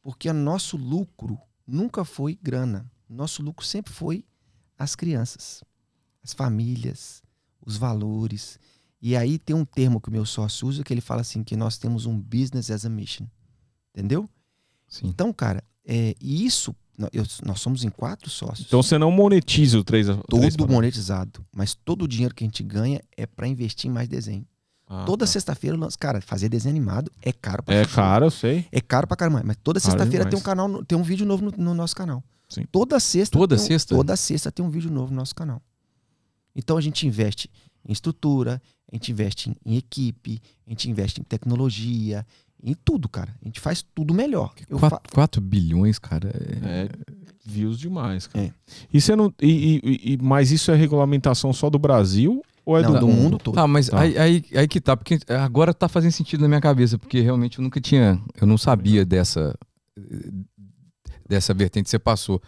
[0.00, 2.90] Porque o nosso lucro nunca foi grana.
[3.08, 4.24] Nosso lucro sempre foi
[4.78, 5.62] as crianças,
[6.22, 7.22] as famílias,
[7.64, 8.58] os valores.
[9.00, 11.56] E aí tem um termo que o meu sócio usa que ele fala assim que
[11.56, 13.26] nós temos um business as a mission.
[13.94, 14.28] Entendeu?
[14.88, 15.06] Sim.
[15.08, 16.74] Então, cara, é, e isso,
[17.12, 18.66] eu- nós somos em quatro sócios.
[18.66, 20.08] Então você não monetiza o 3
[20.62, 21.44] todo monetizado.
[21.54, 24.46] Mas todo o dinheiro que a gente ganha é para investir em mais desenho.
[25.06, 27.80] toda sexta-feira, eu lanço- cara, fazer desenho animado é caro pra tá.
[27.80, 28.66] É caro, eu sei.
[28.70, 29.42] É caro pra caramba.
[29.44, 32.22] Mas toda sexta-feira tem um canal, tem um vídeo novo no, no nosso canal.
[32.48, 32.64] Sim.
[32.70, 33.36] Toda sexta.
[33.38, 33.94] Toda tem um- sexta?
[33.94, 35.60] Toda sexta tem um vídeo novo no nosso canal.
[36.54, 37.50] Então a gente investe
[37.86, 42.24] em estrutura, a gente investe em, em equipe, a gente investe em tecnologia,
[42.62, 43.34] em tudo, cara.
[43.42, 44.54] A gente faz tudo melhor.
[44.68, 46.30] Eu fa- 4, bilhões, cara.
[46.62, 46.82] É...
[46.84, 46.88] É
[47.46, 48.46] views demais, cara.
[48.46, 48.52] É.
[48.90, 49.30] E você não.
[49.42, 53.08] E, e- e- mas isso é regulamentação só do Brasil ou é Não, do, do
[53.08, 53.54] mundo todo.
[53.54, 54.00] Tá, mas Tá.
[54.00, 57.58] Aí, aí, aí que tá, porque agora tá fazendo sentido na minha cabeça, porque realmente
[57.58, 59.54] eu nunca tinha, eu não sabia dessa
[61.28, 62.40] dessa vertente que você passou.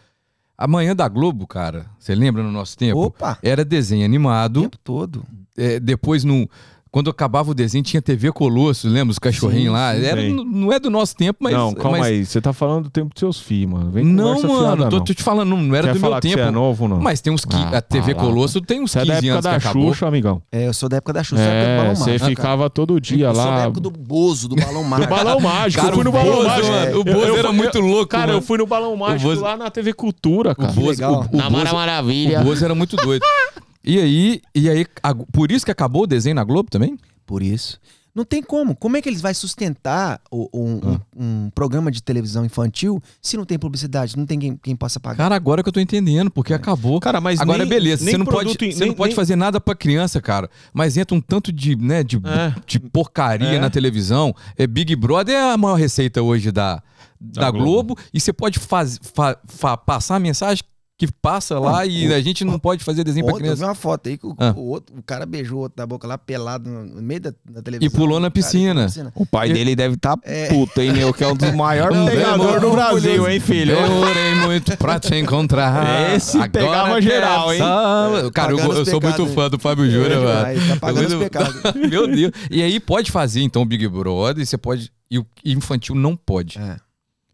[0.59, 2.99] Amanhã da Globo, cara, você lembra no nosso tempo?
[2.99, 3.39] Opa!
[3.43, 5.25] Era desenho O animado, tempo todo.
[5.57, 6.49] é, depois no
[6.97, 9.95] quando acabava o desenho tinha TV Colosso, lembra os cachorrinhos Sim, lá?
[9.95, 12.25] sim, Era, não é do nosso tempo, mas não, calma mas- aí.
[12.25, 13.91] Você tá falando do tempo dos seus filhos, mano.
[13.91, 15.05] Vem Não, mano, fiada, tô, não.
[15.05, 16.35] tô te falando, não era Quer do meu que tempo.
[16.37, 16.99] você é novo, não?
[16.99, 18.27] Mas tem uns que Ah, a TV fala.
[18.29, 19.89] Colosso tem uns Você é 15 da época anos que da acabou.
[19.93, 20.43] Xuxa, amigão.
[20.51, 23.35] É, eu sou da época da Xuxa, do É, balão você ficava todo dia Eu
[23.35, 23.63] sou da lá.
[23.65, 25.15] época do Bozo, do balão Do mágico.
[25.15, 25.83] balão mágico.
[25.83, 26.69] Cara, eu fui no o balão Bozo, mágico.
[26.73, 28.39] mano, o Eu- Bozo eu era muito louco, Cara, mano.
[28.39, 30.71] eu fui no balão mágico Bozo- lá na TV Cultura, cara.
[30.71, 31.27] O Bozo, legal.
[31.31, 32.41] o, o Na Mara Maravilha.
[32.41, 33.23] O Bozo era muito doido.
[33.87, 36.99] E aí, e aí a- por isso que acabou o desenho na Globo também?
[37.25, 37.79] Por isso.
[38.15, 38.75] Não tem como.
[38.75, 41.01] Como é que eles vão sustentar o- um, Ah.
[41.15, 44.99] um- um programa de televisão infantil se não tem publicidade, não tem quem, quem possa
[44.99, 45.19] pagar?
[45.19, 46.99] Cara, agora que eu tô entendendo, porque acabou.
[46.99, 49.37] Cara, mas Agora, nem- beleza, nem você não pode, você nem- não pode nem- fazer
[49.37, 50.49] nada pra criança, cara.
[50.73, 52.55] Mas entra um tanto de, né, de, É.
[52.67, 53.59] de porcaria É.
[53.61, 54.35] na televisão.
[54.57, 56.83] É Big Brother é a maior receita hoje da,
[57.21, 57.67] da, Da Globo.
[57.95, 57.99] Globo.
[58.15, 60.65] E você pode faz, fa- fa- passar a mensagem
[60.99, 63.51] que passa lá Ah, e o- a gente não pode fazer desenho pra Ontem eu
[63.53, 63.69] vi criança.
[63.69, 64.55] uma foto aí que o, Ah.
[64.57, 67.35] o outro, o cara beijou o outro da boca lá pelado no, no meio da,
[67.51, 67.95] da televisão.
[67.95, 68.87] pulou na O cara piscina.
[69.15, 70.49] O pai dele deve estar É.
[70.49, 71.13] puto, hein, meu?
[71.13, 73.77] Que é um dos maiores Um pegadores do Brasil, hein, filho?
[73.77, 76.15] Demorei muito pra te encontrar.
[76.15, 77.59] Esse Agora pegava quero geral, hein?
[77.59, 80.17] só- Cara, eu, eu sou muito fã do Fábio Júnior, É
[80.55, 80.69] mano.
[80.69, 81.61] tá pagando os Muito- pecados.
[81.91, 82.33] Meu Deus.
[82.51, 84.91] E aí pode fazer, então, o Big Brother, e você pode.
[85.11, 86.59] E o infantil não pode.
[86.59, 86.77] É.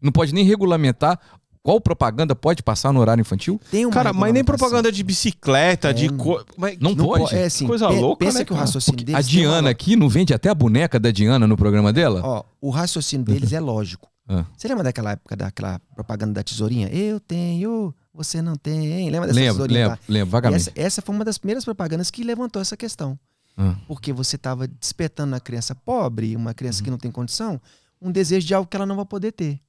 [0.01, 1.17] Não pode nem regulamentar
[1.63, 3.59] qual propaganda pode passar no horário infantil.
[3.71, 6.09] Tem uma Cara, mas nem propaganda de bicicleta, de É.
[6.09, 6.43] co...
[6.57, 7.29] mas Não, Não pode.
[7.29, 10.09] po- É assim, Coisa louca, pensa né, que o raciocínio deles a Diana aqui não
[10.09, 12.21] vende até a boneca da Diana no programa dela?
[12.23, 14.09] Ó, o raciocínio deles é lógico.
[14.27, 14.45] Ah.
[14.57, 16.87] Você lembra daquela época daquela propaganda da tesourinha?
[16.89, 19.09] Eu tenho, você não tem.
[19.09, 19.87] Lembra dessa lembro, tesourinha?
[19.87, 20.61] lembro, lembro, E vagamente.
[20.69, 23.17] Essa, essa foi uma das primeiras propagandas que levantou essa questão.
[23.57, 23.75] Ah.
[23.87, 26.83] Porque você estava despertando na criança pobre, uma criança Uhum.
[26.85, 27.59] que não tem condição,
[28.01, 29.59] um desejo de algo que ela não vai poder ter.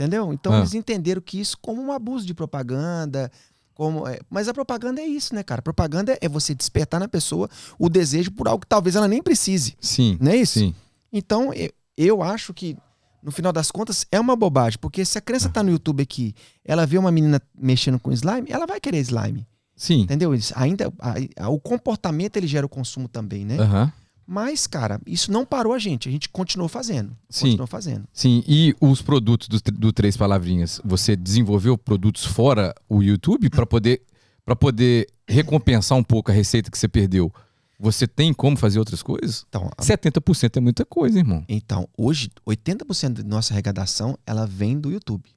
[0.00, 0.32] Entendeu?
[0.32, 0.58] Então Ah.
[0.60, 3.30] eles entenderam que isso como um abuso de propaganda.
[3.74, 5.60] Como, é, mas a propaganda é isso, né, cara?
[5.60, 9.76] Propaganda é você despertar na pessoa o desejo por algo que talvez ela nem precise.
[9.80, 10.16] Sim.
[10.20, 10.58] Não é isso?
[10.58, 10.74] Sim.
[11.12, 12.76] Então, eu, eu acho que,
[13.22, 14.78] no final das contas, é uma bobagem.
[14.80, 16.34] Porque se a criança tá no YouTube aqui,
[16.64, 19.46] ela vê uma menina mexendo com slime, ela vai querer slime.
[19.76, 20.00] Sim.
[20.00, 20.32] Entendeu?
[20.34, 23.58] Eles ainda a- a- o comportamento ele gera o consumo também, né?
[23.58, 23.92] Aham.
[24.32, 26.08] Mas, cara, isso não parou a gente.
[26.08, 27.16] A gente continuou fazendo.
[27.28, 27.46] Sim.
[27.46, 28.04] Continuou fazendo.
[28.12, 33.66] Sim, e os produtos do, do Três Palavrinhas, você desenvolveu produtos fora o YouTube para
[33.66, 34.02] poder
[34.44, 37.32] para poder recompensar um pouco a receita que você perdeu?
[37.78, 39.44] Você tem como fazer outras coisas?
[39.48, 41.44] Então, a- 70% é muita coisa, irmão.
[41.48, 45.28] então hoje, 80% da nossa arrecadação ela vem do YouTube.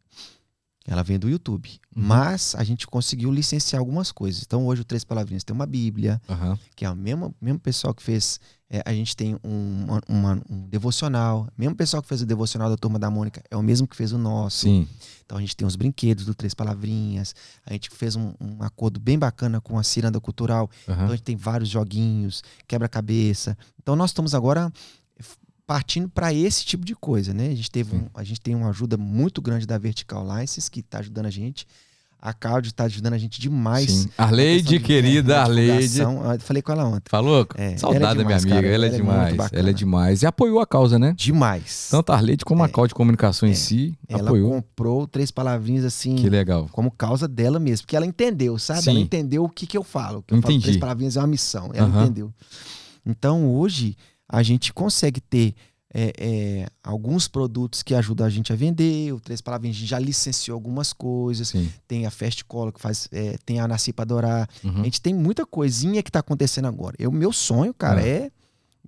[0.86, 1.70] Ela vem do YouTube.
[1.96, 2.04] Uhum.
[2.04, 4.44] Mas a gente conseguiu licenciar algumas coisas.
[4.46, 6.60] Então hoje o Três Palavrinhas tem uma Bíblia, Aham.
[6.76, 8.40] que é o mesmo, mesmo pessoal que fez.
[8.70, 11.48] é, a gente tem um, uma- um devocional.
[11.58, 14.12] Mesmo pessoal que fez o devocional da Turma da Mônica é o mesmo que fez
[14.12, 14.62] o nosso.
[14.62, 14.88] Sim.
[15.24, 17.34] Então a gente tem os brinquedos do Três Palavrinhas.
[17.66, 20.70] A gente fez um, um acordo bem bacana com a Ciranda Cultural.
[20.84, 21.06] Então Aham.
[21.06, 23.56] a gente tem vários joguinhos, quebra-cabeça.
[23.82, 24.72] Então nós estamos agora
[25.66, 27.48] partindo para esse tipo de coisa, né?
[27.48, 30.82] A gente teve um- a gente tem uma ajuda muito grande da Vertical License que
[30.82, 31.66] está ajudando a gente.
[32.26, 33.92] A Claudio está ajudando a gente demais.
[33.92, 34.10] Sim.
[34.18, 36.02] Arleide, querida, é, Arleide.
[36.04, 37.10] Ah, falei com ela ontem.
[37.10, 37.46] Falou?
[37.56, 38.56] É, é Saudade da minha amiga.
[38.56, 38.66] cara.
[38.68, 39.36] Ela é Ela é demais.
[39.36, 39.60] bacana.
[39.60, 40.22] ela é demais.
[40.22, 41.14] E apoiou a causa, né?
[41.18, 41.90] Demais.
[41.92, 42.70] Tanto a Arleide como a É.
[42.70, 43.56] Cal de Comunicação em É.
[43.56, 44.52] si ela apoiou.
[44.52, 46.16] comprou três palavrinhas assim.
[46.16, 46.70] Que legal.
[46.72, 48.84] como causa dela mesmo, porque ela entendeu, sabe?
[48.84, 48.92] Sim.
[48.92, 50.24] Ela entendeu o que, que eu falo.
[50.24, 50.64] Que eu falo Entendi.
[50.64, 52.04] três palavrinhas é uma missão, ela Aham.
[52.06, 52.34] entendeu.
[53.06, 53.98] Então hoje
[54.28, 55.54] a gente consegue ter
[55.96, 59.14] é, é, alguns produtos que ajudam a gente a vender.
[59.14, 61.50] O Três Palavrinhas a gente já licenciou algumas coisas.
[61.50, 61.72] Sim.
[61.88, 64.50] Tem a Fast Cola que faz, é, tem a Nasci pra Adorar.
[64.64, 64.82] Uhum.
[64.82, 66.96] A gente tem muita coisinha que tá acontecendo agora.
[67.08, 68.08] O meu sonho, cara, Ah.
[68.08, 68.32] é.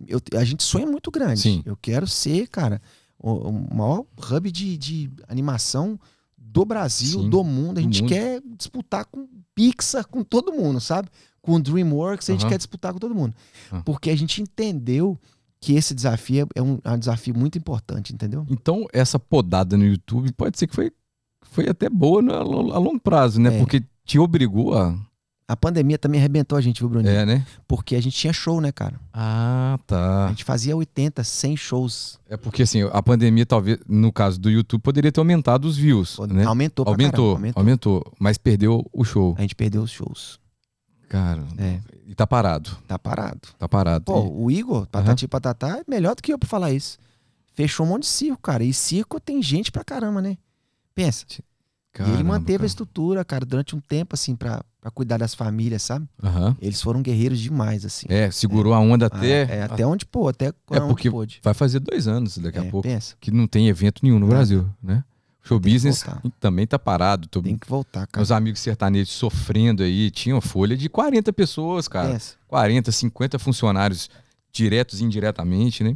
[0.08, 1.40] eu- a gente sonha muito grande.
[1.42, 1.62] Sim.
[1.66, 2.82] Eu quero ser, cara,
[3.20, 6.00] o, o maior hub de, de animação
[6.38, 7.78] do Brasil, Sim, do mundo.
[7.78, 8.10] A gente mundo.
[8.10, 11.08] quer disputar com Pixar, com todo mundo, sabe?
[11.46, 12.50] Com o DreamWorks, a gente Aham.
[12.50, 13.34] quer disputar com todo mundo.
[13.72, 13.82] Ah.
[13.86, 15.18] Porque a gente entendeu
[15.62, 18.46] que esse desafio é um, é um desafio muito importante, entendeu?
[18.50, 20.92] Então, essa podada no YouTube pode ser que foi,
[21.44, 23.56] foi até boa no- a, lo- a longo prazo, né?
[23.56, 23.60] É.
[23.60, 24.96] Porque te obrigou a.
[25.48, 27.14] A pandemia também arrebentou a gente, viu, Bruninho?
[27.14, 27.46] É, né?
[27.68, 29.00] Porque a gente tinha show, né, cara?
[29.14, 30.28] Ah, A tá.
[30.30, 32.20] gente fazia 80, 100 shows.
[32.28, 36.18] É porque assim, a pandemia, talvez, no caso do YouTube, poderia ter aumentado os views.
[36.30, 36.46] Né?
[36.46, 37.54] Aumentou Aumentou, caramba, aumentou.
[37.56, 39.36] aumentou, mas perdeu o show.
[39.38, 40.40] A gente perdeu os shows.
[41.16, 41.80] Cara, É.
[42.08, 42.72] e tá parado.
[42.88, 43.48] Tá parado.
[43.58, 44.04] Tá parado.
[44.06, 46.98] Pô, E- o Igor, Patati Patatá, é melhor do que eu pra falar isso.
[47.54, 48.64] Fechou um monte de circo, cara.
[48.66, 50.38] E circo tem gente pra caramba, né?
[50.94, 51.26] Pensa.
[51.30, 51.36] e
[52.02, 52.68] ele Caramba, manteve a cara.
[52.68, 56.06] estrutura, cara, durante um tempo, assim, pra, pra cuidar das famílias, sabe?
[56.22, 56.54] Aham.
[56.62, 58.06] Eles foram guerreiros demais, assim.
[58.10, 59.44] É, segurou a onda Ah, até.
[59.44, 61.40] é, até onde pô, até onde porque pôde.
[61.42, 62.86] Vai fazer dois anos daqui É, a pouco.
[62.86, 63.16] pensa.
[63.22, 64.28] Que não tem evento nenhum no.
[64.28, 65.06] Brasil, né?
[65.48, 66.04] Show Tem business
[66.40, 67.28] também tá parado.
[67.28, 67.42] Tô...
[67.42, 68.18] Tem que voltar, cara.
[68.18, 72.14] Meus amigos sertanejos sofrendo aí, tinham folha de 40 pessoas, cara.
[72.14, 72.36] Pensa.
[72.48, 74.10] 40, 50 funcionários
[74.52, 75.96] diretos e indiretamente, né?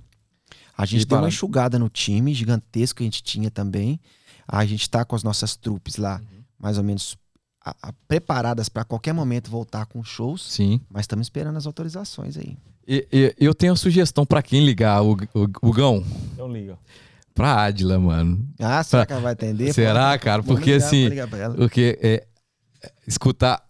[0.77, 3.99] A gente E deu uma enxugada no time, gigantesco que a gente tinha também.
[4.47, 6.43] A gente tá com as nossas trupes lá, Uhum.
[6.59, 7.17] mais ou menos
[7.65, 10.79] a- a- preparadas para qualquer momento voltar com shows, Sim.
[10.89, 12.55] mas estamos esperando as autorizações aí.
[12.87, 16.77] E- e- eu tenho uma sugestão pra quem ligar, o, o, o Gão, Então liga.
[17.39, 18.45] Pra Adila, mano.
[18.59, 19.73] Ah, será que ela vai atender?
[19.73, 20.43] Será, Pode- cara?
[20.43, 21.55] Porque ligar, assim, ligar ela.
[21.55, 22.25] Porque é,
[22.83, 23.61] é, escutar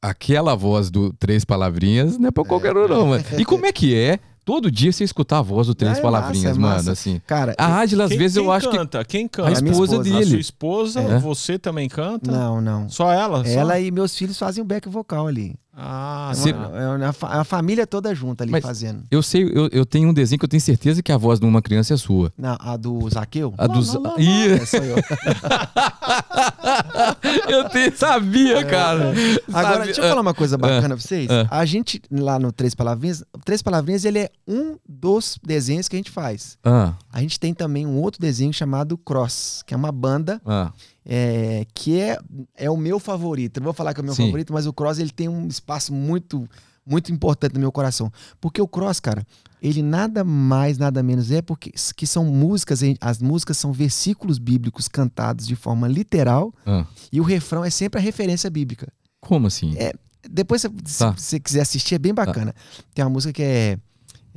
[0.00, 3.24] aquela voz do Três Palavrinhas não é pra qualquer um, não, mano.
[3.38, 6.56] E como é que é todo dia você escutar a voz do Três É Palavrinhas,
[6.56, 6.74] massa, é mano?
[6.76, 6.92] massa.
[6.92, 7.20] Assim.
[7.26, 8.76] Cara, A Adila, às Quem- vezes, eu quem acho que.
[8.76, 9.04] canta?
[9.04, 9.48] Quem A canta?
[9.48, 9.96] A esposa.
[9.98, 10.24] A dele.
[10.26, 11.18] sua esposa, É.
[11.18, 12.30] você também canta?
[12.30, 12.88] não, não.
[12.88, 13.44] Só ela?
[13.44, 13.50] Só?
[13.50, 15.56] Ela e meus filhos fazem o back vocal ali.
[15.78, 16.78] Ah, É Você- uma- tá.
[16.78, 19.04] é uma fa- a família toda junta ali Mas- fazendo.
[19.10, 21.44] Eu sei, eu, eu tenho um desenho que eu tenho certeza que a voz de
[21.44, 22.32] uma criança é sua.
[22.38, 23.52] Não, a do Zaqueu?
[23.58, 23.80] A do.
[23.80, 24.96] É só eu.
[27.48, 29.10] eu te- sabia, cara.
[29.48, 29.84] Agora, Sabia.
[29.84, 31.28] deixa eu falar uma coisa bacana pra vocês.
[31.30, 31.46] ah.
[31.50, 35.98] A gente, lá no Três Palavrinhas, Três Palavrinhas, ele é um dos desenhos que a
[35.98, 36.58] gente faz.
[36.64, 40.72] Ah, A gente tem também um outro desenho chamado Cross, que é uma banda ah,
[41.08, 42.18] é, que é,
[42.56, 43.58] é o meu favorito.
[43.58, 44.24] Eu não vou falar que é o meu Sim.
[44.26, 46.48] favorito, mas o Cross ele tem um espaço muito,
[46.84, 48.12] muito importante no meu coração.
[48.40, 49.24] Porque o Cross, cara,
[49.62, 54.88] ele nada mais, nada menos é porque que são músicas, as músicas são versículos bíblicos
[54.88, 56.84] cantados de forma literal ah.
[57.12, 58.92] e o refrão é sempre a referência bíblica.
[59.20, 59.74] Como assim?
[59.78, 59.92] É,
[60.28, 61.12] Depois, se, Tá.
[61.12, 62.52] você quiser assistir, é bem bacana.
[62.92, 63.78] Tem uma música que é,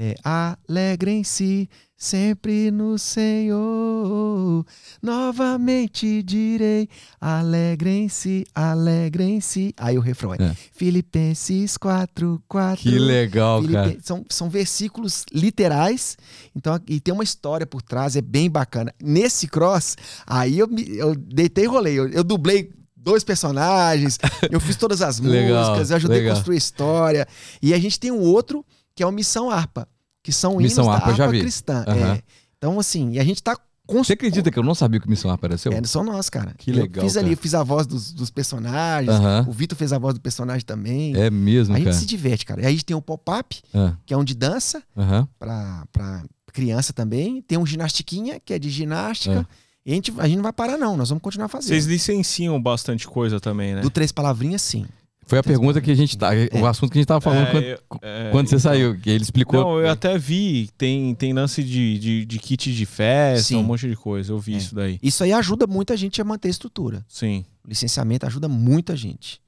[0.02, 4.66] é Alegrem-se sempre no Senhor.
[5.02, 6.88] Novamente direi:
[7.20, 9.74] Alegrem-se, alegrem-se.
[9.78, 10.56] Aí o refrão é, É.
[10.72, 12.82] Filipenses 4, 4.
[12.82, 13.98] Que legal, Filipe- cara.
[14.02, 16.18] São, são versículos literais,
[16.56, 18.94] então, e tem uma história por trás, é bem bacana.
[19.04, 22.00] Nesse cross, aí eu, me, eu deitei e rolei.
[22.00, 24.18] Eu, eu dublei dois personagens,
[24.50, 26.34] eu fiz todas as Legal, músicas, eu ajudei legal.
[26.34, 27.28] a construir a história.
[27.62, 28.66] E a gente tem um outro,
[29.00, 29.88] que é o Missão Harpa,
[30.22, 31.40] que são Missão hinos Harpa, da eu vi.
[31.40, 31.86] cristã.
[31.88, 32.16] Aham.
[32.16, 32.22] É.
[32.58, 33.56] Então, assim, e a gente tá
[33.88, 35.72] com Você acredita que eu não sabia que o Missão apareceu?
[35.72, 36.54] é, são nós, cara.
[36.58, 37.34] Que Eu legal, fiz ali, cara.
[37.34, 39.46] eu fiz a voz dos, dos personagens, Aham.
[39.48, 41.16] o Vitor fez a voz do personagem também.
[41.16, 41.98] É mesmo, a gente cara.
[41.98, 42.60] se diverte, cara.
[42.60, 45.26] E aí a gente tem o pop-up, Ah, que é um de dança, Aham.
[45.40, 47.42] pra, pra criança também.
[47.42, 49.48] Tem um ginastiquinha, que é de ginástica.
[49.50, 49.70] É.
[49.86, 50.98] E a gente, a gente não vai parar, não.
[50.98, 51.70] Nós vamos continuar fazendo.
[51.70, 53.80] Vocês licenciam bastante coisa também, né?
[53.82, 54.86] Do Três Palavrinhas, sim.
[55.30, 56.30] Foi a pergunta que a gente tá.
[56.60, 59.00] O assunto que a gente tava falando É, quando, eu- é, quando você saiu.
[59.00, 59.60] Que ele explicou.
[59.62, 63.58] Não, eu até vi, tem, tem lance de, de, de kit de festa, Sim.
[63.58, 64.32] um monte de coisa.
[64.34, 64.58] Eu vi É.
[64.58, 65.00] isso daí.
[65.04, 67.06] Isso aí ajuda muita gente a manter a estrutura.
[67.08, 67.46] Sim.
[67.64, 69.40] O licenciamento ajuda muita gente.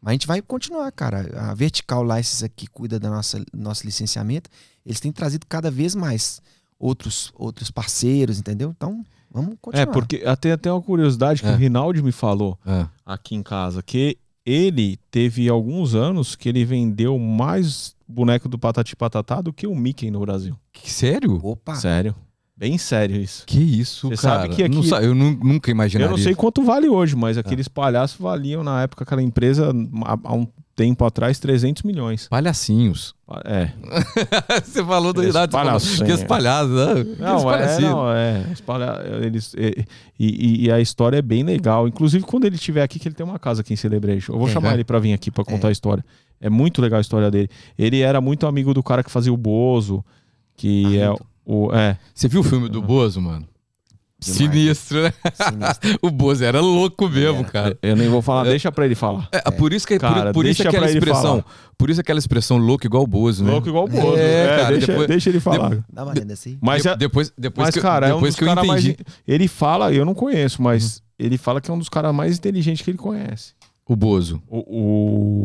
[0.00, 1.28] Mas a gente vai continuar, cara.
[1.50, 4.48] A Vertical License aqui cuida do nosso, nosso licenciamento.
[4.84, 6.40] Eles têm trazido cada vez mais
[6.78, 8.72] outros, outros parceiros, entendeu?
[8.76, 9.82] Então, vamos continuar.
[9.82, 11.52] É, porque até, até uma curiosidade que É.
[11.52, 14.16] o Rinaldi me falou Ah, aqui em casa, que
[14.46, 19.74] ele teve alguns anos que ele vendeu mais boneco do Patati Patatá do que o
[19.74, 20.56] Mickey no Brasil.
[20.72, 21.40] que- sério?
[21.42, 22.14] Opa, Sério.
[22.58, 23.44] Bem sério isso.
[23.46, 24.42] Que isso, Você cara?
[24.42, 26.06] sabe que aqui- Não sa- eu nu- nunca imaginaria.
[26.06, 29.74] Eu não sei quanto vale hoje, mas aqueles palhaços valiam na época aquela empresa
[30.24, 30.46] há um
[30.76, 32.28] tempo atrás 300 milhões.
[32.28, 33.14] Palhacinhos.
[33.46, 33.70] É.
[34.62, 36.02] você falou do palhacinhos.
[36.02, 36.90] que os palhaços, né?
[36.92, 38.46] Aqueles Não, é, não, é.
[38.52, 39.84] os palha- Eles, e,
[40.20, 41.88] e- e a história é bem legal.
[41.88, 44.34] Inclusive, quando ele estiver aqui, que ele tem uma casa aqui em Celebration.
[44.34, 44.52] Eu vou É.
[44.52, 46.04] chamar ele pra vir aqui pra contar a história.
[46.40, 47.48] É muito legal a história dele.
[47.78, 50.04] Ele era muito amigo do cara que fazia o Bozo,
[50.56, 51.26] que é Arlindo.
[51.46, 51.72] o.
[51.74, 51.96] É.
[52.14, 53.48] Você viu o filme do Bozo, mano?
[54.18, 54.38] Demais.
[54.38, 55.12] Sinistro, né?
[55.34, 55.98] sinistro.
[56.00, 57.48] O Bozo era louco mesmo, Era.
[57.50, 57.78] cara.
[57.82, 59.28] Eu nem vou falar, deixa pra ele falar.
[59.30, 61.44] É, por isso que por- Cara, por, isso deixa aquela ele expressão,
[61.76, 63.50] por isso aquela expressão louco igual o Bozo, né?
[63.50, 64.16] Louco igual o Bozo.
[64.16, 65.84] É, É, cara, deixa, depois- deixa ele falar.
[65.92, 66.56] Dá uma lenda assim.
[66.62, 68.66] Mas, De- é- depois, depois mas que, cara, é um depois dos que eu caras
[68.66, 68.84] mais.
[68.86, 69.04] entendi.
[69.28, 72.82] Ele fala, eu não conheço, mas ele fala que é um dos caras mais inteligentes
[72.82, 73.52] que ele conhece.
[73.86, 74.58] O Bozo, O,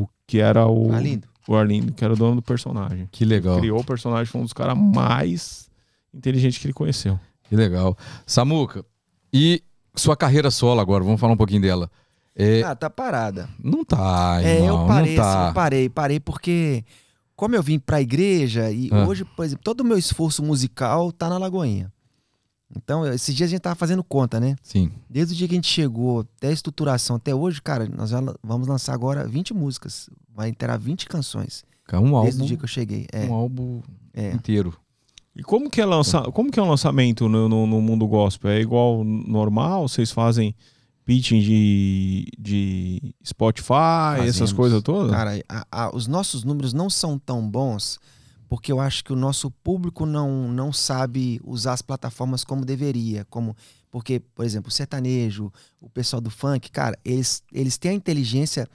[0.03, 0.93] o- que era o.
[0.93, 1.27] Arlindo.
[1.45, 3.09] O Arlindo, que era o dono do personagem.
[3.11, 5.69] que legal, Criou o personagem, foi um dos caras mais
[6.13, 7.19] inteligentes que ele conheceu.
[7.51, 7.97] Que legal.
[8.25, 8.85] Samuca,
[9.33, 9.61] e
[9.93, 11.91] sua carreira solo agora, vamos falar um pouquinho dela.
[12.33, 13.49] É, Ah, tá parada.
[13.61, 15.45] não tá, É, irmão, eu parei, não tá.
[15.47, 16.85] assim, parei, parei porque
[17.35, 19.05] como eu vim pra igreja e Ah.
[19.05, 21.91] hoje, por exemplo, todo o meu esforço musical tá na Lagoinha.
[22.73, 24.55] Então, esses dias a gente tava fazendo conta, né?
[24.63, 28.11] Sim, Desde o dia que a gente chegou até a estruturação até hoje, cara, nós
[28.41, 30.09] vamos lançar agora 20 músicas.
[30.33, 31.65] Vai interar 20 canções.
[31.93, 33.07] um Desde o álbum, dia que eu cheguei.
[33.11, 33.81] É, um álbum
[34.13, 34.31] é.
[34.31, 34.73] inteiro.
[35.41, 36.21] E como que é, lança...
[36.31, 38.51] como que é um lançamento no, no, no mundo gospel?
[38.51, 39.87] É igual normal?
[39.87, 40.53] Vocês fazem
[41.03, 44.53] pitching de, de Spotify, essas Fazemos.
[44.53, 45.11] coisas todas?
[45.11, 47.99] Cara, a- a- os nossos números não são tão bons
[48.47, 53.25] porque eu acho que o nosso público não, não sabe usar as plataformas como deveria.
[53.29, 53.55] Como,
[53.89, 55.51] porque, por exemplo, o sertanejo,
[55.81, 58.67] o pessoal do funk, cara, eles, eles têm a inteligência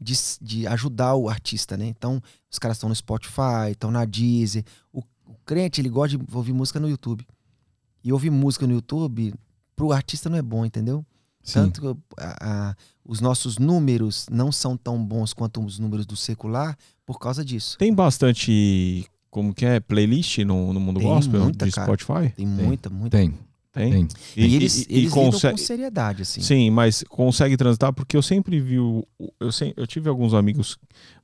[0.00, 1.86] de, de ajudar o artista, né?
[1.86, 4.64] Então, os caras estão no Spotify, estão na Deezer.
[4.92, 5.02] O
[5.46, 7.26] crente, ele gosta de ouvir música no YouTube.
[8.04, 9.32] E ouvir música no YouTube,
[9.74, 11.04] pro artista não é bom, entendeu?
[11.42, 11.54] Sim.
[11.54, 12.36] Tanto que a-
[12.70, 17.44] a- os nossos números não são tão bons quanto os números do secular por causa
[17.44, 17.78] disso.
[17.78, 21.96] Tem bastante, como que é, playlist no, no mundo Tem gospel muita, de cara.
[21.96, 22.30] Tem.
[22.30, 23.16] Tem muita, muita.
[23.16, 23.30] Tem,
[23.72, 23.92] Tem?
[23.92, 24.08] tem.
[24.36, 26.40] E, eles, e- e eles lidam consegue- com seriedade, assim.
[26.40, 29.06] Sim, mas consegue transitar porque eu sempre vi o,
[29.38, 30.78] eu, sem- eu tive alguns amigos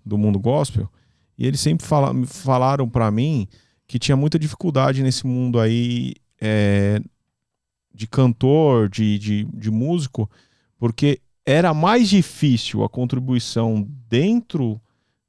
[0.06, 0.88] do mundo gospel
[1.36, 3.48] e eles sempre fala, falaram pra mim
[3.93, 6.98] que tinha muita dificuldade nesse mundo aí é,
[7.94, 10.31] de cantor, de, de, de músico,
[10.78, 14.81] porque era mais difícil a contribuição dentro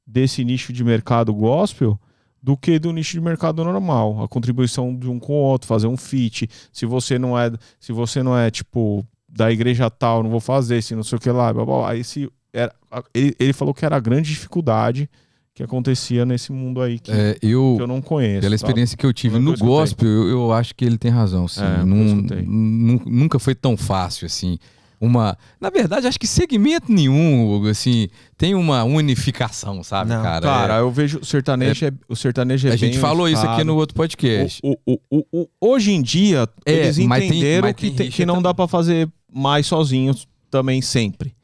[0.06, 2.00] desse nicho de mercado gospel
[2.42, 4.24] do que do nicho de mercado normal.
[4.24, 6.48] A contribuição de um com o outro, fazer um feat.
[6.72, 10.80] Se você não é, se você não é tipo da igreja tal, não vou fazer,
[10.80, 11.90] se não sei o que lá, blá, blá, blá.
[11.90, 12.74] Aí se era,
[13.12, 15.10] ele, ele falou que era a grande dificuldade
[15.54, 18.40] que acontecia nesse mundo aí que, É, que eu, eu não conheço.
[18.40, 18.68] pela sabe?
[18.70, 21.46] experiência que eu tive no eu gospel, eu, eu acho que ele tem razão.
[21.46, 21.60] Sim.
[21.62, 24.58] É, eu nun- nunca foi tão fácil assim.
[25.00, 28.08] Uma, na verdade, acho que segmento nenhum, assim,
[28.38, 30.22] tem uma unificação, sabe, Não.
[30.22, 30.40] cara?
[30.46, 33.66] Cara, eu vejo o sertanejo é, o sertanejo é a gente falou isso aqui unificado.
[33.66, 34.60] no outro podcast.
[34.64, 38.10] O, o, o, o- hoje em dia, É, eles tem- entenderam mas que, tem tem-
[38.10, 41.34] que não dá pra fazer mais sozinhos também sempre.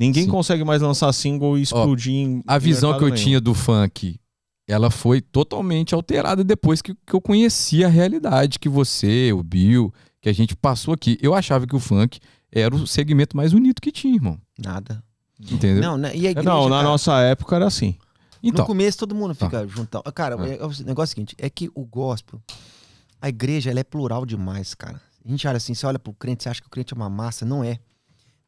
[0.00, 0.30] Ninguém Sim.
[0.30, 3.22] consegue mais lançar single e explodir em A visão que eu nenhum.
[3.22, 4.18] tinha do funk,
[4.66, 9.92] ela foi totalmente alterada depois que, que eu conheci a realidade que você, o Bill,
[10.22, 11.18] que a gente passou aqui.
[11.20, 12.18] Eu achava que o funk
[12.50, 14.40] era o segmento mais unido que tinha, irmão.
[14.58, 15.04] Nada.
[15.38, 15.82] Entendeu?
[15.82, 16.16] Não, né?
[16.16, 17.94] E a igreja, Não, na cara, nossa época era assim.
[18.42, 20.02] então, no começo todo mundo fica juntão.
[20.14, 20.52] Cara, É.
[20.54, 22.40] é- é o negócio é o seguinte, é que o gospel,
[23.20, 24.98] a igreja, ela é plural demais, cara.
[25.24, 27.10] A gente olha assim, você olha pro crente, você acha que o crente é uma
[27.10, 27.78] massa, não é.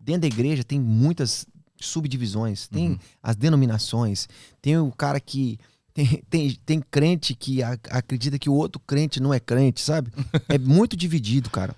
[0.04, 1.46] Dentro da igreja tem muitas
[1.80, 2.98] subdivisões, tem Uhum.
[3.22, 4.28] as denominações,
[4.60, 5.58] tem o cara que
[5.94, 10.10] tem, tem, tem crente que a- acredita que o outro crente não é crente, sabe?
[10.48, 11.74] É muito dividido, cara.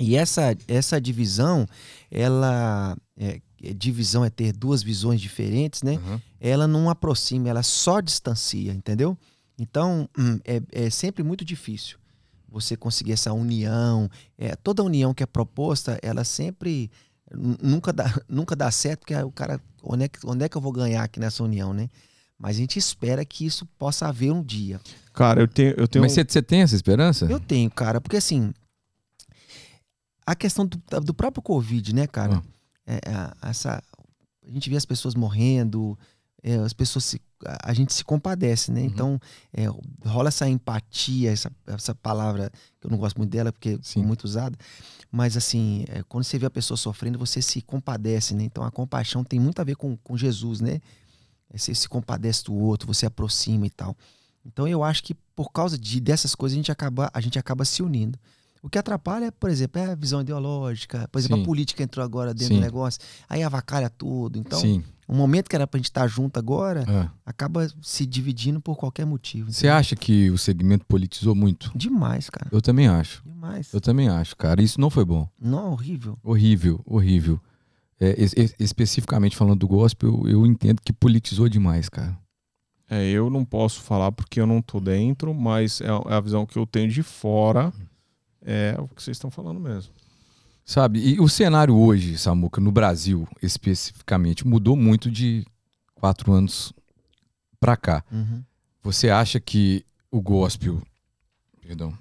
[0.00, 1.66] E essa, essa divisão,
[2.10, 2.96] ela.
[3.16, 5.92] É, é, divisão é ter duas visões diferentes, né?
[5.92, 6.20] Uhum.
[6.38, 9.16] ela não aproxima, ela só distancia, entendeu?
[9.58, 11.98] Então, hum, é, é sempre muito difícil
[12.48, 14.10] você conseguir essa união.
[14.36, 16.90] É, toda união que é proposta, ela sempre
[17.32, 20.60] nunca dá, nunca dá certo, porque o cara onde é, que, onde é que eu
[20.60, 21.88] vou ganhar aqui nessa união, né?
[22.38, 24.80] Mas a gente espera que isso possa haver um dia.
[25.12, 25.74] Cara, eu tenho.
[25.76, 27.24] Eu tenho Mas você tem essa esperança?
[27.26, 28.52] Eu tenho, cara, porque assim.
[30.26, 32.36] A questão do, do próprio Covid, né, cara?
[32.36, 32.42] Ah.
[32.86, 33.82] É, é, essa,
[34.44, 35.98] a gente vê as pessoas morrendo,
[36.42, 38.80] é, as pessoas se, a, a gente se compadece, né?
[38.82, 38.86] Uhum.
[38.86, 39.20] Então
[39.52, 39.66] é,
[40.08, 42.50] rola essa empatia, essa, essa palavra
[42.80, 44.02] que eu não gosto muito dela porque Sim.
[44.02, 44.56] é muito usada,
[45.10, 48.44] mas assim é, quando você vê a pessoa sofrendo você se compadece, né?
[48.44, 50.80] Então a compaixão tem muito a ver com, com Jesus, né?
[51.50, 53.96] É, Você se compadece do outro, você aproxima e tal.
[54.44, 57.64] Então eu acho que por causa de, dessas coisas a gente acaba a gente acaba
[57.64, 58.18] se unindo.
[58.62, 61.06] O que atrapalha, por exemplo, é a visão ideológica.
[61.12, 61.42] Por exemplo, Sim.
[61.42, 62.60] a política entrou agora dentro Sim.
[62.60, 64.38] do negócio, aí avacalha tudo.
[64.38, 64.82] Então, Sim.
[65.08, 67.10] Um momento que era pra gente estar junto agora, Ah.
[67.24, 69.52] acaba se dividindo por qualquer motivo.
[69.52, 71.70] Você acha que o segmento politizou muito?
[71.74, 72.48] Demais, cara.
[72.52, 73.22] Eu também acho.
[73.24, 73.72] Demais.
[73.72, 74.60] Eu também acho, cara.
[74.62, 75.28] Isso não foi bom.
[75.40, 76.18] Não, horrível.
[76.22, 77.40] Horrível, horrível.
[78.00, 82.16] É, es- es- especificamente falando do gospel, eu, eu entendo que politizou demais, cara.
[82.88, 86.44] É, eu não posso falar porque eu não tô dentro, mas é é a visão
[86.46, 87.72] que eu tenho de fora.
[88.44, 89.92] É o que vocês estão falando mesmo.
[90.66, 90.98] Sabe?
[90.98, 95.46] E o cenário hoje, Samuca, no Brasil especificamente, mudou muito de
[95.94, 96.72] quatro anos
[97.60, 98.04] pra cá.
[98.10, 98.42] Uhum.
[98.82, 100.82] Você acha que o gospel.
[101.60, 101.96] Perdão.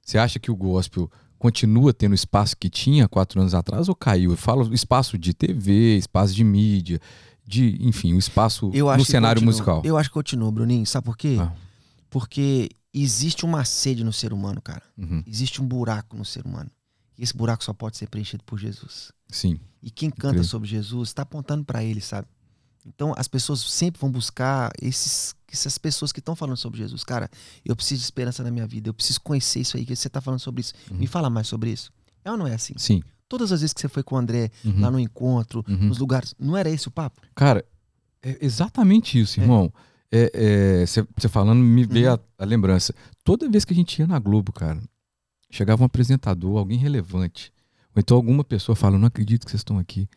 [0.00, 3.94] Você acha que o gospel continua tendo o espaço que tinha quatro anos atrás ou
[3.94, 4.30] caiu?
[4.30, 7.00] Eu falo espaço de TV, espaço de mídia,
[7.44, 9.52] de, enfim, o espaço no cenário continua.
[9.52, 9.82] musical.
[9.84, 10.86] Eu acho que continua, Bruninho.
[10.86, 11.36] Sabe por quê?
[11.40, 11.52] Ah.
[12.08, 12.70] Porque
[13.02, 14.82] existe uma sede no ser humano, cara.
[14.96, 16.70] Uhum, Existe um buraco no ser humano.
[17.18, 19.10] E esse buraco só pode ser preenchido por Jesus.
[19.28, 19.58] Sim.
[19.82, 22.28] E quem canta sobre Jesus está apontando para ele, sabe?
[22.86, 27.02] Então as pessoas sempre vão buscar esses, essas pessoas que estão falando sobre Jesus.
[27.02, 27.28] Cara,
[27.64, 28.88] eu preciso de esperança na minha vida.
[28.90, 30.74] Eu preciso conhecer isso aí que você está falando sobre isso.
[30.90, 30.98] Uhum.
[30.98, 31.90] Me fala mais sobre isso.
[32.24, 32.74] É ou não é assim?
[32.76, 33.02] Sim.
[33.28, 34.80] Todas as vezes que você foi com o André Uhum.
[34.80, 35.88] lá no encontro, Uhum.
[35.88, 37.20] nos lugares, não era esse o papo?
[37.34, 37.64] Cara,
[38.22, 39.46] é exatamente isso, É.
[41.16, 42.18] Você falando, me veio Uhum.
[42.38, 42.94] a, a lembrança.
[43.24, 44.80] Toda vez que a gente ia na Globo, cara,
[45.50, 47.52] chegava um apresentador, alguém relevante,
[47.94, 50.08] ou então alguma pessoa fala, não acredito que vocês estão aqui,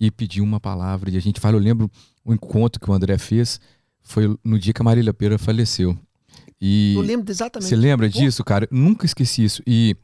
[0.00, 1.90] e pediu uma palavra, e a gente fala, eu lembro
[2.24, 3.60] o encontro que o André fez,
[4.02, 5.96] foi no dia que a Marília Pera faleceu.
[6.60, 7.68] E Eu lembro exatamente.
[7.68, 8.68] você lembra disso, cara?
[8.70, 9.62] Eu nunca esqueci isso.
[9.66, 9.96] E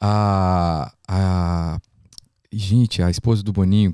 [0.00, 1.78] a, a.
[2.52, 3.92] Gente, a esposa do Boninho,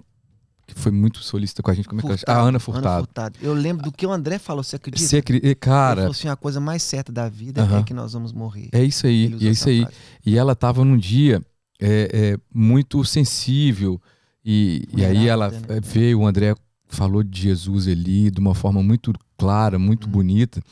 [0.66, 2.39] que foi muito solícita com a gente, como é que ela?
[2.39, 3.39] A Ana Furtado.
[3.40, 5.06] Eu lembro do que o André falou, você acredita?
[5.09, 7.80] Você acri- e, Ele Cara, falou assim, a coisa mais certa da vida Aham.
[7.80, 8.68] é que nós vamos morrer.
[8.72, 9.82] é isso aí, e é isso aí.
[9.82, 9.97] frase.
[10.24, 11.43] E ela tava num dia
[11.80, 14.01] é, é, muito sensível.
[14.44, 15.60] E, e aí ela né?
[15.68, 16.55] é, veio, o André
[16.89, 20.10] falou de Jesus ali de uma forma muito clara, muito Uhum.
[20.12, 20.62] bonita.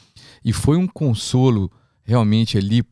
[0.44, 1.70] E foi um consolo
[2.04, 2.82] realmente ali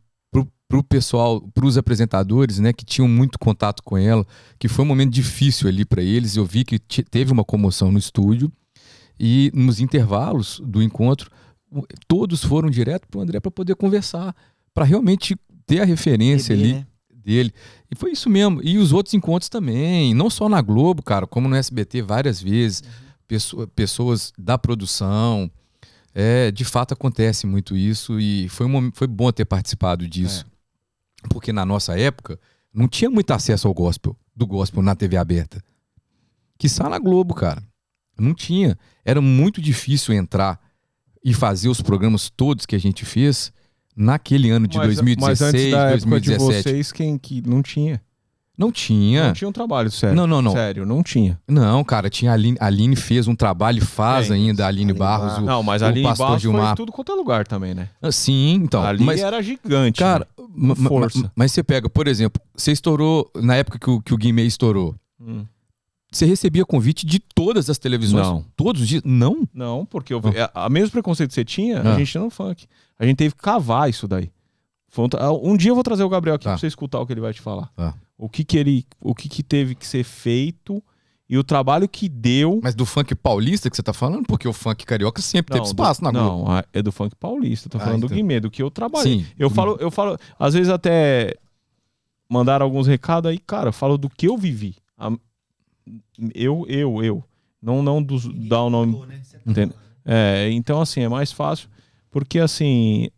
[0.68, 4.24] pro, pro pessoal, pros apresentadores, né, que tinham muito contato com ela,
[4.58, 6.36] que foi um momento difícil ali para eles.
[6.36, 8.52] Eu vi que te- teve uma comoção no estúdio
[9.18, 11.30] e nos intervalos do encontro,
[11.70, 14.34] o- todos foram direto pro André para poder conversar,
[14.74, 15.36] para realmente
[15.66, 16.86] ter a referência Bebê, ali né?
[17.24, 17.52] dele.
[17.90, 18.60] E foi isso mesmo.
[18.62, 22.82] E os outros encontros também, não só na Globo, cara, como no SBT várias vezes.
[23.26, 25.50] Pessoa- pessoas da produção.
[26.14, 30.46] É, de fato acontece muito isso e foi, um, foi bom ter participado disso.
[31.28, 32.38] Porque na nossa época
[32.72, 35.62] não tinha muito acesso ao gospel, do gospel na TV aberta.
[36.58, 37.62] Que está na Globo, cara.
[38.18, 38.76] Não tinha.
[39.04, 40.60] Era muito difícil entrar
[41.24, 43.52] e fazer os programas todos que a gente fez
[43.96, 46.62] naquele ano de mas, 2016, mas antes da época de 2017.
[46.62, 48.00] vocês, quem que não tinha?
[48.58, 49.28] Não tinha.
[49.28, 50.16] Não tinha um trabalho sério.
[50.16, 50.50] Não, não, não.
[50.50, 51.40] Sério, não tinha.
[51.46, 54.48] Não, cara, tinha a Aline, a Aline fez um trabalho e faz Quem?
[54.48, 55.26] ainda, a Aline Aline Barros.
[55.28, 55.42] Barros.
[55.44, 56.66] O, Não, mas o ali pastor embaixo Gilmar.
[56.68, 57.88] foi tudo quanto é lugar também, né?
[58.02, 58.82] Ah, Sim, então.
[58.82, 60.00] ali mas, era gigante.
[60.00, 60.26] cara,
[60.56, 60.74] né?
[60.74, 61.20] força.
[61.22, 64.42] ma- mas você pega, por exemplo, você estourou, na época que o, que o Guimê
[64.42, 65.44] estourou, Hum.
[66.10, 68.26] você recebia convite de todas as televisões?
[68.26, 68.44] Não.
[68.56, 69.02] Todos os dias?
[69.04, 69.46] Não?
[69.54, 70.50] Não, porque eu, Ah.
[70.62, 71.94] a, a mesmo preconceito que você tinha, Ah.
[71.94, 72.66] a gente tinha no funk.
[72.98, 74.32] A gente teve que cavar isso daí.
[74.96, 76.50] Um, um dia eu vou trazer o Gabriel aqui Tá.
[76.50, 77.70] pra você escutar o que ele vai te falar.
[77.76, 77.94] Tá.
[78.18, 80.82] O que que ele, o que que teve que ser feito
[81.30, 82.58] e o trabalho que deu.
[82.62, 84.26] Mas do funk paulista que você tá falando?
[84.26, 86.48] Porque o funk carioca sempre teve do- espaço na Globo.
[86.48, 87.68] Não, é do funk paulista.
[87.68, 88.16] Tô Ah, falando do então.
[88.16, 89.20] Guimê, do que eu trabalhei.
[89.20, 89.26] Sim.
[89.38, 91.34] Eu falo, eu falo, às vezes até
[92.28, 94.74] mandaram alguns recados aí, cara, eu falo do que eu vivi.
[94.96, 95.12] A-
[96.34, 97.24] eu, eu, eu.
[97.62, 99.00] Não, não dos, dar o nome.
[99.46, 99.72] Entende?
[100.04, 101.68] É, então, assim, é mais fácil.
[102.10, 103.08] Porque, assim,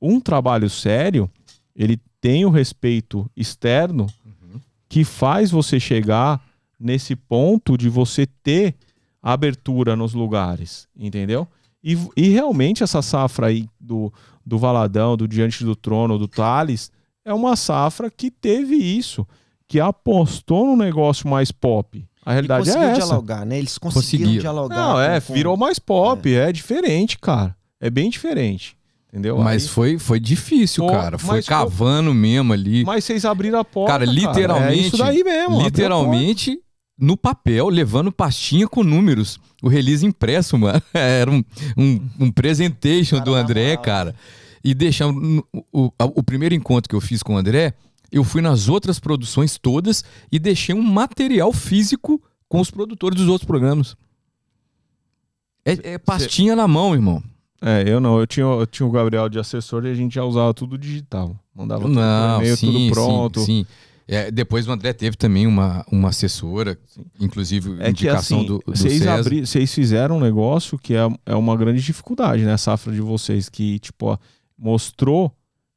[0.00, 1.28] um trabalho sério,
[1.74, 4.58] ele tem o respeito externo Uhum.
[4.88, 6.42] que faz você chegar
[6.80, 8.74] nesse ponto de você ter
[9.22, 11.46] abertura nos lugares, entendeu?
[11.82, 14.10] E, e realmente essa safra aí do,
[14.44, 16.90] do Valadão, do Diante do Trono, do Thales,
[17.26, 19.26] é uma safra que teve isso,
[19.68, 22.02] que apostou no negócio mais pop.
[22.24, 23.06] A realidade é conseguiram essa.
[23.06, 23.58] dialogar, né?
[23.58, 24.40] Eles conseguiram Conseguiram.
[24.40, 24.76] dialogar.
[24.76, 26.50] Não, é, com- virou mais pop, é.
[26.50, 27.54] diferente, cara.
[27.78, 28.76] É bem diferente.
[29.14, 29.38] Entendeu?
[29.38, 31.16] Mas Aí- foi, foi difícil, Pô, cara.
[31.18, 32.84] Foi cavando mesmo ali.
[32.84, 33.92] mas vocês abriram a porta.
[33.92, 35.62] Cara, literalmente- É isso daí mesmo.
[35.62, 36.60] literalmente
[36.98, 39.38] no papel, levando pastinha com números.
[39.62, 40.82] O release impresso, mano.
[40.92, 41.44] Era um,
[41.76, 44.16] um, um presentation Cara, do André, cara.
[44.64, 45.46] E deixando.
[45.72, 47.72] O, a- o primeiro encontro que eu fiz com o André,
[48.10, 53.28] eu fui nas outras produções todas e deixei um material físico com os produtores dos
[53.28, 53.96] outros programas.
[55.64, 57.22] É, é pastinha na mão, irmão.
[57.64, 58.18] É, eu não.
[58.20, 61.34] Eu tinha, eu tinha o Gabriel de assessor e a gente já usava tudo digital.
[61.54, 63.40] Mandava tudo Não, e-mail, sim, tudo pronto.
[63.40, 63.66] sim, sim.
[64.06, 67.06] É, depois o André teve também uma, uma assessora, Sim.
[67.18, 71.08] inclusive É que indicação assim, do, do vocês, abri- vocês fizeram um negócio que é,
[71.24, 72.52] é uma grande dificuldade, né?
[72.52, 74.18] A safra de vocês, que, tipo, ó,
[74.58, 75.32] mostrou,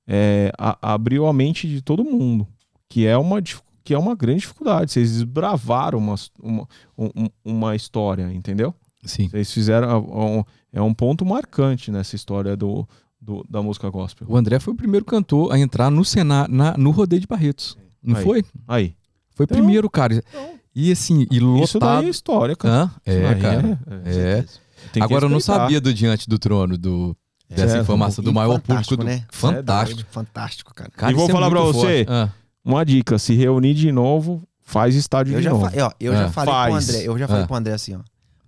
[0.05, 2.45] é, a- abriu a mente de todo mundo,
[2.89, 4.91] que é uma, que é uma grande dificuldade.
[4.91, 8.75] Vocês desbravaram uma, uma, um- uma história, entendeu?
[9.05, 9.29] Sim.
[9.29, 9.99] Vocês fizeram.
[10.01, 10.43] um-
[10.77, 12.87] é um ponto marcante nessa história do,
[13.21, 14.27] do- da música gospel.
[14.29, 17.77] O André foi o primeiro cantor a entrar no cenário, na, no Rodeio de Barretos.
[18.03, 18.23] Não Aí.
[18.23, 18.45] foi?
[18.67, 18.95] Aí.
[19.35, 20.13] Foi o Então- primeiro, cara.
[20.15, 21.63] então- E assim, e lotado.
[21.65, 22.91] Isso daí é história, cara.
[23.05, 23.79] É, daí cara.
[24.05, 24.45] é- É.
[24.93, 27.15] que Agora eu não sabia do Diante do Trono, do,
[27.49, 29.03] dessa É, informação, do maior público do.
[29.03, 29.25] né?
[29.31, 30.03] Fantástico.
[30.11, 30.91] Fantástico, cara.
[30.95, 32.05] Cara, E vou é falar pra muito você.
[32.07, 32.29] Ah,
[32.63, 35.69] Uma dica: se reunir de novo, faz estádio Eu de já, novo.
[35.69, 36.29] fa- ó, eu já Ah.
[36.31, 36.89] falei pro Faz.
[36.89, 37.47] André, eu já falei Ah.
[37.47, 37.99] pro André assim, ó.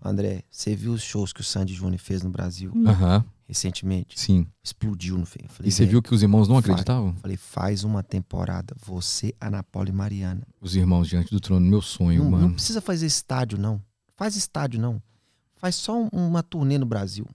[0.02, 4.20] André, você viu os shows que o Sandy Júnior fez no Brasil Aham, recentemente?
[4.20, 4.48] sim.
[4.64, 5.40] Explodiu no fim.
[5.64, 7.14] E você "Velho, viu que os irmãos não acreditavam?
[7.16, 10.42] Falei, faz uma temporada, você, Ana Paula e Mariana.
[10.62, 12.48] Os irmãos Diante do Trono, meu sonho, Não, mano.
[12.48, 13.82] não precisa fazer estádio, não.
[14.16, 15.02] Faz estádio, não.
[15.56, 17.26] Faz só um- uma turnê no Brasil.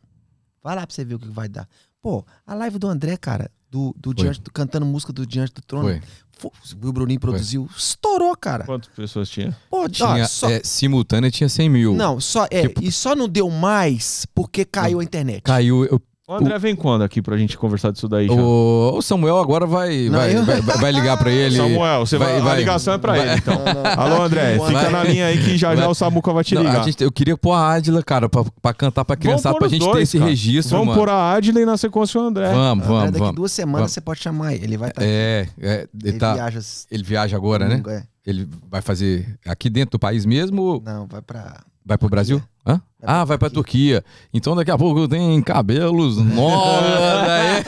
[0.62, 1.68] Vai lá pra você ver o que vai dar.
[2.00, 4.14] Pô, a live do André, cara, do, do.
[4.14, 5.88] Diante, do- cantando música do Diante do Trono.
[5.88, 6.02] Foi.
[6.42, 7.68] O Bruninho produziu.
[7.76, 8.64] Estourou, cara.
[8.64, 9.56] Quantas pessoas tinha?
[9.70, 11.94] Pô, ó, Tinha, só, é, simultânea tinha 100 mil.
[11.94, 15.42] Não, só, é, Tipo- e só não deu mais porque caiu a internet.
[15.42, 15.84] Caiu.
[15.84, 18.32] eu- O André vem quando aqui pra gente conversar disso daí já?
[18.32, 21.54] o, o Samuel agora vai, Não, vai, eu- vai, vai ligar pra ele.
[21.54, 23.54] Samuel, você vai, vai- a vai- ligação é pra vai- ele, então.
[23.62, 23.90] Não, não.
[24.02, 26.54] Alô, André, Vai- fica na linha aí que já já vai- o Samuca vai te
[26.54, 26.80] Não, ligar.
[26.80, 29.66] a gente- eu queria pôr a Adila, cara, pra, pra cantar pra criançada, pôr pra
[29.66, 30.30] os gente ter dois, esse cara.
[30.30, 30.98] registro, Vamos mano.
[30.98, 32.50] pôr a Adley na sequência o André.
[32.52, 33.34] Vamos, André, vamos, daqui vamos.
[33.36, 33.92] duas semanas vamos.
[33.92, 34.64] você pode chamar ele.
[34.64, 36.60] Ele vai estar É, é, ele, Ele tá, viaja.
[36.90, 37.82] ele viaja agora, né?
[37.86, 38.02] é.
[38.26, 41.60] Ele vai fazer aqui dentro do país mesmo ou Não, vai pra.
[41.84, 42.42] Vai pro Brasil?
[42.66, 42.80] Hã?
[42.98, 44.02] pra ah, vai pra Turquia.
[44.32, 46.82] Então daqui a pouco tem cabelos novos.
[47.28, 47.62] né?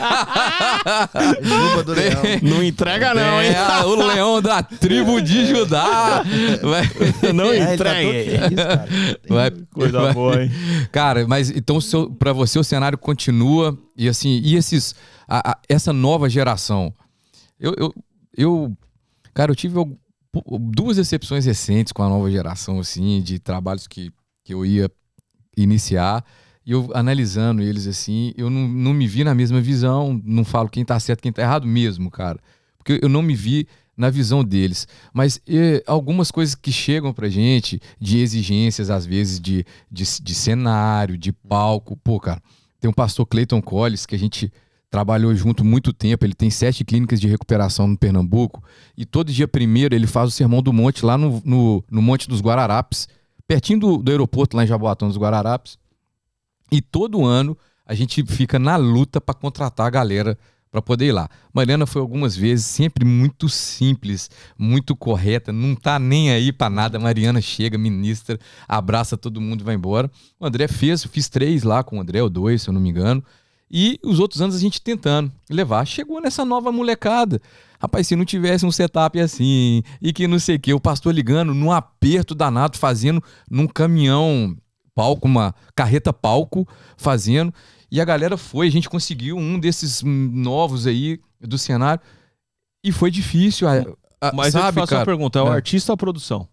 [1.43, 2.21] Juba do Leão.
[2.41, 3.53] Não entrega não, hein?
[3.55, 6.23] a- o leão da tribo de Judá.
[6.63, 6.89] Vai-
[7.33, 10.51] Não É, ele tá feliz, vai- Coisa vai- boa, hein?
[10.91, 14.95] Cara, mas então seu, pra você o cenário continua e assim, e esses
[15.27, 16.91] a- a- essa nova geração.
[17.59, 17.93] Eu, eu,
[18.35, 18.77] eu
[19.33, 19.75] cara, eu tive
[20.71, 24.11] duas decepções recentes com a nova geração assim, de trabalhos que,
[24.43, 24.89] que eu ia
[25.55, 26.23] iniciar
[26.67, 30.67] e eu analisando eles assim, eu não, não me vi na mesma visão, não falo
[30.67, 32.37] quem tá certo, quem tá errado mesmo, cara.
[32.77, 34.85] Porque eu não me vi na visão deles.
[35.13, 40.35] Mas eh, algumas coisas que chegam pra gente, de exigências, às vezes, de, de, de
[40.35, 41.95] cenário, de palco.
[41.95, 42.41] Pô, cara,
[42.81, 44.51] tem um pastor Clayton Collis que a gente
[44.89, 46.25] trabalhou junto muito tempo.
[46.25, 48.63] Ele tem sete clínicas de recuperação no Pernambuco.
[48.97, 52.27] E todo dia primeiro ele faz o Sermão do Monte lá no, no, no Monte
[52.27, 53.07] dos Guararapes,
[53.47, 55.77] pertinho do, do aeroporto lá em Jaboatão dos Guararapes.
[56.71, 60.37] E todo ano a gente fica na luta para contratar a galera
[60.69, 61.29] para poder ir lá.
[61.53, 66.99] Mariana foi algumas vezes, sempre muito simples, muito correta, não tá nem aí para nada.
[66.99, 68.37] Mariana chega, ministra,
[68.67, 70.11] abraça todo mundo e vai embora.
[70.39, 72.89] O André fez, fiz três lá com o André, ou dois, se eu não me
[72.89, 73.23] engano.
[73.69, 75.85] E os outros anos a gente tentando levar.
[75.85, 77.41] Chegou nessa nova molecada.
[77.79, 81.13] Rapaz, se não tivesse um setup assim, e que não sei o que, o pastor
[81.13, 83.21] ligando num aperto danado, fazendo
[83.51, 84.55] num caminhão
[84.95, 86.67] palco, uma carreta palco,
[86.97, 87.53] fazendo.
[87.91, 92.01] E a galera foi, a gente conseguiu um desses novos aí do cenário.
[92.83, 93.67] E foi difícil.
[93.67, 93.85] a-
[94.21, 95.05] a- Mas eu te sabe, faço uma cara?
[95.05, 95.51] pergunta: é o É.
[95.55, 96.47] artista ou a produção?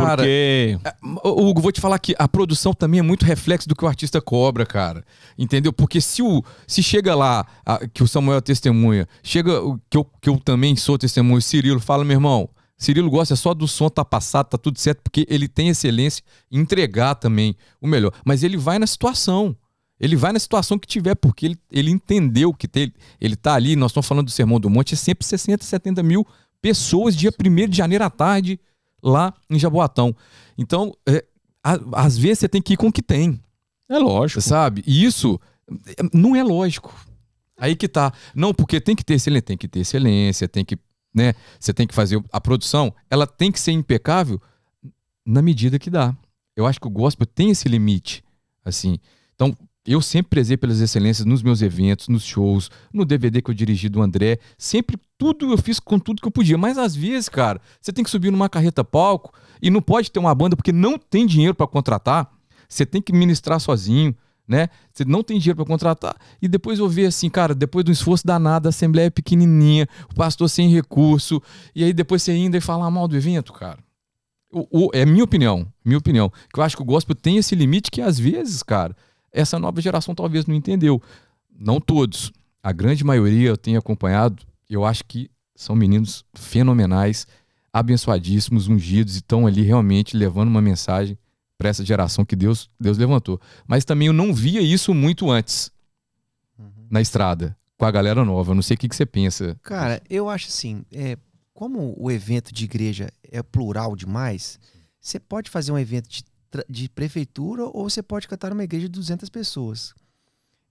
[0.00, 0.78] Cara, Porque.
[1.22, 3.88] Ô, Hugo, vou te falar que a produção também é muito reflexo do que o
[3.88, 5.04] artista cobra, cara.
[5.38, 5.72] Entendeu?
[5.72, 9.96] Porque se o se chega lá, a- que o Samuel é testemunha, chega o- que
[9.96, 12.48] eu, que eu também sou testemunha, o Cirilo fala, meu irmão,
[12.78, 16.58] Cirilo gosta só do som tá passado, tá tudo certo, porque ele tem excelência em
[16.60, 18.12] entregar também o melhor.
[18.24, 19.54] Mas ele vai na situação.
[20.00, 23.76] Ele vai na situação que tiver, porque ele, ele entendeu que tem, ele tá ali,
[23.76, 26.26] nós estamos falando do Sermão do Monte, é sempre 60, 70 mil
[26.60, 28.58] pessoas, dia 1 de janeiro à tarde,
[29.02, 30.14] lá em Jaboatão.
[30.56, 31.24] Então, é,
[31.62, 33.40] a- às vezes você tem que ir com o que tem,
[33.88, 34.40] É lógico.
[34.40, 34.82] sabe?
[34.86, 35.40] E isso
[36.12, 36.94] não é lógico.
[37.58, 38.12] Aí que tá.
[38.34, 40.76] Não, porque tem que ter excelência, tem que ter excelência, tem que,
[41.14, 41.34] né?
[41.60, 44.40] Você tem que fazer a produção, ela tem que ser impecável
[45.24, 46.16] na medida que dá.
[46.56, 48.24] Eu acho que o gospel tem esse limite,
[48.64, 48.98] assim.
[49.34, 53.54] Então, eu sempre prezei pelas excelências nos meus eventos, nos shows, no DVD que eu
[53.54, 54.38] dirigi do André.
[54.56, 56.56] Sempre tudo eu fiz com tudo que eu podia.
[56.56, 60.20] Mas às vezes, cara, você tem que subir numa carreta palco e não pode ter
[60.20, 62.30] uma banda porque não tem dinheiro para contratar.
[62.68, 64.14] Você tem que ministrar sozinho,
[64.46, 64.68] né?
[64.92, 66.16] Você não tem dinheiro para contratar.
[66.40, 70.14] E depois eu ver assim, cara, depois do esforço danado, a assembleia é pequenininha, o
[70.14, 71.42] pastor sem recurso,
[71.74, 73.78] e aí depois você ainda falar mal do evento, cara.
[74.52, 76.30] O, o, é minha opinião, minha opinião.
[76.52, 78.94] Que eu acho que o gospel tem esse limite que às vezes, cara,
[79.32, 81.00] essa nova geração talvez não entendeu.
[81.50, 82.32] Não todos.
[82.62, 87.26] A grande maioria eu tenho acompanhado, eu acho que são meninos fenomenais,
[87.72, 91.18] abençoadíssimos, ungidos e estão ali realmente levando uma mensagem
[91.56, 93.40] para essa geração que Deus, Deus levantou.
[93.66, 95.70] Mas também eu não via isso muito antes
[96.58, 96.86] uhum.
[96.90, 98.50] na estrada, com a galera nova.
[98.50, 99.56] Eu não sei o que, que você pensa.
[99.62, 101.16] Cara, eu acho assim, é,
[101.54, 104.58] como o evento de igreja é plural demais,
[105.00, 106.24] você pode fazer um evento de
[106.68, 109.94] de prefeitura ou você pode cantar numa igreja de 200 pessoas.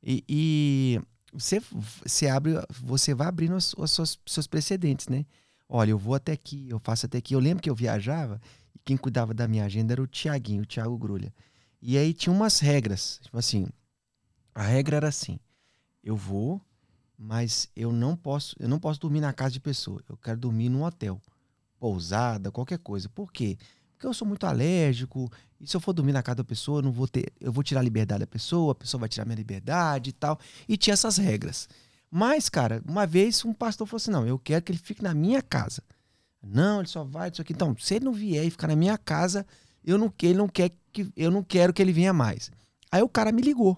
[0.03, 1.01] E, e
[1.33, 1.61] você,
[2.03, 5.25] você abre, você vai abrindo os, os seus, precedentes, né?
[5.67, 7.33] Olha, eu vou até aqui, eu faço até aqui.
[7.33, 8.41] Eu lembro que eu viajava
[8.75, 11.33] e quem cuidava da minha agenda era o Tiaguinho, o Tiago Grulha.
[11.81, 13.67] E aí tinha umas regras, tipo assim,
[14.53, 15.39] a regra era assim:
[16.03, 16.61] eu vou,
[17.17, 20.01] mas eu não posso, eu não posso dormir na casa de pessoa.
[20.09, 21.21] Eu quero dormir num hotel,
[21.79, 23.07] pousada, qualquer coisa.
[23.09, 23.57] Por quê?
[23.57, 26.83] Porque eu sou muito alérgico, e se eu for dormir na casa da pessoa, eu
[26.83, 29.35] não vou ter, eu vou tirar a liberdade da pessoa, a pessoa vai tirar minha
[29.35, 30.39] liberdade e tal.
[30.67, 31.69] E tinha essas regras.
[32.09, 35.13] Mas, cara, uma vez um pastor falou assim: "Não, eu quero que ele fique na
[35.13, 35.83] minha casa".
[36.43, 37.53] Não, ele só vai isso aqui.
[37.53, 39.45] Então, se ele não vier e ficar na minha casa,
[39.83, 42.51] eu não, ele não quer que eu não quero que ele venha mais.
[42.91, 43.77] Aí o cara me ligou.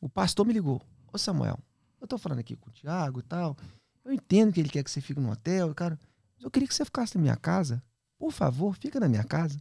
[0.00, 0.80] O pastor me ligou.
[1.12, 1.58] Ô Samuel,
[2.00, 3.56] eu tô falando aqui com o Tiago e tal.
[4.04, 5.98] Eu entendo que ele quer que você fique no hotel, cara.
[6.36, 7.82] Mas eu queria que você ficasse na minha casa.
[8.18, 9.60] Por favor, fica na minha casa.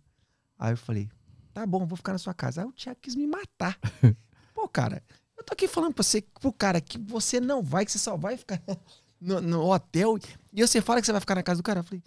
[0.58, 1.10] Aí eu falei,
[1.54, 2.62] tá bom, vou ficar na sua casa.
[2.62, 3.78] Aí o Thiago quis me matar.
[4.54, 5.04] Pô, cara,
[5.38, 8.16] eu tô aqui falando pra você, pro cara, que você não vai, que você só
[8.16, 8.62] vai ficar
[9.20, 10.18] no, no hotel.
[10.52, 11.80] E você fala que você vai ficar na casa do cara.
[11.80, 12.04] Eu falei,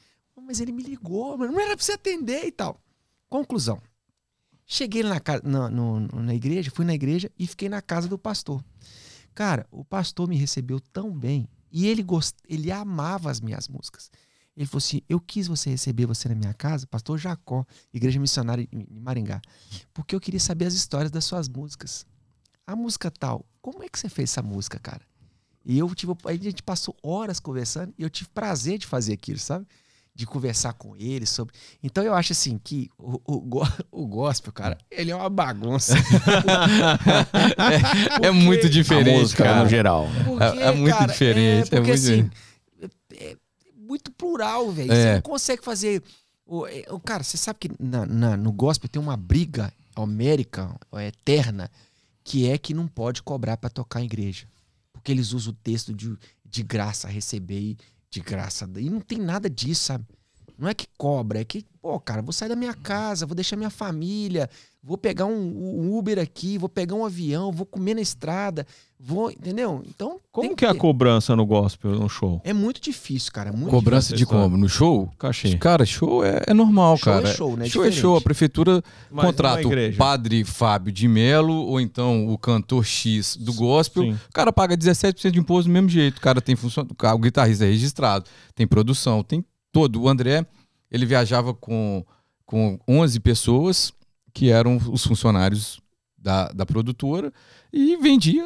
[0.46, 2.80] mas ele me ligou, não era pra você atender e tal.
[3.28, 3.82] Conclusão.
[4.64, 8.64] Cheguei na, na, no, na igreja, fui na igreja e fiquei na casa do pastor.
[9.34, 12.36] Cara, o pastor me recebeu tão bem e ele, gost...
[12.48, 14.10] ele amava as minhas músicas.
[14.56, 18.66] Ele falou assim: Eu quis você receber você na minha casa, pastor Jacó, igreja missionária
[18.72, 19.40] em Maringá,
[19.92, 22.06] porque eu queria saber as histórias das suas músicas.
[22.66, 25.02] A música tal, como é que você fez essa música, cara?
[25.64, 29.38] E eu tive, a gente passou horas conversando e eu tive prazer de fazer aquilo,
[29.38, 29.66] sabe?
[30.14, 31.54] De conversar com ele sobre.
[31.82, 35.94] Então eu acho assim que o, o, o gospel, cara, ele é uma bagunça.
[38.22, 39.62] é, é, muito diferente, música, cara.
[39.62, 40.08] no geral.
[40.24, 41.74] Porque, é, é, muito cara, diferente.
[41.74, 41.92] É, porque, é muito...
[41.92, 42.30] assim,
[43.86, 44.92] muito plural, velho.
[44.92, 44.94] É.
[44.94, 46.02] Você não consegue fazer.
[46.44, 50.74] O, é, o, cara, você sabe que na, na, no gospel tem uma briga homérica,
[50.94, 51.70] eterna,
[52.22, 54.46] que é que não pode cobrar para tocar em igreja.
[54.92, 57.76] Porque eles usam o texto de, de graça, receber
[58.10, 58.68] de graça.
[58.76, 60.04] E não tem nada disso, sabe?
[60.58, 63.56] Não é que cobra, é que, pô, cara, vou sair da minha casa, vou deixar
[63.56, 64.48] minha família,
[64.82, 68.66] vou pegar um, um Uber aqui, vou pegar um avião, vou comer na estrada,
[68.98, 69.82] vou, entendeu?
[69.86, 70.18] Então.
[70.32, 72.40] Como que, é a cobrança no gospel, no show?
[72.44, 73.50] É muito difícil, cara.
[73.50, 74.26] É muito cobrança difícil.
[74.26, 74.56] de como?
[74.56, 75.10] No show?
[75.18, 75.56] Cachê.
[75.56, 77.28] Cara, show é, é normal, show é cara.
[77.28, 77.68] É show, né?
[77.68, 78.16] Show é show.
[78.16, 83.52] A prefeitura Mas contrata o padre Fábio de Melo ou então o cantor X do
[83.52, 84.02] gospel.
[84.04, 84.12] Sim.
[84.12, 86.18] O cara paga 17% de imposto do mesmo jeito.
[86.18, 86.86] O cara tem função.
[87.14, 90.02] O guitarrista é registrado, tem produção, tem todo.
[90.02, 90.46] O André,
[90.90, 92.04] ele viajava com,
[92.44, 93.92] com 11 pessoas
[94.32, 95.80] que eram os funcionários
[96.18, 97.32] da, da produtora
[97.72, 98.44] e vendia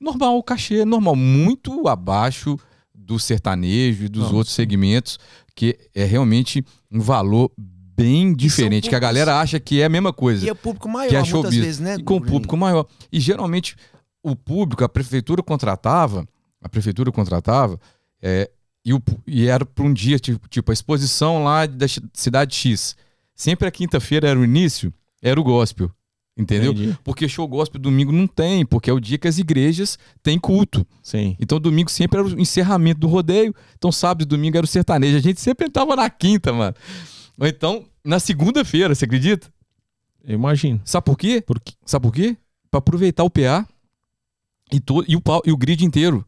[0.00, 2.58] normal, o cachê normal, muito abaixo
[2.94, 4.62] do sertanejo e dos Não, outros sim.
[4.62, 5.18] segmentos,
[5.54, 10.12] que é realmente um valor bem diferente, que a galera acha que é a mesma
[10.12, 10.46] coisa.
[10.46, 11.96] E é público maior, que é muitas vezes, né?
[11.98, 12.86] E com público maior.
[13.10, 13.76] E geralmente
[14.22, 16.26] o público, a prefeitura contratava,
[16.62, 17.80] a prefeitura contratava,
[18.22, 18.50] é,
[18.84, 22.96] e, o, e era para um dia, tipo, tipo, a exposição lá da cidade X.
[23.34, 25.90] Sempre a quinta-feira era o início, era o gospel.
[26.38, 26.72] Entendeu?
[26.72, 26.98] Entendi.
[27.02, 30.86] Porque show gospel domingo não tem, porque é o dia que as igrejas têm culto.
[31.02, 31.36] Sim.
[31.40, 33.52] Então domingo sempre era o encerramento do rodeio.
[33.76, 35.16] Então sábado e domingo era o sertanejo.
[35.16, 36.76] A gente sempre entrava na quinta, mano.
[37.36, 39.52] Ou então na segunda-feira, você acredita?
[40.24, 40.80] Eu imagino.
[40.84, 41.42] Sabe por quê?
[41.44, 41.72] Por quê?
[41.84, 42.36] Sabe por quê?
[42.70, 43.66] Pra aproveitar o PA
[44.72, 46.24] e, to, e, o, e o grid inteiro.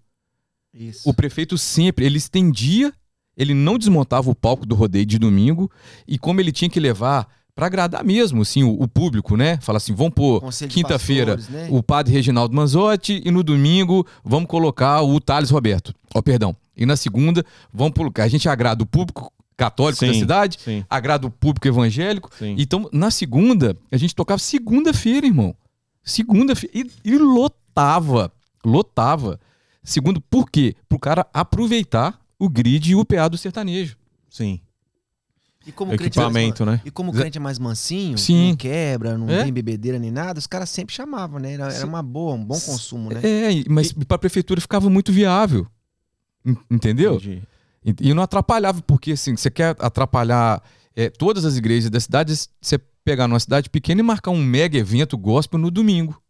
[0.74, 1.08] Isso.
[1.08, 2.92] O prefeito sempre, ele estendia,
[3.36, 5.70] ele não desmontava o palco do rodeio de domingo
[6.06, 9.58] e como ele tinha que levar para agradar mesmo, assim, o, o, público, né?
[9.60, 11.68] Fala assim, vamos pôr quinta-feira né?
[11.70, 15.94] o padre Reginaldo Manzotti e no domingo vamos colocar o Thales Roberto.
[16.14, 16.56] Ó, oh, perdão.
[16.76, 18.24] E na segunda, vamos colocar.
[18.24, 22.30] A gente agrada o público católico da Sim, cidade, Sim, agrada o público evangélico.
[22.38, 22.56] sim.
[22.58, 25.54] Então, na segunda, a gente tocava segunda-feira, irmão.
[26.02, 26.74] Segunda-feira.
[26.74, 28.32] E, e lotava.
[28.64, 29.38] Lotava.
[29.82, 30.74] Segundo, por quê?
[30.88, 33.96] Pro cara aproveitar o grid e o PA do sertanejo.
[34.30, 34.60] sim.
[35.66, 36.80] E como o crente é mais Equipamento, né?
[36.84, 38.48] E como crente é mais mansinho, Sim.
[38.50, 39.44] não quebra, não É.
[39.44, 41.52] tem bebedeira nem nada, os caras sempre chamavam, né?
[41.52, 43.20] Era, era uma boa, um bom consumo, né?
[43.22, 45.66] É, mas pra prefeitura ficava muito viável.
[46.44, 47.16] En- Entendeu?
[47.16, 47.42] Entendi.
[47.84, 50.62] E, e não atrapalhava, porque assim, você quer atrapalhar
[50.96, 54.78] é, todas as igrejas da cidade, você pegar numa cidade pequena e marcar um mega
[54.78, 56.20] evento gospel no domingo.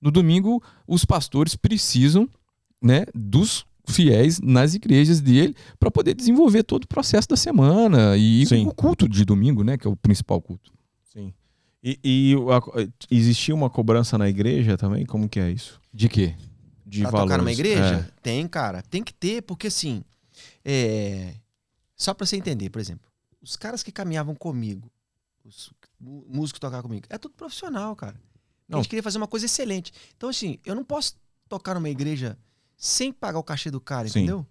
[0.00, 2.28] No domingo, os pastores precisam
[2.82, 8.46] né, dos fiéis nas igrejas dele para poder desenvolver todo o processo da semana e
[8.46, 8.66] Sim.
[8.66, 10.72] o culto de domingo, né, que é o principal culto.
[11.04, 11.32] Sim.
[11.82, 15.04] E, e a- existia uma cobrança na igreja também?
[15.06, 15.80] Como que é isso?
[15.92, 16.34] De quê?
[16.86, 17.28] De pra valores.
[17.30, 18.06] tocar numa igreja?
[18.08, 18.20] É.
[18.22, 18.82] Tem, cara.
[18.82, 20.02] Tem que ter, porque assim.
[20.64, 21.34] é,
[21.96, 23.06] Só pra você entender, por exemplo,
[23.42, 24.90] os caras que caminhavam comigo,
[25.44, 28.16] os mú- músicos que tocavam comigo, é tudo profissional, cara.
[28.16, 28.78] A Não.
[28.80, 29.92] gente queria fazer uma coisa excelente.
[30.16, 31.14] Então, assim, eu não posso
[31.48, 32.36] tocar numa igreja
[32.82, 34.20] sem pagar o cachê do cara, Sim.
[34.20, 34.46] entendeu?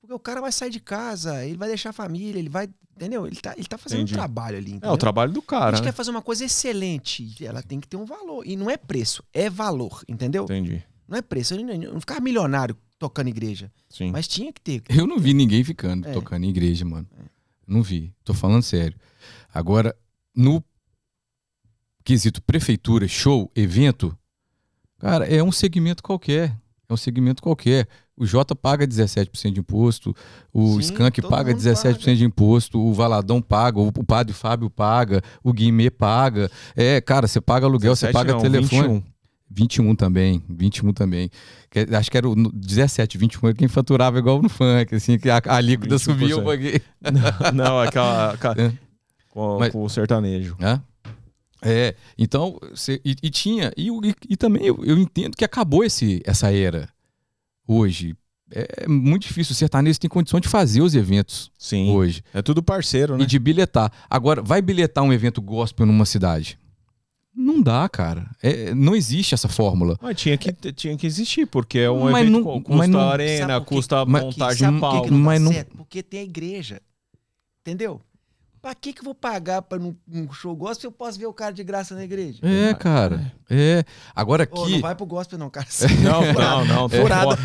[0.00, 2.68] Porque o cara vai sair de casa, ele vai deixar a família, ele vai.
[2.96, 3.26] Entendeu?
[3.26, 4.14] Ele tá, ele tá fazendo Entendi.
[4.14, 4.72] um trabalho ali.
[4.72, 4.92] É Entendeu?
[4.92, 5.90] o trabalho do A cara, gente né?
[5.90, 7.44] quer fazer uma coisa excelente.
[7.44, 8.42] Ela tem que ter um valor.
[8.46, 10.44] E não é preço, é valor, entendeu?
[10.44, 10.82] Entendi.
[11.06, 11.52] Não é preço.
[11.54, 13.70] Eu não, eu não ficava milionário tocando igreja.
[13.90, 14.10] Sim.
[14.10, 14.82] Mas tinha que ter.
[14.88, 16.12] Eu não vi ninguém ficando É.
[16.12, 17.06] tocando em igreja, mano.
[17.66, 18.14] Não vi.
[18.24, 18.96] Tô falando sério.
[19.52, 19.94] Agora,
[20.34, 20.64] no
[22.02, 24.16] quesito prefeitura, show, evento,
[24.98, 26.56] cara, é um segmento qualquer.
[26.88, 27.86] É um segmento qualquer.
[28.16, 30.14] O Jota paga 17% de imposto,
[30.52, 32.16] o Sim, Skank paga mundo 17% paga.
[32.16, 36.50] de imposto, o Valadão paga, o o Padre Fábio paga, o Guimê paga.
[36.74, 38.82] É, cara, você paga aluguel, você 17 paga não, telefone.
[38.82, 39.02] 21.
[39.48, 41.30] 21 também, 21 também.
[41.70, 45.18] Que- acho que era o no- 17, 21 era quem faturava igual no funk, assim,
[45.18, 45.98] que a, a alíquota 21%.
[45.98, 46.80] subia um pouquinho.
[47.54, 48.32] Não, aquela.
[48.32, 48.72] aquela- É.
[49.30, 50.56] com, Mas- com o sertanejo.
[50.60, 50.80] É,
[52.18, 56.22] então, cê- e, e tinha, e, e- e também eu, eu entendo que acabou esse,
[56.24, 56.88] essa era
[57.66, 58.16] hoje.
[58.48, 61.90] É muito difícil, o sertanejo tem condição de fazer os eventos Sim.
[61.90, 63.24] hoje É tudo parceiro, né?
[63.24, 63.90] e de bilhetar.
[64.08, 66.56] Agora, vai bilhetar um evento gospel numa cidade?
[67.34, 68.30] Não dá, cara.
[68.40, 69.98] É, não existe essa fórmula.
[70.00, 73.00] Mas tinha que, tinha que existir, porque é um Mas evento não- custa mas não-
[73.10, 75.04] arena, custa Mas- montagem sabe que, palco.
[75.06, 75.76] que não mas não- certo?
[75.76, 76.80] Porque tem a igreja.
[77.62, 78.00] Entendeu?
[78.66, 81.26] Pra que, que eu vou pagar pra um, um show gospel se eu posso ver
[81.26, 82.40] o cara de graça na igreja?
[82.42, 83.32] É, cara.
[83.48, 83.84] É.
[84.12, 84.72] Agora aqui.
[84.72, 85.68] não vai pro gospel, não, cara.
[86.02, 86.88] Não, não, não.
[86.88, 87.38] Furada.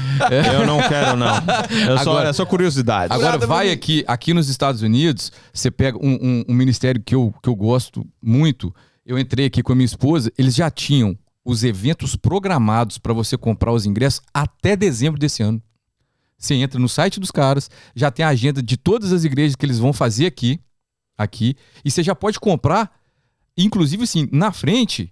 [0.52, 1.28] Eu não quero, não.
[1.28, 3.14] É só, Agora- é só curiosidade.
[3.14, 7.14] Agora Furada vai aqui, aqui nos Estados Unidos, você pega um, um- um ministério que
[7.14, 8.74] eu, que eu gosto muito.
[9.06, 11.16] Eu entrei aqui com a minha esposa, eles já tinham
[11.46, 15.62] os eventos programados para você comprar os ingressos até dezembro desse ano.
[16.36, 19.64] Você entra no site dos caras, já tem a agenda de todas as igrejas que
[19.64, 20.60] eles vão fazer aqui,
[21.24, 22.92] aqui, e você já pode comprar,
[23.58, 25.12] inclusive assim, na frente,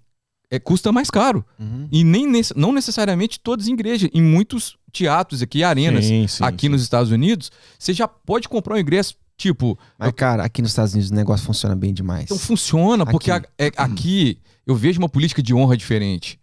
[0.50, 1.44] é, custa mais caro.
[1.58, 1.88] Uhum.
[1.92, 2.26] E nem
[2.56, 6.70] não necessariamente todas em igreja, em muitos teatros aqui, arenas Sim, sim, aqui sim.
[6.70, 10.92] nos Estados Unidos, você já pode comprar um ingresso, tipo, Mas, cara, aqui nos Estados
[10.94, 12.24] Unidos o negócio funciona bem demais.
[12.24, 13.46] então funciona, porque Aqui.
[13.58, 16.39] a- é- aqui eu vejo uma política de honra diferente.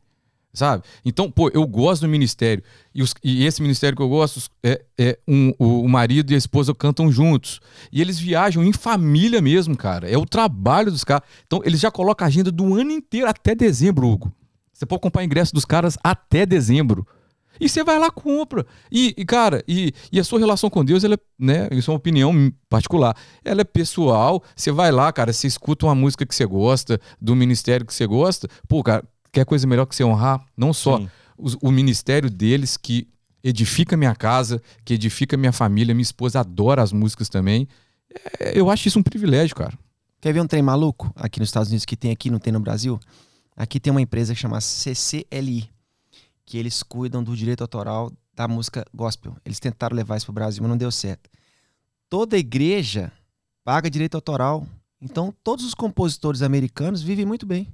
[0.57, 0.83] Sabe?
[1.05, 2.63] Então, pô, eu gosto do ministério.
[2.95, 6.31] E, os- e esse ministério que eu gosto os- é, é um- o, o marido
[6.31, 7.59] e a esposa cantam juntos.
[7.91, 10.09] E eles viajam em família mesmo, cara.
[10.09, 11.27] É o trabalho dos caras.
[11.45, 14.33] Então, eles já colocam a agenda do ano inteiro até dezembro, Hugo.
[14.73, 17.05] Você pode comprar ingresso dos caras até dezembro.
[17.59, 18.65] E você vai lá, compra.
[18.91, 21.67] E, e, cara, e, e a sua relação com Deus, ela é, né?
[21.71, 23.15] Isso é uma opinião particular.
[23.43, 24.43] Ela é pessoal.
[24.55, 28.05] Você vai lá, cara, você escuta uma música que você gosta, do ministério que você
[28.05, 28.47] gosta.
[28.67, 29.03] Pô, cara,
[29.39, 30.97] quer coisa melhor que você honrar não só
[31.37, 33.07] os- o ministério deles, que
[33.43, 35.93] edifica minha casa, que edifica minha família.
[35.93, 37.67] Minha esposa adora as músicas também.
[38.39, 39.77] É, eu acho isso um privilégio, cara.
[40.19, 42.59] Quer ver um trem maluco aqui nos Estados Unidos que tem aqui, não tem no
[42.59, 42.99] Brasil?
[43.55, 45.69] Aqui tem uma empresa que chama CCLI,
[46.45, 49.35] que eles cuidam do direito autoral da música gospel.
[49.45, 51.29] Eles tentaram levar isso pro Brasil, mas não deu certo.
[52.09, 53.11] Toda igreja
[53.63, 54.65] paga direito autoral.
[55.01, 57.67] Então, todos os compositores americanos vivem muito bem.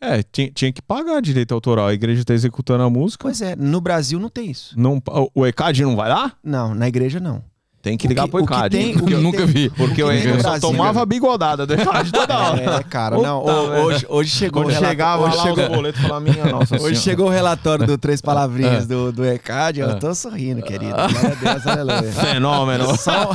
[0.00, 1.86] É, tinha, tinha que pagar direito autoral.
[1.86, 3.22] A igreja tá executando a música.
[3.22, 4.74] Pois é, no Brasil não tem isso.
[4.78, 5.00] Não,
[5.34, 6.32] o ECAD não vai lá?
[6.42, 7.42] Não, na igreja não.
[7.80, 8.76] Tem que ligar que- pro ECAD.
[8.78, 9.68] tem- o Eu que nunca tem- vi.
[9.70, 12.62] Porque eu, tem eu só tomava a bigodada do ECAD toda hora.
[12.80, 13.44] É, cara, não.
[13.44, 16.94] Hoje, hoje chegou Quando o relato- chegava hoje lá chegou- falava, minha nossa Hoje senhora.
[16.96, 18.86] chegou o relatório do Três Palavrinhas Ah.
[18.86, 19.94] do, do ECAD, eu Ah.
[19.96, 20.94] tô sorrindo, querido.
[20.94, 22.12] Glória a Deus, aleluia.
[22.12, 22.96] Fenômeno.
[22.96, 23.30] Só,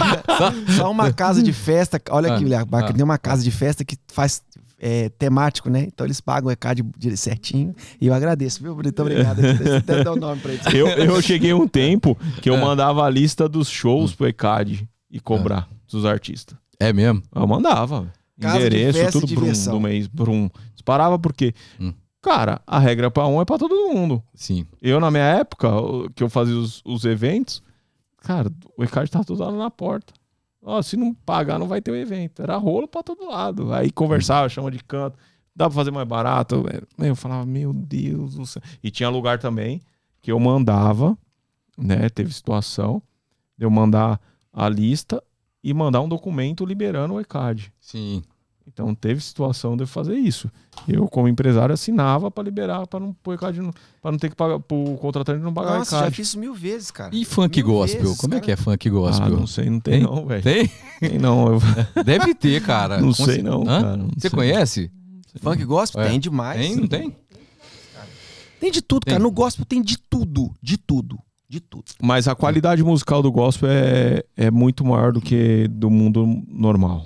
[0.77, 2.93] só uma casa de festa, olha aqui, Ah, William, ah.
[2.93, 4.41] tem uma casa de festa que faz
[4.79, 5.83] é, temático, né?
[5.83, 6.83] Então eles pagam o ECAD
[7.17, 8.73] certinho e eu agradeço, viu?
[8.75, 9.39] Muito obrigado.
[9.77, 10.65] Até dar o nome pra eles.
[10.73, 12.61] Eu, eu cheguei um tempo que eu É.
[12.61, 16.57] mandava a lista dos shows pro ECAD e cobrar dos artistas.
[16.79, 17.21] É mesmo?
[17.35, 18.11] Eu mandava.
[18.39, 19.73] Casa de Endereço, tudo brum, diversão.
[19.73, 20.49] do mês, brum.
[20.73, 21.93] Disparava porque, Hum.
[22.21, 24.23] cara, a regra pra um é pra todo mundo.
[24.33, 24.65] Sim.
[24.81, 25.67] Eu, na minha época,
[26.15, 27.61] que eu fazia os, os eventos,
[28.21, 30.13] cara, o e-card tá tudo lá na porta.
[30.61, 32.41] Ó, se não pagar, não vai ter o evento.
[32.41, 33.73] Era rolo pra todo lado.
[33.73, 35.17] Aí conversava, chama de canto.
[35.55, 36.63] Dá pra fazer mais barato.
[36.97, 38.61] Eu, eu falava, meu Deus do céu.
[38.83, 39.81] E tinha lugar também
[40.21, 41.17] que eu mandava,
[41.77, 42.09] né?
[42.09, 43.01] Teve situação
[43.57, 44.19] de eu mandar
[44.51, 45.23] a lista
[45.63, 47.73] e mandar um documento liberando o e-card.
[47.79, 48.21] Sim.
[48.81, 50.49] Então teve situação de eu fazer isso.
[50.87, 53.51] Eu, como empresário, assinava pra liberar, pra não pôr pra
[54.11, 56.15] não ter que pagar, pro contratante não pagar Nossa, já e-card.
[56.15, 57.13] fiz isso mil vezes, cara.
[57.13, 58.01] E funk Mil gospel?
[58.03, 58.45] vezes, Como é cara.
[58.45, 59.29] que é funk Ah, gospel?
[59.31, 60.03] não sei, não tem, Tem?
[60.03, 60.41] não, velho.
[60.43, 60.71] Tem?
[61.01, 61.53] Tem não.
[61.53, 61.59] Eu
[62.05, 63.01] Deve ter, cara.
[63.01, 63.81] não sei cer- não, Hã?
[63.81, 63.97] cara.
[63.97, 64.37] não Você sei.
[64.37, 64.91] conhece?
[65.41, 66.01] Funk gospel?
[66.01, 66.07] É.
[66.09, 66.61] Tem demais.
[66.61, 66.75] Tem?
[66.77, 67.15] Não tem?
[68.59, 69.11] Tem de tudo, Tem.
[69.13, 69.23] cara.
[69.23, 70.53] No gospel tem de tudo.
[70.61, 71.17] De tudo.
[71.49, 71.83] De tudo.
[72.01, 77.05] Mas a qualidade musical do gospel é, é muito maior do que do mundo normal.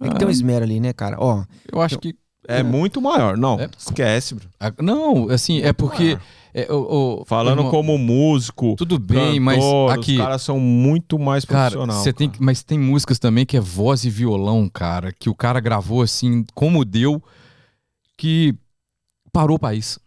[0.00, 1.16] Tem que ter um esmero ali, né, cara?
[1.18, 2.14] Ó, Eu acho que.
[2.48, 3.36] É muito maior.
[3.36, 3.68] Não, É.
[3.78, 4.48] esquece, bro.
[4.58, 6.18] a- Não, assim, é porque.
[6.54, 10.12] é, o- o- Falando irmão, como músico, Tudo bem, mas cantor, aqui.
[10.12, 12.02] os caras são muito mais profissionais.
[12.16, 16.00] tem mas tem músicas também que é voz e violão, cara, que o cara gravou
[16.02, 17.22] assim, como deu,
[18.16, 18.54] que
[19.32, 19.98] parou o país.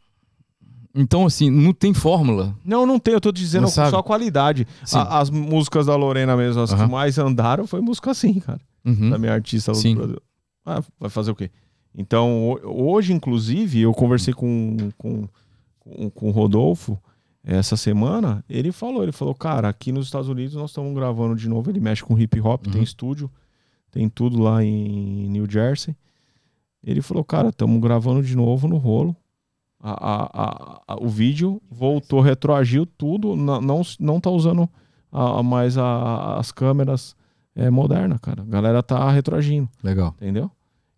[0.96, 2.56] Então, assim, não tem fórmula.
[2.66, 4.68] Não, não tem, eu tô dizendo só a qualidade.
[4.92, 6.86] A- as músicas da Lorena mesmo, as Aham.
[6.86, 8.60] que mais andaram, foi música assim, cara.
[8.86, 9.10] Uhum.
[9.10, 9.94] Da minha artista Sim.
[9.96, 10.22] do Brasil.
[10.66, 11.50] Ah, vai fazer o quê?
[11.96, 15.28] Então, ho- hoje, inclusive, eu conversei com, com,
[15.80, 16.98] com, com o Rodolfo
[17.44, 18.44] essa semana.
[18.50, 21.70] Ele falou, ele falou, cara, aqui nos Estados Unidos nós estamos gravando de novo.
[21.70, 22.84] Ele mexe com hip hop, tem Uhum.
[22.84, 23.30] estúdio,
[23.92, 25.96] tem tudo lá em New Jersey.
[26.84, 29.16] Ele falou, cara, estamos gravando de novo no rolo.
[29.80, 34.68] A, a- a- o vídeo voltou, retroagiu tudo, não, não, não tá usando
[35.44, 37.16] mais as câmeras
[37.56, 38.42] é, modernas, cara.
[38.42, 40.14] A galera tá retroagindo, Legal.
[40.18, 40.50] entendeu?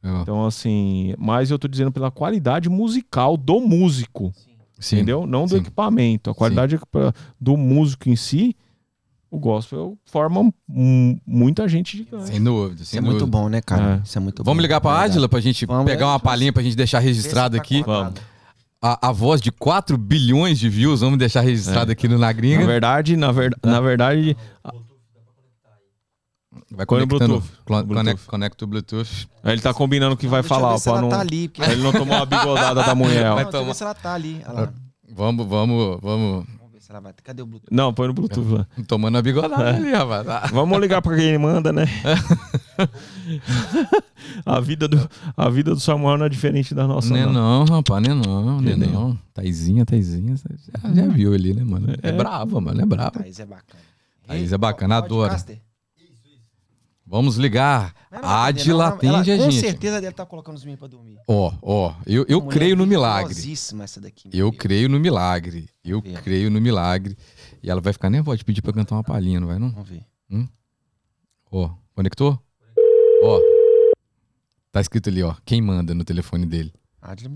[0.03, 0.21] legal.
[0.21, 4.31] Então, assim, mas eu tô dizendo pela qualidade musical do músico,
[4.79, 4.97] Sim.
[4.97, 5.25] entendeu?
[5.25, 5.57] Não do Sim.
[5.57, 6.29] equipamento.
[6.29, 6.79] A qualidade
[7.41, 8.55] do músico em si,
[9.31, 12.27] o gospel forma mu- muita gente gigante.
[12.27, 13.37] Sem dúvida, isso sem é muito dúvida.
[13.37, 13.95] bom, né, cara?
[13.95, 14.05] É.
[14.05, 14.61] Isso é muito Vamos bom.
[14.61, 14.91] ligar pra.
[15.01, 17.83] Ádila pra gente Vamos, pegar uma palhinha pra gente deixar registrado tá aqui.
[17.83, 18.21] conectado.
[18.81, 22.31] A, a voz de 4 bilhões de views, vamos deixar registrado aqui no Na Na
[22.33, 22.65] Gringa.
[22.67, 24.37] verdade, na, ver, na verdade,
[26.75, 27.33] Vai Põe no conectando.
[27.39, 27.61] Bluetooth.
[27.65, 27.95] Bluetooth.
[27.95, 29.27] Conecta, conecta o Bluetooth.
[29.45, 31.47] ele tá combinando o que vai Deixa falar, ver se pra ela não, tá ali,
[31.49, 33.31] porque- ele não tomar uma bigodada da mulher.
[33.31, 33.43] ó.
[33.43, 33.73] Não, tomar.
[33.73, 34.41] se ela tá ali.
[35.13, 36.45] Vamos, vamos, vamos.
[36.59, 37.13] Vamos ver se ela vai.
[37.23, 37.73] Cadê o Bluetooth?
[37.73, 38.67] Não, põe no Bluetooth lá.
[38.87, 39.75] Tomando a bigodada É.
[39.75, 40.27] ali, rapaz.
[40.27, 41.85] Ah, Vamos ligar pra quem manda, né?
[44.45, 47.09] a, vida do, a vida do Samuel não é diferente da nossa.
[47.09, 47.65] Não é não.
[47.65, 48.89] não, rapaz, não é não, não é Entendeu?
[48.91, 49.19] não.
[49.33, 51.87] Taizinha, Taizinha, já, já viu ali, né, mano?
[52.01, 52.11] É, É.
[52.11, 53.11] brava, mano, é brava.
[53.11, 53.83] Thaís é bacana.
[54.27, 55.01] Thaís é bacana.
[55.29, 55.59] Caster.
[57.07, 57.93] Vamos ligar.
[58.11, 58.45] Não A.
[58.45, 59.59] Adila atende a Com gente.
[59.61, 61.19] certeza deve estar colocando os meninos pra dormir.
[61.27, 63.33] Ó, ó, eu, eu creio no milagre.
[63.33, 64.29] vigorosíssima essa daqui.
[64.33, 65.69] Eu creio no milagre.
[65.83, 66.23] Eu Vamos ver.
[66.23, 67.15] creio no milagre.
[67.61, 69.71] E ela vai ficar nervosa de pedir pra cantar uma palhinha, não vai não?
[69.71, 70.03] Vamos ver.
[71.51, 72.39] Ó, conectou?
[73.23, 73.39] Ó.
[74.71, 75.35] Tá escrito ali, ó.
[75.45, 76.73] Quem manda no telefone dele?
[77.01, 77.35] Adila.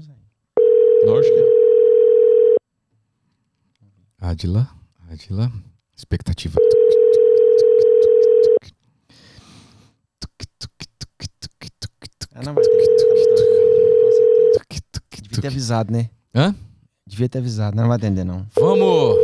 [1.05, 1.59] Lógico que é.
[4.19, 4.69] Adila,
[5.09, 5.51] Adila,
[5.95, 6.59] expectativa.
[12.35, 12.69] Ah, não vai ter.
[12.69, 14.61] Com certeza.
[15.21, 16.09] Devia ter avisado, né?
[16.33, 16.55] Hã?
[17.07, 17.75] Devia ter avisado.
[17.75, 18.45] Não vai atender, não.
[18.55, 19.15] Vamos!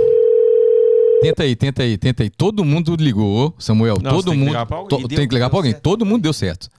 [1.22, 2.30] Tenta aí, tenta aí, tenta aí.
[2.30, 3.95] Todo mundo ligou, Samuel.
[4.02, 4.48] Não, você todo tem que mundo.
[4.49, 4.99] ligar pra alguém.
[5.02, 5.72] to- deu- tem que ligar deu pra alguém.
[5.72, 5.84] certo.
[5.84, 6.70] Todo mundo deu certo.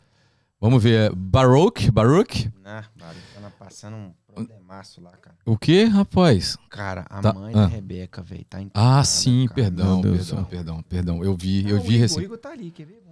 [0.61, 1.13] Vamos ver.
[1.15, 2.51] Baruch, Baruch.
[2.63, 3.21] Nah, barulho.
[3.47, 5.37] Tá passando um problemaço lá, cara.
[5.47, 6.57] O que, rapaz?
[6.71, 7.59] Cara, a Tá- mãe ah.
[7.63, 11.25] da Rebeca, velho, tá em Ah, sim, perdão, Meu Deus do perdão, perdão, perdão.
[11.25, 12.05] Eu vi, Não, eu vi.
[12.05, 13.03] O Igor tá ali, quer ver?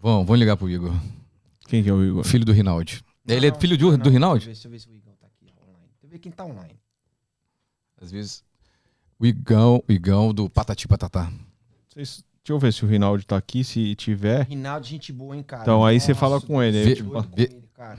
[0.00, 0.92] Vamos, vamos ligar pro Igor.
[1.66, 2.24] Quem que é o Igor?
[2.24, 3.02] Filho do Rinaldi.
[3.26, 4.46] Ele é Não, filho não, do, não, do Rinaldi?
[4.46, 5.86] Deixa eu, ver, se o Igor tá aqui online.
[5.90, 6.74] Deixa eu ver quem tá online.
[8.00, 8.44] Às vezes.
[9.18, 11.30] O Igão, o Igão do Patati Patatá.
[11.88, 13.62] Vocês- Deixa eu ver se o Rinaldi tá aqui.
[13.62, 15.62] Se tiver, Rinaldo, gente boa, hein, cara?
[15.62, 17.98] Então, aí você Nossa, fala com ele, aí, Deus, tipo, vê- ele, cara.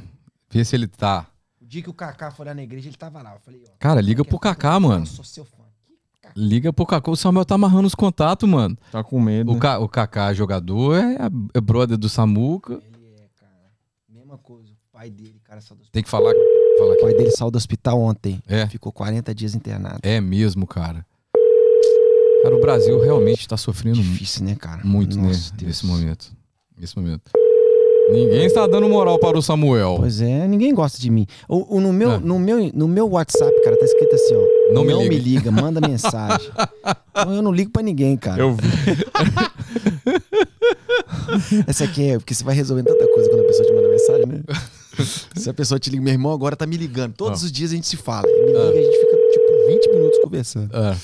[0.49, 1.27] Vê se ele tá.
[1.61, 3.35] O dia que o Kaká foi lá na igreja, ele tava lá.
[3.35, 3.71] Eu falei, ó.
[3.77, 4.39] Cara, liga pro?
[4.39, 5.03] Kaká, mano.
[5.03, 5.45] Eu sou seu?
[6.39, 7.11] Liga pro Kaká.
[7.11, 8.77] O Samuel tá amarrando os contatos, mano.
[8.91, 9.51] tá com medo.
[9.51, 9.59] O, né?
[9.59, 11.17] Ka, o Kaká, jogador, é,
[11.53, 12.73] é brother do Samuca.
[12.73, 13.71] Ele é, cara.
[14.09, 14.71] Mesma coisa.
[14.71, 15.91] O pai dele, cara, saiu do hospital.
[15.91, 16.33] Tem que falar,
[16.77, 18.41] falar O pai dele saiu do hospital ontem.
[18.47, 18.65] É.
[18.67, 19.99] Ficou 40 dias internado.
[20.01, 21.05] É mesmo, cara.
[22.41, 24.81] Cara, o Brasil realmente tá sofrendo Difícil, né, cara?
[24.85, 25.27] muito, né?
[25.27, 25.67] Nossa, Deus.
[25.67, 26.31] Nesse momento.
[26.77, 27.31] Nesse momento.
[28.11, 29.95] Ninguém está dando moral para o Samuel.
[29.99, 31.25] Pois é, ninguém gosta de mim.
[31.47, 32.19] O, o- no, meu, É.
[32.19, 34.73] no, meu, no meu WhatsApp, cara, tá escrito assim, ó.
[34.73, 35.23] Não me liga.
[35.23, 36.49] liga, manda mensagem.
[37.11, 38.41] então eu não ligo pra ninguém, cara.
[38.41, 38.67] Eu vi.
[41.67, 44.25] Essa aqui é porque você vai resolvendo tanta coisa quando a pessoa te manda mensagem,
[44.25, 44.41] né?
[45.35, 47.13] Se a pessoa te liga, meu irmão agora tá me ligando.
[47.13, 47.45] Todos Ah.
[47.45, 48.27] os dias a gente se fala.
[48.27, 50.69] Ele me liga e a gente fica, tipo, 20 minutos conversando.
[50.73, 50.95] Ah,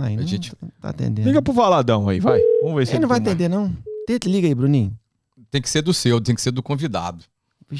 [0.00, 1.28] Aí não gente- tá atendendo.
[1.28, 2.40] Liga pro Valadão aí, vai.
[2.62, 3.70] Vamos ver se Ele não vai atender, não.
[4.06, 4.92] Tenta, liga aí, Bruninho.
[5.54, 7.22] Tem que ser do seu, tem que ser do convidado.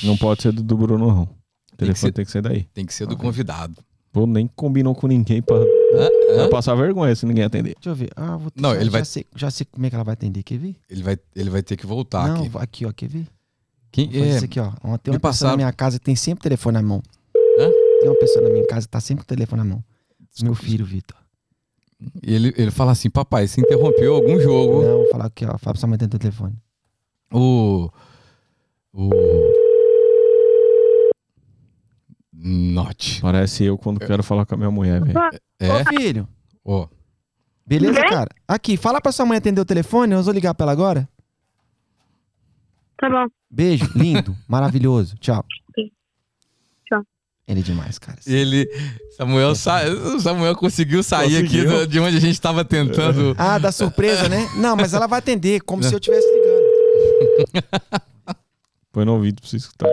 [0.05, 1.22] Não pode ser do, do Bruno, não.
[1.24, 1.26] O
[1.72, 2.62] que telefone ser- tem que ser daí.
[2.72, 3.82] Tem que ser do convidado.
[4.12, 5.56] Pô, nem combinou com ninguém pra?
[5.56, 6.09] Hã?
[6.36, 7.74] pra passar vergonha se ninguém atender.
[7.74, 8.10] Deixa eu ver.
[8.14, 10.12] Ah, vou Não, já, ele já vai- Sei, já sei como é que ela vai
[10.14, 10.44] atender.
[10.44, 10.76] Quer ver?
[10.88, 12.46] Ele vai, ele vai ter que voltar não, aqui.
[12.46, 12.59] aqui.
[12.59, 12.92] aqui, ó.
[12.92, 13.26] Quer ver?
[13.90, 14.36] Quem é?
[14.36, 14.66] isso aqui, ó.
[14.70, 17.02] Tem me uma pessoa passaram- na minha casa que tem sempre telefone na mão.
[17.59, 17.68] Hã?
[18.01, 19.84] Tem uma pessoa na minha casa que tá sempre com o telefone na mão.
[20.42, 21.16] Meu filho, Vitor.
[22.22, 24.82] Ele, ele fala assim, papai, você interrompeu algum jogo.
[24.82, 25.59] Não, vou falar aqui, ó.
[25.59, 26.55] Fala pra sua mãe atender o telefone.
[27.35, 27.90] O.
[28.93, 29.11] O.
[32.32, 33.20] Note.
[33.20, 35.19] Parece eu quando quero falar com a minha mulher, velho.
[35.59, 35.73] É?
[35.73, 36.28] Ô, filho.
[36.65, 36.86] Ó.
[37.66, 38.11] Beleza, Quem?
[38.11, 38.28] cara?
[38.47, 40.12] Aqui, fala pra sua mãe atender o telefone.
[40.12, 41.09] Eu vou ligar pra ela agora.
[42.98, 43.27] Tá bom.
[43.51, 45.16] Beijo, lindo, maravilhoso.
[45.16, 45.44] Tchau.
[46.86, 47.02] Tchau.
[47.48, 48.19] Ele é demais, cara.
[48.27, 48.69] Ele.
[49.16, 49.81] Samuel, sa...
[50.20, 51.62] Samuel conseguiu sair Conseguiu.
[51.62, 53.35] aqui do- de onde a gente tava tentando.
[53.39, 54.48] Ah, da surpresa, né?
[54.56, 56.63] Não, mas ela vai atender, como se eu estivesse ligando.
[58.93, 59.89] Põe no ouvido pra você escutar.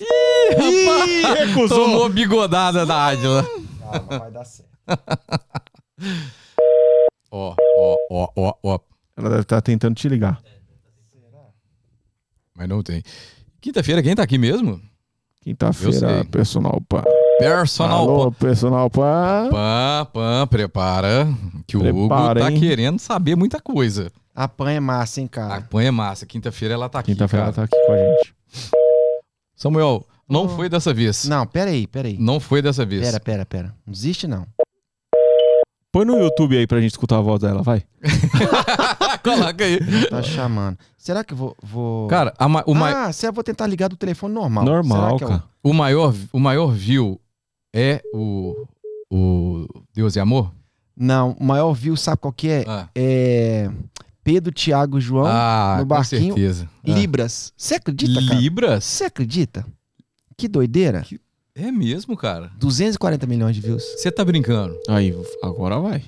[0.00, 1.84] Ih, recusou.
[1.84, 3.44] Tomou bigodada da Adila.
[3.80, 4.70] Calma, vai dar certo.
[7.32, 8.78] Ó, ó, ó, ó, ó.
[9.16, 10.42] Ela deve estar tentando te ligar.
[12.56, 13.02] Mas não tem.
[13.60, 14.80] Quinta-feira, quem tá aqui mesmo?
[15.40, 17.04] Quinta-feira, personal pan.
[17.38, 19.48] Personal Alô, personal pan.
[19.50, 21.28] Pan, pan, prepara.
[21.66, 22.58] Que o Hugo Prepara, tá hein?
[22.58, 24.10] querendo saber muita coisa.
[24.34, 25.60] A pan é massa, hein, A cara?
[25.62, 26.24] pan é massa.
[26.26, 27.12] Quinta-feira ela tá aqui.
[27.12, 28.34] Quinta-feira ela tá aqui com a gente.
[29.56, 30.48] Samuel, não Oh.
[30.48, 31.24] foi dessa vez.
[31.26, 32.16] Não, pera aí, pera aí.
[32.18, 33.02] Não foi dessa vez.
[33.02, 33.74] Pera, pera, pera.
[33.86, 34.46] Não desiste, não.
[35.92, 37.82] Põe no YouTube aí pra gente escutar a voz dela, vai.
[39.24, 39.78] Coloca aí.
[40.08, 40.78] Tá chamando.
[40.96, 41.56] Será que eu vou.
[41.62, 42.06] vou...
[42.08, 44.64] Cara, ma- o, ma- Ah, se eu vou tentar ligar do telefone normal.
[44.64, 45.44] Normal, Será que é o- cara.
[45.64, 47.20] o maior, o maior view
[47.74, 48.66] é o,
[49.10, 50.52] o Deus e Amor?
[50.96, 52.64] Não, o maior view, sabe qual que é?
[52.68, 53.68] Ah, É.
[54.22, 56.68] Pedro, Thiago e João, Ah, no com barquinho, certeza.
[56.84, 56.90] Ah.
[56.90, 57.52] Libras.
[57.56, 58.34] Você acredita, cara?
[58.40, 58.84] Libras?
[58.84, 59.66] Você acredita?
[60.36, 61.04] Que doideira.
[61.54, 62.50] É mesmo, cara.
[62.58, 63.82] 240 milhões de views.
[63.82, 64.78] Você tá brincando?
[64.88, 66.04] Aí, agora vai.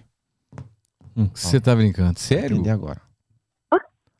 [1.34, 2.18] Você tá brincando?
[2.18, 2.56] Sério?
[2.56, 3.00] Entender agora.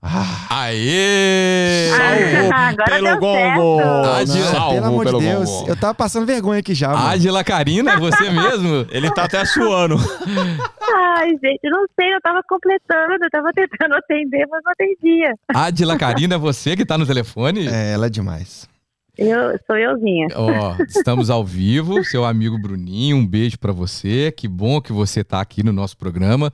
[0.04, 1.90] Ah, Aê!
[1.90, 3.78] Salvo agora pelo.
[4.04, 5.68] Adila, não, salvo pelo amor de Deus.
[5.68, 7.06] Eu tava passando vergonha aqui já, mano.
[7.06, 8.84] Adila Karina, você mesmo?
[8.90, 9.94] Ele tá até suando.
[9.96, 15.34] Ai, gente, não sei, eu tava completando, eu tava tentando atender, mas não atendia.
[15.54, 17.68] Adila Karina, você que tá no telefone?
[17.68, 18.68] É, ela é demais.
[19.16, 20.28] Eu sou euzinha.
[20.34, 24.32] Ó, estamos ao vivo, seu amigo Bruninho, um beijo pra você.
[24.36, 26.52] Que bom que você tá aqui no nosso programa.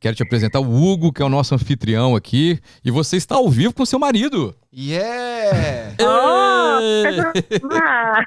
[0.00, 3.48] Quero te apresentar o Hugo, que é o nosso anfitrião aqui, e você está ao
[3.50, 4.54] vivo com seu marido.
[4.72, 5.96] Yeah!
[6.00, 6.80] Oh,
[7.82, 8.22] ah,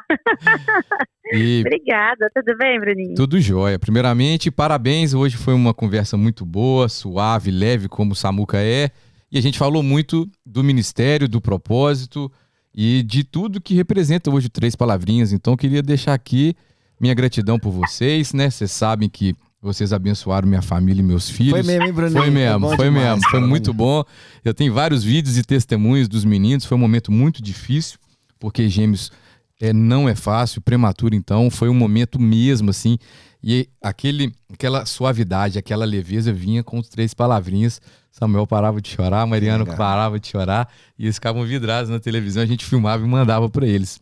[1.32, 3.16] E obrigada, tudo bem, Bruninho?
[3.16, 3.80] tudo jóia.
[3.80, 5.14] Primeiramente, parabéns.
[5.14, 8.90] Hoje foi uma conversa muito boa, suave, leve, como o Samuca é.
[9.32, 12.30] E a gente falou muito do ministério, do propósito
[12.76, 15.32] e de tudo que representa hoje Três Palavrinhas.
[15.32, 16.54] Então, queria deixar aqui
[17.00, 18.50] minha gratidão por vocês, né?
[18.50, 21.52] Vocês sabem que vocês abençoaram minha família e meus filhos.
[21.52, 22.20] Foi mesmo, hein, Bruninho?
[22.20, 23.30] Foi mesmo, bom foi demais, mesmo.
[23.30, 24.04] Foi muito bom.
[24.44, 26.66] Eu tenho vários vídeos e testemunhos dos meninos.
[26.66, 28.00] Foi um momento muito difícil,
[28.40, 29.12] porque gêmeos
[29.60, 32.98] é, não é fácil, prematuro, então foi um momento mesmo, assim.
[33.44, 37.82] E aquele, aquela suavidade, aquela leveza vinha com os três palavrinhas.
[38.12, 39.78] Samuel parava de chorar, Mariano legal.
[39.78, 40.68] parava de chorar,
[41.00, 44.00] e eles ficavam vidrados na televisão, a gente filmava e mandava para eles.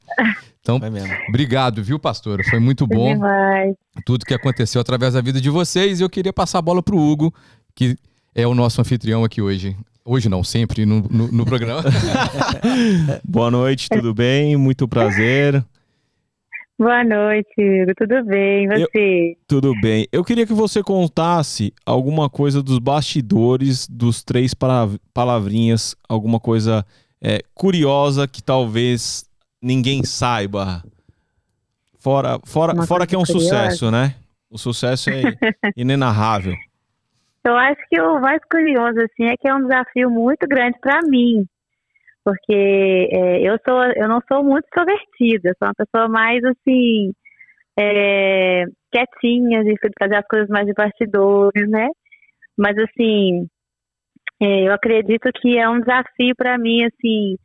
[0.62, 0.80] Então,
[1.30, 2.44] obrigado, viu, pastora?
[2.44, 3.76] Foi muito bom demais.
[4.06, 6.00] tudo que aconteceu através da vida de vocês.
[6.00, 7.34] E eu queria passar a bola pro Hugo,
[7.74, 7.96] que
[8.36, 9.76] é o nosso anfitrião aqui hoje.
[10.04, 11.84] Hoje não, sempre no, no, no programa.
[13.24, 14.58] Boa noite, tudo bem?
[14.58, 15.64] Muito prazer.
[16.80, 18.66] Boa noite, Hugo, tudo bem?
[18.70, 19.38] Você?
[19.46, 20.08] Tudo bem.
[20.14, 26.86] Eu queria que você contasse alguma coisa dos bastidores dos três pala- palavrinhas, alguma coisa
[27.22, 29.26] é, curiosa que talvez
[29.62, 30.82] ninguém saiba.
[32.00, 33.44] Fora, fora, Uma fora que é um curiosa?
[33.50, 34.16] sucesso, né?
[34.50, 35.22] O sucesso é
[35.76, 36.56] inenarrável.
[37.44, 41.02] Eu acho que o mais curioso, assim, é que é um desafio muito grande para
[41.02, 41.46] mim.
[42.30, 47.12] Porque é, eu, sou, eu não sou muito extrovertida, sou uma pessoa mais, assim,
[47.76, 51.88] é, quietinha, de fazer as coisas mais de bastidores, né?
[52.56, 53.48] Mas, assim,
[54.40, 57.36] é, eu acredito que é um desafio para mim, assim,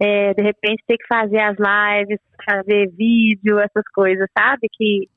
[0.00, 4.68] é, de repente ter que fazer as lives, fazer vídeo, essas coisas, sabe?
[4.74, 5.08] Que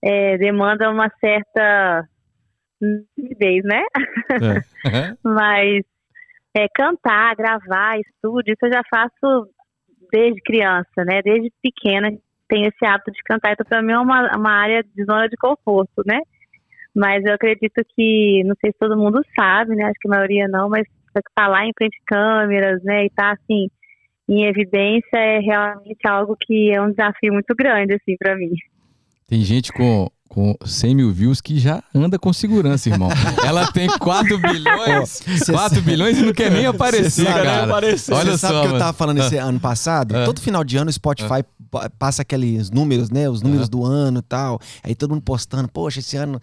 [0.00, 2.06] é, demanda uma certa
[3.18, 3.82] timidez, né?
[4.30, 5.14] É.
[5.24, 5.82] Mas,
[6.56, 9.48] é, cantar, gravar, estúdio, isso eu já faço
[10.12, 11.20] desde criança, né?
[11.22, 12.10] Desde pequena
[12.48, 15.36] tenho esse hábito de cantar, então para mim é uma, uma área de zona de
[15.36, 16.20] conforto, né?
[16.94, 19.84] Mas eu acredito que, não sei se todo mundo sabe, né?
[19.84, 20.86] Acho que a maioria não, mas
[21.36, 23.04] falar em frente de câmeras, né?
[23.04, 23.68] E estar tá, assim
[24.28, 28.52] em evidência é realmente algo que é um desafio muito grande, assim, para mim.
[29.28, 33.08] Tem gente com, com 100 mil views que já anda com segurança, irmão.
[33.46, 37.64] Ela tem 4 bilhões, 4 bilhões e não quer nem aparecer, sabe, cara.
[37.64, 38.14] Aparecer.
[38.14, 39.44] Olha Você só, sabe que eu tava falando esse ah.
[39.44, 40.16] ano passado?
[40.16, 40.24] Ah.
[40.24, 41.44] Todo final de ano o Spotify
[41.74, 41.90] ah.
[41.98, 43.28] passa aqueles números, né?
[43.28, 44.58] Os números do ano e tal.
[44.82, 46.40] Aí todo mundo postando, poxa, esse ano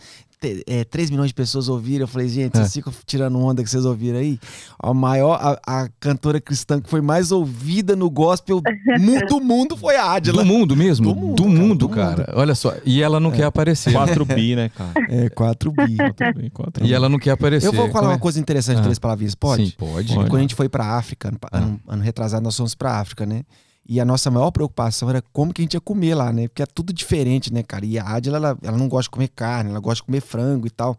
[0.67, 2.03] é, 3 milhões de pessoas ouviram.
[2.03, 2.71] Eu falei, gente, vocês é.
[2.71, 4.39] ficam tirando onda que vocês ouviram aí.
[4.79, 8.61] A maior, a, a cantora cristã que foi mais ouvida no gospel
[9.29, 10.43] do mundo foi a Adila.
[10.43, 11.13] Do mundo mesmo?
[11.13, 12.27] Do mundo, do cara, mundo, cara.
[12.27, 12.39] Mundo.
[12.39, 12.73] Olha só.
[12.85, 13.37] E ela não é.
[13.37, 13.93] quer aparecer.
[13.93, 14.91] 4 bi, né, cara?
[15.09, 15.97] É, 4 bi.
[15.97, 17.67] 4 bi 4 e ela não quer aparecer.
[17.67, 18.83] Eu vou falar uma coisa interessante, ah.
[18.83, 19.35] três palavrinhas.
[19.35, 19.67] Pode?
[19.67, 20.13] Sim, pode.
[20.13, 21.57] Quando a gente foi pra África, ano, ah.
[21.57, 23.43] ano, ano retrasado, nós fomos pra África, né?
[23.87, 26.47] E a nossa maior preocupação era como que a gente ia comer lá, né?
[26.47, 27.85] Porque é tudo diferente, né, cara?
[27.85, 30.67] E a Adila, ela, ela não gosta de comer carne, ela gosta de comer frango
[30.67, 30.97] e tal.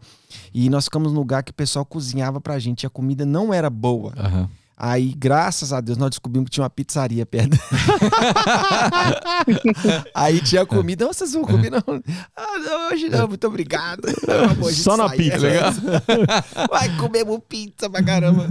[0.53, 3.53] E nós ficamos num lugar que o pessoal cozinhava pra gente e a comida não
[3.53, 4.13] era boa.
[4.17, 4.47] Uhum.
[4.75, 7.57] Aí, graças a Deus, nós descobrimos que tinha uma pizzaria perto.
[10.13, 11.05] aí tinha comida.
[11.05, 11.69] Vocês vão comer?
[11.69, 11.81] Não.
[12.35, 14.01] Ah, não, hoje não, muito obrigado.
[14.73, 15.37] Só na pizza.
[15.37, 15.71] Legal.
[16.69, 18.47] Vai comer pizza pra caramba.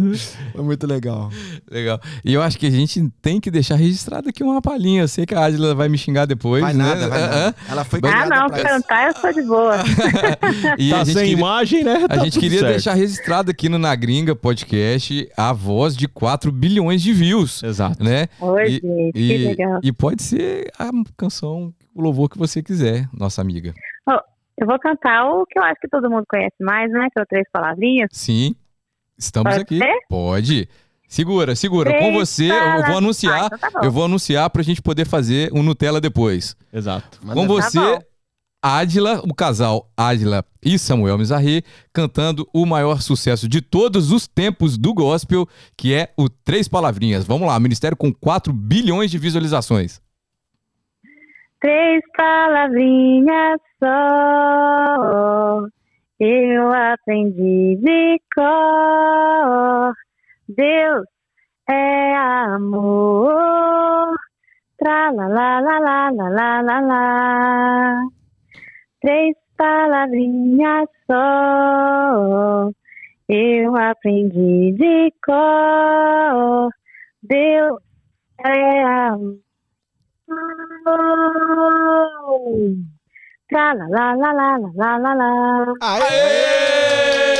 [0.52, 1.30] Foi muito legal.
[1.70, 2.00] Legal.
[2.24, 5.02] E eu acho que a gente tem que deixar registrado aqui uma palhinha.
[5.02, 6.62] Eu sei que a Adila vai me xingar depois.
[6.62, 6.84] Vai né?
[6.84, 7.54] nada, vai nada.
[7.68, 9.82] Ela foi Ah, não, cantar eu sou de boa.
[10.78, 12.06] e tá sem queria, imagem, né?
[12.06, 12.72] Tá a gente queria certo.
[12.72, 17.62] deixar registrado aqui no Na Gringa Podcast a voz de 4 bilhões de views.
[17.62, 18.02] Exato.
[18.02, 18.28] Né?
[18.40, 19.80] Oi, e, gente, e, que legal.
[19.82, 23.74] E pode ser a canção, o louvor que você quiser, nossa amiga.
[24.08, 24.18] Oh,
[24.56, 27.08] eu vou cantar o que eu acho que todo mundo conhece mais, né?
[27.12, 28.08] Que é o Três Palavrinhas.
[28.12, 28.54] Sim,
[29.18, 29.78] estamos pode aqui.
[29.78, 29.98] Ser?
[30.08, 30.68] Pode.
[31.08, 31.90] Segura, segura.
[31.90, 33.42] Três Com você, eu vou anunciar.
[33.44, 36.56] Ah, então tá eu vou anunciar pra gente poder fazer um Nutella depois.
[36.72, 37.20] Exato.
[37.20, 38.02] Com você, tá
[38.62, 44.78] Adila, o casal Adila e Samuel Mizarri, cantando o maior sucesso de todos os tempos
[44.78, 47.26] do gospel, que é o Três Palavrinhas.
[47.26, 50.00] Vamos lá, ministério com 4 bilhões de visualizações.
[51.60, 55.64] Três palavrinhas só,
[56.18, 59.94] eu aprendi de cor.
[60.48, 61.06] Deus
[61.70, 64.12] é amor.
[64.76, 68.21] Tra la la la la la la la
[69.02, 72.70] três palavrinhas só.
[73.28, 76.70] Eu aprendi de cor.
[77.22, 77.80] Deus
[78.44, 79.38] é amor.
[83.48, 83.74] Tra.
[85.80, 87.26] Aê!
[87.26, 87.31] lá.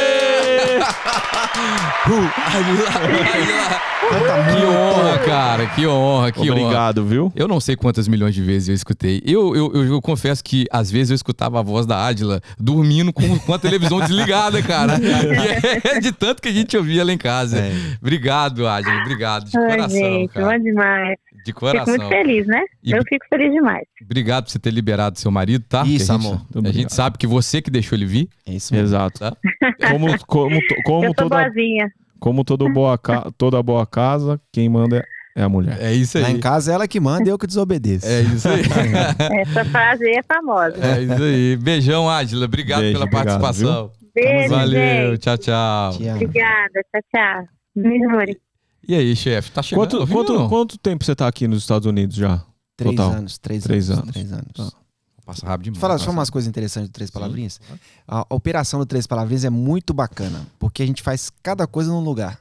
[4.13, 6.67] Que honra, cara, que honra, que Obrigado, honra.
[6.67, 7.33] Obrigado, viu?
[7.35, 9.23] Eu não sei quantas milhões de vezes eu escutei.
[9.25, 13.13] Eu, eu, eu, eu confesso que às vezes eu escutava a voz da Adila dormindo
[13.13, 14.99] com, com a televisão desligada, cara.
[15.03, 17.59] E é de tanto que a gente ouvia lá em casa.
[17.59, 17.73] É.
[18.01, 20.47] Obrigado, Adila, obrigado, de Ai, coração, gente, cara.
[20.47, 21.19] Bom demais.
[21.45, 21.95] De coração.
[21.95, 22.63] Fico muito feliz, né?
[22.83, 22.93] E...
[22.93, 23.85] Eu fico feliz demais.
[24.03, 25.83] Obrigado por você ter liberado seu marido, tá?
[25.85, 26.41] Isso, a gente, amor.
[26.65, 28.29] A gente sabe que você que deixou ele vir.
[28.47, 28.89] É isso mesmo.
[28.89, 29.21] Exato.
[29.21, 29.37] Tá?
[29.91, 31.37] Como, como, como eu toda...
[31.37, 31.91] boazinha.
[32.21, 32.99] Como toda boa,
[33.37, 35.05] toda boa casa, quem manda
[35.35, 35.79] é a mulher.
[35.81, 36.25] É isso aí.
[36.25, 38.07] Lá em casa é ela que manda e eu que desobedeço.
[38.07, 38.63] É isso aí.
[39.41, 40.77] Essa frase aí é famosa.
[40.81, 41.57] É isso aí.
[41.57, 42.45] Beijão, Adila.
[42.45, 43.89] Obrigado Beijo, pela obrigado, participação.
[43.89, 44.13] Viu?
[44.15, 45.11] Beijo, Valeu.
[45.11, 45.21] Gente.
[45.21, 45.91] Tchau, tchau.
[46.15, 46.85] Obrigada.
[46.93, 47.45] Tchau, tchau.
[47.75, 48.43] Beijo,
[48.87, 49.51] E aí, chefe?
[49.53, 49.89] Tá chegando?
[49.89, 52.45] Quanto, quanto, quanto, tempo você tá aqui nos Estados Unidos já?
[52.77, 53.13] Três Total?
[53.13, 53.39] anos.
[53.39, 54.13] Três, três anos, anos.
[54.13, 54.53] Três anos.
[54.59, 54.83] Ah.
[55.25, 55.81] Passa rápido demais.
[55.81, 57.61] Fala só umas coisas interessantes do Três Palavrinhas.
[58.09, 61.91] A, a operação do Três Palavrinhas é muito bacana, porque a gente faz cada coisa
[61.93, 62.41] num lugar.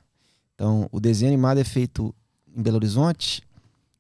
[0.56, 2.14] Então, o desenho animado é feito
[2.56, 3.44] em Belo Horizonte,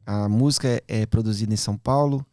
[0.05, 2.25] a música é, é produzida em São Paulo.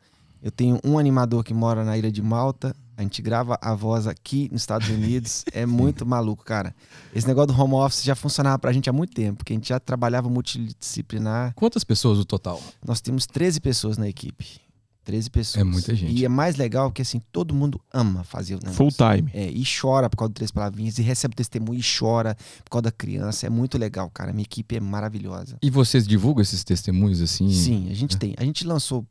[0.43, 2.75] Eu tenho um animador que mora na Ilha de Malta.
[2.99, 5.45] A gente grava a voz aqui nos Estados Unidos.
[5.53, 6.75] É muito maluco, cara.
[7.15, 9.69] Esse negócio do home office já funcionava pra gente há muito tempo, porque a gente
[9.69, 11.55] já trabalhava multidisciplinar.
[11.55, 12.61] Quantas pessoas o total?
[12.85, 14.61] Nós temos 13 pessoas na equipe.
[15.05, 15.61] 13 pessoas.
[15.61, 16.13] É muita gente.
[16.13, 18.75] E é mais legal que assim, todo mundo ama fazer o negócio.
[18.75, 19.31] Full time.
[19.33, 22.83] É, e chora por causa do Três Palavrinhas, e recebe testemunho e chora por causa
[22.83, 23.47] da criança.
[23.47, 24.33] É muito legal, cara.
[24.33, 25.57] Minha equipe é maravilhosa.
[25.63, 27.49] E vocês divulgam esses testemunhos assim?
[27.53, 28.19] Sim, a gente é.
[28.19, 28.35] tem.
[28.37, 29.07] A gente lançou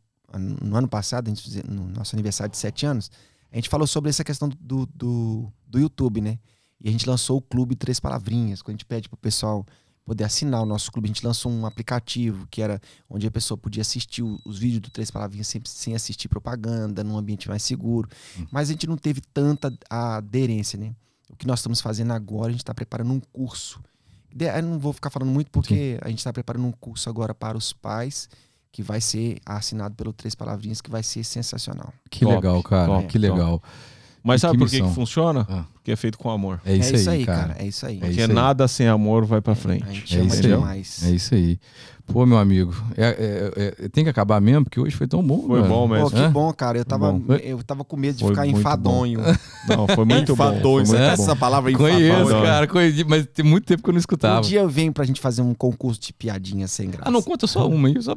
[0.61, 3.09] no ano passado, a gente, no nosso aniversário de 7 anos,
[3.52, 6.40] a gente falou sobre essa questão do, do, do YouTube, né?
[6.80, 9.65] E a gente lançou o Clube Três Palavrinhas, quando a gente pede pro pessoal
[10.06, 11.07] poder assinar o nosso clube.
[11.07, 12.80] A gente lançou um aplicativo que era
[13.10, 17.18] onde a pessoa podia assistir os vídeos do Três Palavrinhas sem, sem assistir propaganda, num
[17.18, 18.07] ambiente mais seguro.
[18.38, 18.48] Uhum.
[18.49, 20.95] Mas a gente não teve tanta aderência, né?
[21.30, 23.82] O que nós estamos fazendo agora, a gente está preparando um curso
[24.40, 27.57] Eu não vou ficar falando muito porque a gente está preparando um curso agora para
[27.57, 28.30] os pais
[28.78, 31.91] que vai ser assinado pelo Três Palavrinhas, que vai ser sensacional.
[32.12, 32.86] Que Top, legal, cara.
[32.86, 33.64] top, que legal.
[34.28, 35.45] Mas sabe que por que, que funciona?
[35.49, 35.64] Ah.
[35.74, 36.60] Porque é feito com amor.
[36.66, 37.56] É isso, é isso aí, aí, cara.
[37.58, 37.98] É isso aí.
[37.98, 38.36] É Porque isso aí.
[38.36, 39.86] nada sem amor vai pra A frente.
[39.91, 40.41] gente É ama isso aí.
[40.41, 41.04] demais.
[41.06, 41.60] É isso aí.
[42.06, 45.41] Pô, meu amigo, é- é- é- tem que acabar mesmo, porque hoje foi tão bom.
[45.45, 45.68] Foi mano.
[45.74, 46.10] bom Pô, mesmo.
[46.12, 46.32] que Hã?
[46.32, 46.78] bom, cara.
[46.78, 47.34] Eu tava, Bom.
[47.36, 49.20] eu tava com medo de Foi ficar enfadonho.
[49.68, 50.44] Não, foi muito bom.
[50.45, 51.08] Foi Enfadonho, né?
[51.18, 51.24] bom.
[51.24, 52.44] essa palavra Conheço, enfadonho.
[52.45, 54.38] cara, conheci, mas tem muito tempo que eu não escutava.
[54.40, 57.10] Um dia eu venho pra gente fazer um concurso de piadinha sem graça.
[57.10, 58.16] Ah, não conta só uma aí, só.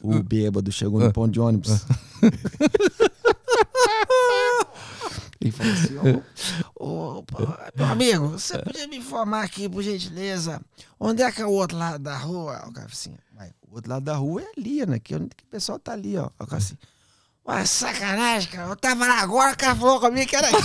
[0.00, 1.06] O bêbado chegou Ah.
[1.06, 1.84] no ponto de ônibus.
[5.50, 5.98] Falou assim:
[6.74, 7.38] ô, pô,
[7.76, 10.60] meu amigo, você podia me informar aqui, por gentileza,
[10.98, 12.64] onde é que é o outro lado da rua?
[12.66, 14.98] O cara assim: "Ué, o outro lado da rua é ali, né?
[14.98, 16.30] Que, que o pessoal tá ali, ó.
[16.38, 16.76] O cara assim.
[17.46, 18.68] Ué, sacanagem, cara.
[18.70, 20.56] Eu tava lá agora, o cara falou comigo que era aqui.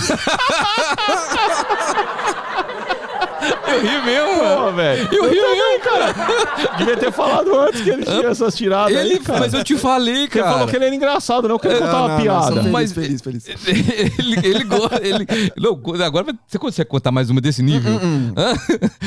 [3.40, 4.64] Eu ri mesmo, mano.
[4.66, 5.08] Pô, velho.
[5.12, 6.76] Eu ri mesmo, cara.
[6.78, 9.40] Devia ter falado antes que ele tinha essas tiradas Ele, aí, cara.
[9.40, 10.50] mas eu te falei, Você cara.
[10.52, 12.52] falou que ele era engraçado, não que ele Não, contava não, não, piada.
[12.56, 13.44] feliz, Mas- feliz, feliz.
[14.18, 15.00] ele, ele gosta.
[15.02, 15.26] Ele,
[15.56, 17.92] não, agora você consegue contar mais uma desse nível?
[18.02, 18.54] Hum, Hã?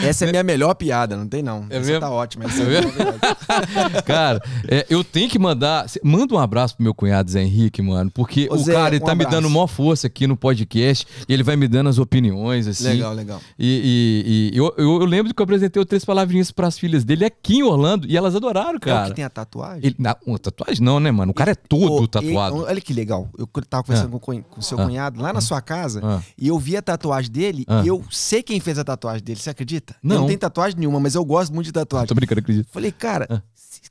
[0.03, 1.65] Essa é a minha melhor piada, não tem não.
[1.69, 1.99] É Essa mesmo?
[2.01, 2.45] tá ótima.
[2.45, 2.91] Essa É é mesmo?
[2.91, 4.03] verdade.
[4.05, 5.85] Cara, é, eu tenho que mandar.
[6.03, 8.09] Manda um abraço pro meu cunhado Zé Henrique, mano.
[8.11, 9.41] Porque Ô, o Zé, cara, ele um tá me abraço.
[9.41, 11.05] dando maior força aqui no podcast.
[11.27, 12.89] E ele vai me dando as opiniões, assim.
[12.89, 13.41] Legal, legal.
[13.57, 17.03] E, e- e eu, eu, eu lembro que eu apresentei o Três Palavrinhas pras filhas
[17.03, 19.09] dele aqui em Orlando e elas adoraram, É o cara.
[19.09, 19.85] que tem a tatuagem?
[19.85, 21.31] Ele, na, uma tatuagem não, né, mano?
[21.31, 22.57] O cara é todo Ô, tatuado.
[22.57, 23.29] e- olha que legal.
[23.37, 24.85] Eu tava conversando com, o cunha- com o seu Ah.
[24.85, 26.21] cunhado lá na sua casa Ah.
[26.37, 27.81] e eu vi a tatuagem dele Ah.
[27.83, 29.39] e eu sei quem fez a tatuagem dele.
[29.39, 29.93] Você acredita?
[30.03, 30.17] Eu Não.
[30.21, 32.07] não tenho tatuagem nenhuma, mas eu gosto muito de tatuagem.
[32.07, 32.67] Tô brincando, acredito.
[32.71, 33.41] Falei, cara, Ah.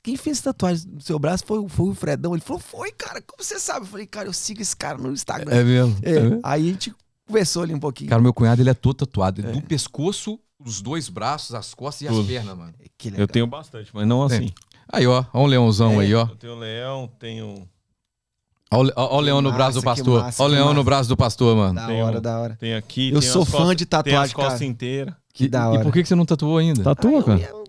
[0.01, 2.33] quem fez tatuagem no seu braço foi, o- foi o Fredão.
[2.33, 3.21] Ele falou, foi, cara.
[3.21, 3.81] Como você sabe?
[3.85, 5.51] Eu falei, cara, eu sigo esse cara no Instagram.
[5.53, 5.95] É mesmo.
[6.01, 6.39] É, É mesmo?
[6.43, 6.93] Aí a gente
[7.27, 8.09] conversou ali um pouquinho.
[8.09, 9.41] Cara, meu cunhado, ele é todo tatuado.
[9.41, 9.51] É.
[9.51, 12.27] Do pescoço, os dois braços, as costas e as Tudo.
[12.27, 12.73] pernas, mano.
[12.97, 13.23] que legal.
[13.23, 14.49] Eu tenho bastante, mas não assim.
[14.91, 15.23] Aí, ó.
[15.33, 16.05] Ó um leãozão É.
[16.05, 16.21] aí, ó.
[16.29, 17.67] Eu tenho leão, tenho.
[18.71, 20.25] Ó, o leão no braço do pastor.
[20.39, 21.75] Ó o leão no braço do pastor, mano.
[21.75, 22.55] Da Tem hora, um- da hora.
[22.59, 23.11] Tem aqui.
[23.11, 24.65] Eu tem sou as fã costas- de Tem tatuagem, as costas cara.
[24.65, 25.13] inteiras.
[25.33, 25.83] Que E- da E hora.
[25.83, 26.83] por que que você não tatuou ainda?
[26.83, 27.39] Tatua, Aí, cara.
[27.41, 27.63] eu-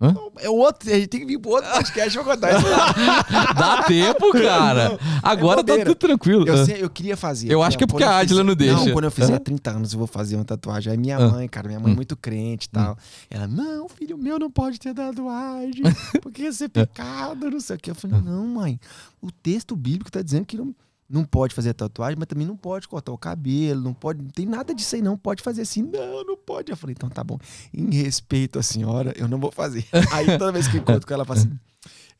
[0.00, 0.14] Hã?
[0.38, 2.66] É o outro, a gente tem que vir pro outro podcast pra contar isso.
[3.54, 4.98] Dá tempo, cara.
[5.22, 5.84] Agora tá bobeira.
[5.90, 6.48] tudo tranquilo.
[6.48, 7.52] Eu, sei, eu queria fazer.
[7.52, 8.74] Eu acho que é porque a Adila não deixa.
[8.84, 9.40] Não, quando eu fizer Ah.
[9.40, 10.90] 30 anos eu vou fazer uma tatuagem.
[10.92, 11.28] Aí minha Ah.
[11.28, 11.96] mãe, cara, minha mãe é Hum.
[11.96, 12.96] muito crente e tal.
[13.28, 15.82] Ela, não, filho meu não pode ter tatuagem,
[16.22, 17.90] porque ia ser pecado, não sei o que.
[17.90, 18.80] Eu falei, não, mãe,
[19.20, 20.74] o texto bíblico tá dizendo que não,
[21.10, 24.46] não pode fazer tatuagem, mas também não pode cortar o cabelo, não pode, não tem
[24.46, 25.82] nada disso aí não, pode fazer assim.
[25.82, 26.70] Não, não pode.
[26.70, 27.38] Eu falei, então tá bom.
[27.74, 29.84] Em respeito à senhora, eu não vou fazer.
[30.12, 31.50] Aí toda vez que eu encontro com ela, ela fala assim,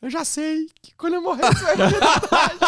[0.03, 2.59] eu já sei que quando eu morrer você vai fazer tatuagem.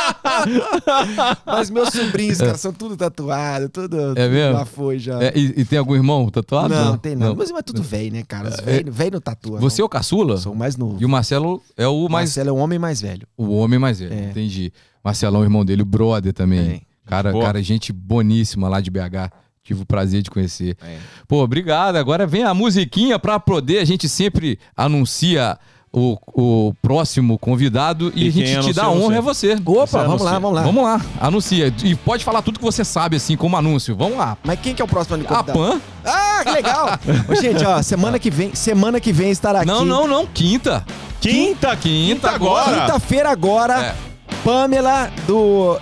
[1.47, 4.59] Mas meus sobrinhos, cara, são tudo tatuado, tudo, É mesmo?
[4.59, 5.23] já foi, já.
[5.23, 6.75] É, e, e tem algum irmão tatuado?
[6.75, 7.35] não, tem não.
[7.35, 8.51] Mas é tudo velho, né, cara?
[8.51, 9.59] Os velho, velho não tatua.
[9.59, 9.87] Você é não.
[9.87, 10.37] o caçula?
[10.37, 10.99] Sou o mais novo.
[11.01, 12.31] E o Marcelo é o O mais.
[12.31, 13.27] Marcelo é o homem mais velho.
[13.37, 14.13] O homem mais velho.
[14.13, 14.31] É.
[14.31, 14.73] Entendi.
[15.03, 16.85] Marcelão, irmão dele, o brother também.
[16.87, 16.93] É.
[17.09, 17.45] Cara, Boa.
[17.45, 19.33] cara, gente boníssima lá de BH.
[19.65, 20.77] Tive o prazer de conhecer.
[20.83, 20.99] É.
[21.29, 21.97] Pô, obrigado.
[21.97, 23.79] Agora vem a musiquinha pra poder.
[23.79, 25.57] A gente sempre anuncia
[25.93, 29.53] o, o próximo convidado e, E a gente te dá honra é você.
[29.55, 30.63] Opa, Você vamos lá, vamos lá.
[30.63, 31.73] Vamos lá, anuncia.
[31.85, 33.95] E pode falar tudo que você sabe, assim, como anúncio.
[33.95, 34.37] Vamos lá.
[34.43, 35.45] Mas quem que é o próximo me A?
[35.45, 35.81] Pan?
[36.05, 36.89] Ah, que legal!
[37.29, 39.69] Ô, gente, ó, semana que vem, semana que vem estará aqui.
[39.69, 40.27] Não, não, não.
[40.27, 40.85] Quinta.
[41.21, 42.81] Quinta, Quinta agora.
[42.81, 44.12] Quinta-feira agora, É.
[44.45, 45.79] Pamela do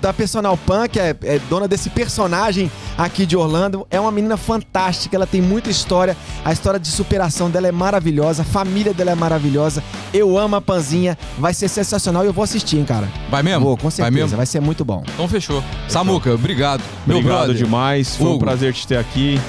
[0.00, 4.36] da Personal Pan, que é, é dona desse personagem aqui de Orlando, é uma menina
[4.36, 6.14] fantástica, ela tem muita história,
[6.44, 9.82] a história de superação dela é maravilhosa, a família dela é maravilhosa,
[10.12, 13.08] eu amo a Panzinha, vai ser sensacional e eu vou assistir, hein, cara.
[13.30, 13.64] Vai mesmo?
[13.64, 14.36] Vou, com Vai certeza, mesmo?
[14.36, 15.02] vai ser muito bom.
[15.14, 15.64] Então fechou.
[15.88, 16.82] Samuca, obrigado.
[17.06, 17.56] Meu Obrigado brother.
[17.56, 18.14] demais.
[18.14, 19.40] Foi um prazer te ter aqui.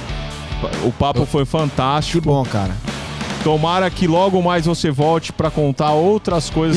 [0.86, 2.22] O papo foi Que fantástico.
[2.26, 2.72] bom, cara.
[3.46, 6.76] Tomara que logo mais você volte para contar outras coisas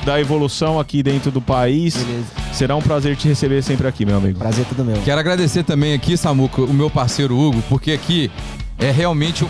[0.00, 1.94] que- da evolução aqui dentro do país.
[1.94, 2.26] Beleza.
[2.52, 4.36] Será um prazer te receber sempre aqui, meu amigo.
[4.36, 5.00] Prazer é tudo meu.
[5.02, 8.28] Quero agradecer também aqui, Samuca, o meu parceiro Hugo, porque aqui
[8.76, 9.48] é realmente o,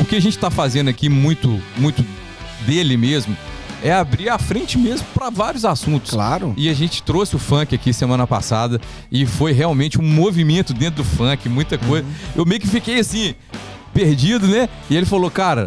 [0.00, 2.02] o que a gente tá fazendo aqui muito, muito
[2.64, 3.36] dele mesmo,
[3.84, 6.12] é abrir a frente mesmo para vários assuntos.
[6.12, 6.54] Claro.
[6.56, 8.80] E a gente trouxe o funk aqui semana passada
[9.12, 12.06] e foi realmente um movimento dentro do funk, muita coisa.
[12.06, 12.12] Uhum.
[12.34, 13.34] Eu meio que fiquei assim,
[13.92, 14.70] perdido, né?
[14.88, 15.66] E ele falou, cara,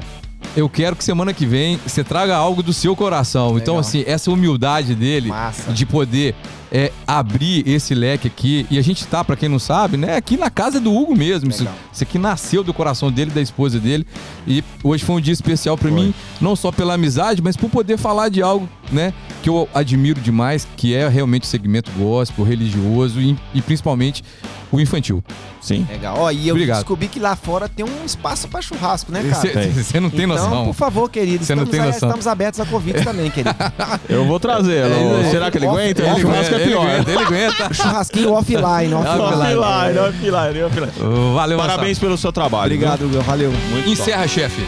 [0.55, 3.57] eu quero que semana que vem você traga algo do seu coração.
[3.57, 3.79] Então, Legal.
[3.79, 5.71] assim, essa humildade dele Massa.
[5.71, 6.35] de poder
[6.72, 8.65] é, abrir esse leque aqui.
[8.72, 11.49] E a gente tá, pra quem não sabe, né, aqui na casa do Hugo mesmo.
[11.49, 14.06] Isso, isso aqui nasceu do coração dele, da esposa dele.
[14.48, 17.98] E hoje foi um dia especial pra mim, não só pela amizade, mas por poder
[17.98, 19.14] falar de algo né?
[19.41, 24.23] Que eu admiro demais, que é realmente o segmento gospel, religioso e, e principalmente
[24.72, 25.23] o infantil.
[25.61, 25.85] Sim.
[25.89, 26.15] Legal.
[26.18, 26.77] Ó, e eu Obrigado.
[26.80, 29.72] descobri que lá fora tem um espaço pra churrasco, né, cara?
[29.73, 30.65] Você não tem então, noção.
[30.65, 32.10] por favor, querido, Você não estamos, tem a- noção.
[32.10, 33.56] estamos abertos a convite também, querido.
[34.10, 35.22] Eu vou trazê-lo.
[35.22, 35.30] É.
[35.30, 36.03] Será que ele aguenta?
[36.19, 36.81] churrasco é ele pior.
[36.88, 37.73] aguenta, ele aguenta.
[37.73, 39.55] Churrasquinho offline, offline.
[39.55, 41.33] Offline, offline, offline.
[41.35, 42.65] Valeu, Parabéns pelo seu trabalho.
[42.73, 43.21] Obrigado, Hugo.
[43.21, 43.51] Valeu.
[43.51, 43.91] Muito top.
[43.91, 44.65] Encerra, chefe.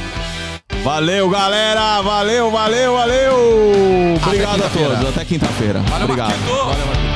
[0.83, 2.01] Valeu, galera.
[2.01, 4.15] Valeu, valeu, valeu.
[4.25, 5.09] Obrigado a todos.
[5.09, 5.79] Até quinta-feira.
[5.79, 6.33] Valeu, Obrigado.
[6.47, 7.12] Valeu.